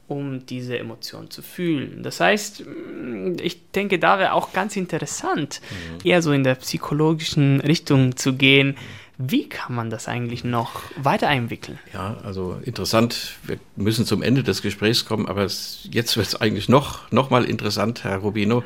um 0.08 0.46
diese 0.46 0.76
Emotion 0.78 1.30
zu 1.30 1.42
fühlen. 1.42 2.02
Das 2.02 2.18
heißt, 2.18 2.64
mm, 2.66 3.36
ich 3.40 3.70
denke, 3.70 4.00
da 4.00 4.18
wäre 4.18 4.32
auch 4.32 4.52
ganz 4.52 4.74
interessant, 4.76 5.60
eher 6.02 6.22
so 6.22 6.32
in 6.32 6.42
der 6.42 6.56
psychologischen 6.56 7.60
Richtung 7.60 8.16
zu 8.16 8.34
gehen. 8.34 8.76
Wie 9.20 9.48
kann 9.48 9.74
man 9.74 9.90
das 9.90 10.06
eigentlich 10.06 10.44
noch 10.44 10.80
weiterentwickeln? 10.96 11.78
Ja, 11.92 12.16
also 12.22 12.60
interessant. 12.64 13.32
Wir 13.42 13.58
müssen 13.74 14.06
zum 14.06 14.22
Ende 14.22 14.44
des 14.44 14.62
Gesprächs 14.62 15.04
kommen, 15.06 15.26
aber 15.26 15.42
es, 15.44 15.88
jetzt 15.90 16.16
wird 16.16 16.28
es 16.28 16.36
eigentlich 16.40 16.68
noch, 16.68 17.10
noch 17.10 17.28
mal 17.30 17.44
interessant, 17.44 18.04
Herr 18.04 18.18
Rubino. 18.18 18.62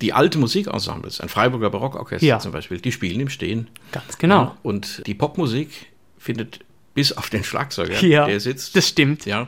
Die 0.00 0.12
alte 0.12 0.38
Musikensembles, 0.38 1.20
ein 1.20 1.28
Freiburger 1.28 1.70
Barockorchester 1.70 2.26
Ja. 2.26 2.38
zum 2.40 2.50
Beispiel, 2.52 2.80
die 2.80 2.90
spielen 2.92 3.20
im 3.20 3.28
Stehen. 3.28 3.68
Ganz 3.92 4.18
genau. 4.18 4.36
Ja, 4.42 4.56
und 4.62 5.06
die 5.06 5.14
Popmusik 5.14 5.70
findet 6.18 6.60
bis 6.94 7.12
auf 7.12 7.30
den 7.30 7.44
Schlagzeuger, 7.44 8.04
Ja, 8.04 8.26
der 8.26 8.40
sitzt, 8.40 8.74
das 8.74 8.88
stimmt. 8.88 9.26
ja, 9.26 9.46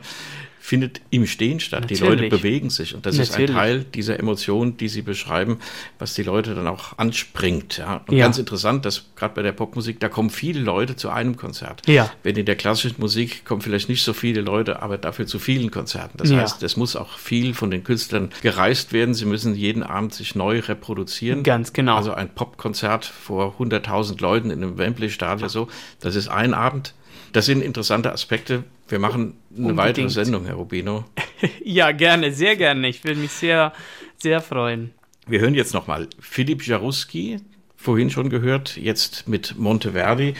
findet 0.63 1.01
im 1.09 1.25
Stehen 1.25 1.59
statt. 1.59 1.89
Die 1.89 1.95
Natürlich. 1.95 2.21
Leute 2.21 2.37
bewegen 2.37 2.69
sich 2.69 2.93
und 2.93 3.05
das 3.07 3.17
ist 3.17 3.31
Natürlich. 3.31 3.49
ein 3.49 3.55
Teil 3.55 3.83
dieser 3.83 4.19
Emotion, 4.19 4.77
die 4.77 4.87
Sie 4.89 5.01
beschreiben, 5.01 5.57
was 5.97 6.13
die 6.13 6.21
Leute 6.23 6.53
dann 6.53 6.67
auch 6.67 6.97
anspringt. 6.99 7.77
Ja. 7.79 8.03
Und 8.07 8.15
Ja. 8.15 8.25
ganz 8.25 8.37
interessant, 8.37 8.85
dass 8.85 9.05
gerade 9.15 9.33
bei 9.33 9.41
der 9.41 9.53
Popmusik, 9.53 9.99
da 9.99 10.07
kommen 10.07 10.29
viele 10.29 10.59
Leute 10.59 10.95
zu 10.95 11.09
einem 11.09 11.35
Konzert. 11.35 11.81
Ja. 11.87 12.11
Wenn 12.21 12.35
in 12.35 12.45
der 12.45 12.55
klassischen 12.55 13.01
Musik 13.01 13.43
kommen 13.43 13.61
vielleicht 13.61 13.89
nicht 13.89 14.03
so 14.03 14.13
viele 14.13 14.41
Leute, 14.41 14.81
aber 14.83 14.99
dafür 14.99 15.25
zu 15.25 15.39
vielen 15.39 15.71
Konzerten. 15.71 16.17
Das 16.17 16.29
Ja. 16.29 16.37
heißt, 16.37 16.61
es 16.61 16.77
muss 16.77 16.95
auch 16.95 17.17
viel 17.17 17.55
von 17.55 17.71
den 17.71 17.83
Künstlern 17.83 18.29
gereist 18.43 18.93
werden. 18.93 19.15
Sie 19.15 19.25
müssen 19.25 19.55
jeden 19.55 19.81
Abend 19.81 20.13
sich 20.13 20.35
neu 20.35 20.59
reproduzieren. 20.59 21.41
Ganz 21.41 21.73
genau. 21.73 21.97
Also 21.97 22.13
ein 22.13 22.29
Popkonzert 22.29 23.03
vor 23.05 23.55
100.000 23.57 24.21
Leuten 24.21 24.51
in 24.51 24.61
einem 24.63 24.77
Wembley-Stadion, 24.77 25.49
so, 25.49 25.67
das 25.99 26.15
ist 26.15 26.27
ein 26.27 26.53
Abend. 26.53 26.93
Das 27.33 27.45
sind 27.45 27.61
interessante 27.63 28.11
Aspekte. 28.11 28.63
Wir 28.91 28.99
machen 28.99 29.33
eine 29.49 29.69
Unbedingt. 29.69 29.77
weitere 29.77 30.09
Sendung, 30.09 30.45
Herr 30.45 30.55
Rubino. 30.55 31.05
Ja, 31.63 31.91
gerne, 31.91 32.31
sehr 32.31 32.55
gerne. 32.55 32.87
Ich 32.87 33.03
würde 33.03 33.19
mich 33.19 33.31
sehr, 33.31 33.73
sehr 34.17 34.41
freuen. 34.41 34.91
Wir 35.25 35.39
hören 35.39 35.55
jetzt 35.55 35.73
nochmal 35.73 36.07
Philipp 36.19 36.67
Jaruski, 36.67 37.37
vorhin 37.75 38.11
schon 38.11 38.29
gehört, 38.29 38.77
jetzt 38.77 39.27
mit 39.27 39.57
Monteverdi, 39.57 40.35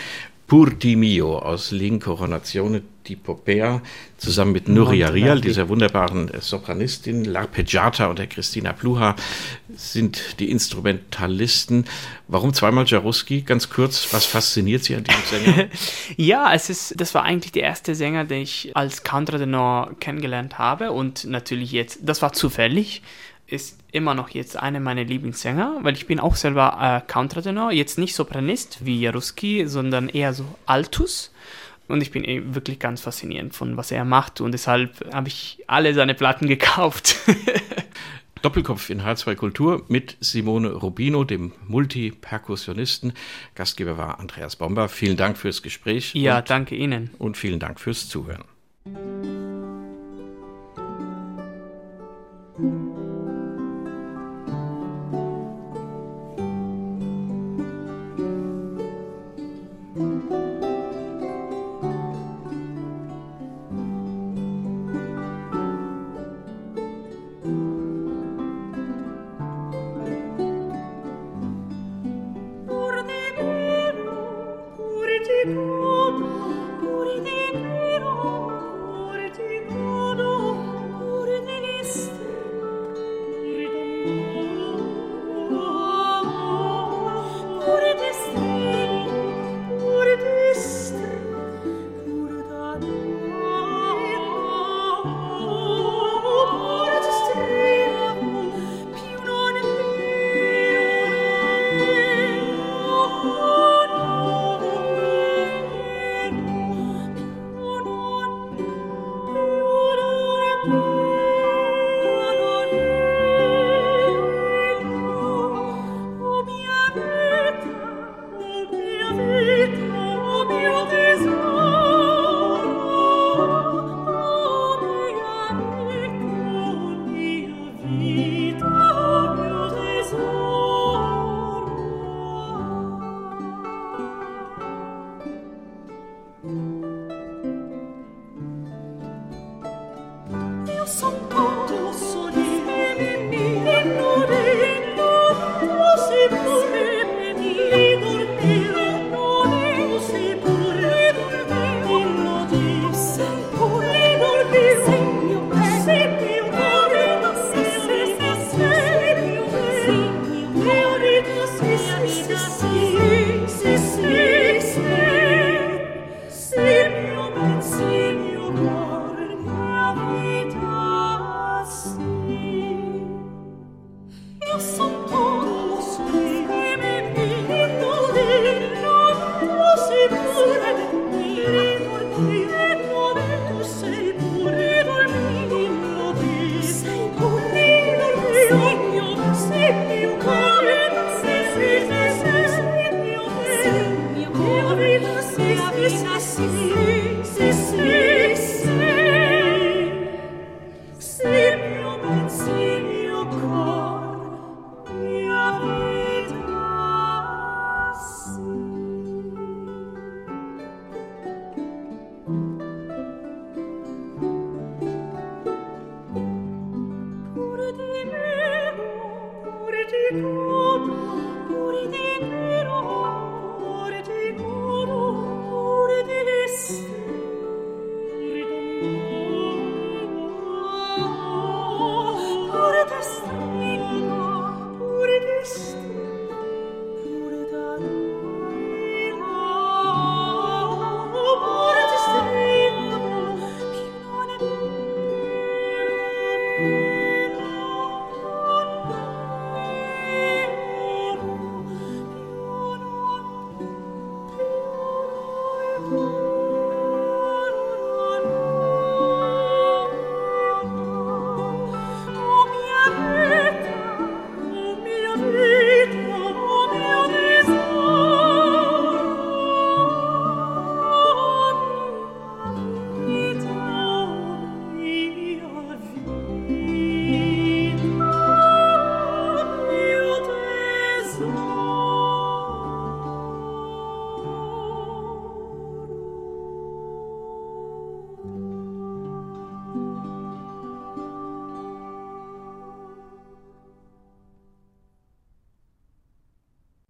Pur 0.51 0.73
di 0.73 0.97
mio 0.97 1.39
aus 1.39 1.71
L'Incoronazione 1.71 2.81
di 3.07 3.15
Popea, 3.15 3.81
zusammen 4.17 4.51
mit 4.51 4.67
Nuria. 4.67 5.07
Rial, 5.07 5.39
dieser 5.39 5.69
wunderbaren 5.69 6.27
äh, 6.27 6.41
Sopranistin, 6.41 7.23
L'Arpeggiata 7.23 8.07
und 8.07 8.19
der 8.19 8.27
Christina 8.27 8.73
Pluha 8.73 9.15
sind 9.73 10.41
die 10.41 10.51
Instrumentalisten. 10.51 11.85
Warum 12.27 12.53
zweimal 12.53 12.85
Jaruski? 12.85 13.43
Ganz 13.43 13.69
kurz, 13.69 14.11
was 14.11 14.25
fasziniert 14.25 14.83
Sie 14.83 14.95
an 14.95 15.05
diesem 15.05 15.23
Sänger? 15.23 15.69
Ja, 16.17 16.53
es 16.53 16.69
ist, 16.69 16.99
das 16.99 17.13
war 17.15 17.23
eigentlich 17.23 17.53
der 17.53 17.63
erste 17.63 17.95
Sänger, 17.95 18.25
den 18.25 18.41
ich 18.41 18.75
als 18.75 19.03
Countertenor 19.03 19.95
kennengelernt 20.01 20.59
habe 20.59 20.91
und 20.91 21.23
natürlich 21.23 21.71
jetzt, 21.71 21.99
das 22.01 22.21
war 22.21 22.33
zufällig, 22.33 23.03
ist 23.51 23.77
immer 23.91 24.13
noch 24.13 24.29
jetzt 24.29 24.57
einer 24.57 24.79
meiner 24.79 25.03
Lieblingssänger, 25.03 25.79
weil 25.81 25.93
ich 25.93 26.07
bin 26.07 26.19
auch 26.19 26.35
selber 26.35 26.77
äh, 27.05 27.11
Countertenor, 27.11 27.71
jetzt 27.71 27.97
nicht 27.97 28.15
Sopranist 28.15 28.85
wie 28.85 29.01
Jaruski, 29.01 29.67
sondern 29.67 30.09
eher 30.09 30.33
so 30.33 30.45
Altus. 30.65 31.31
Und 31.87 32.01
ich 32.01 32.11
bin 32.11 32.23
eh 32.23 32.41
wirklich 32.55 32.79
ganz 32.79 33.01
faszinierend 33.01 33.53
von 33.53 33.75
was 33.75 33.91
er 33.91 34.05
macht 34.05 34.39
und 34.39 34.53
deshalb 34.53 35.13
habe 35.13 35.27
ich 35.27 35.61
alle 35.67 35.93
seine 35.93 36.15
Platten 36.15 36.47
gekauft. 36.47 37.17
Doppelkopf 38.41 38.89
in 38.89 39.01
H2 39.01 39.35
Kultur 39.35 39.85
mit 39.87 40.17
Simone 40.19 40.71
Rubino, 40.71 41.23
dem 41.23 41.51
Multiperkussionisten. 41.67 43.13
Gastgeber 43.53 43.97
war 43.97 44.19
Andreas 44.19 44.55
Bomber. 44.55 44.89
Vielen 44.89 45.17
Dank 45.17 45.37
fürs 45.37 45.61
Gespräch. 45.61 46.15
ja, 46.15 46.39
und, 46.39 46.49
danke 46.49 46.75
Ihnen. 46.75 47.11
und 47.19 47.37
vielen 47.37 47.59
Dank 47.59 47.79
fürs 47.79 48.09
Zuhören. 48.09 48.45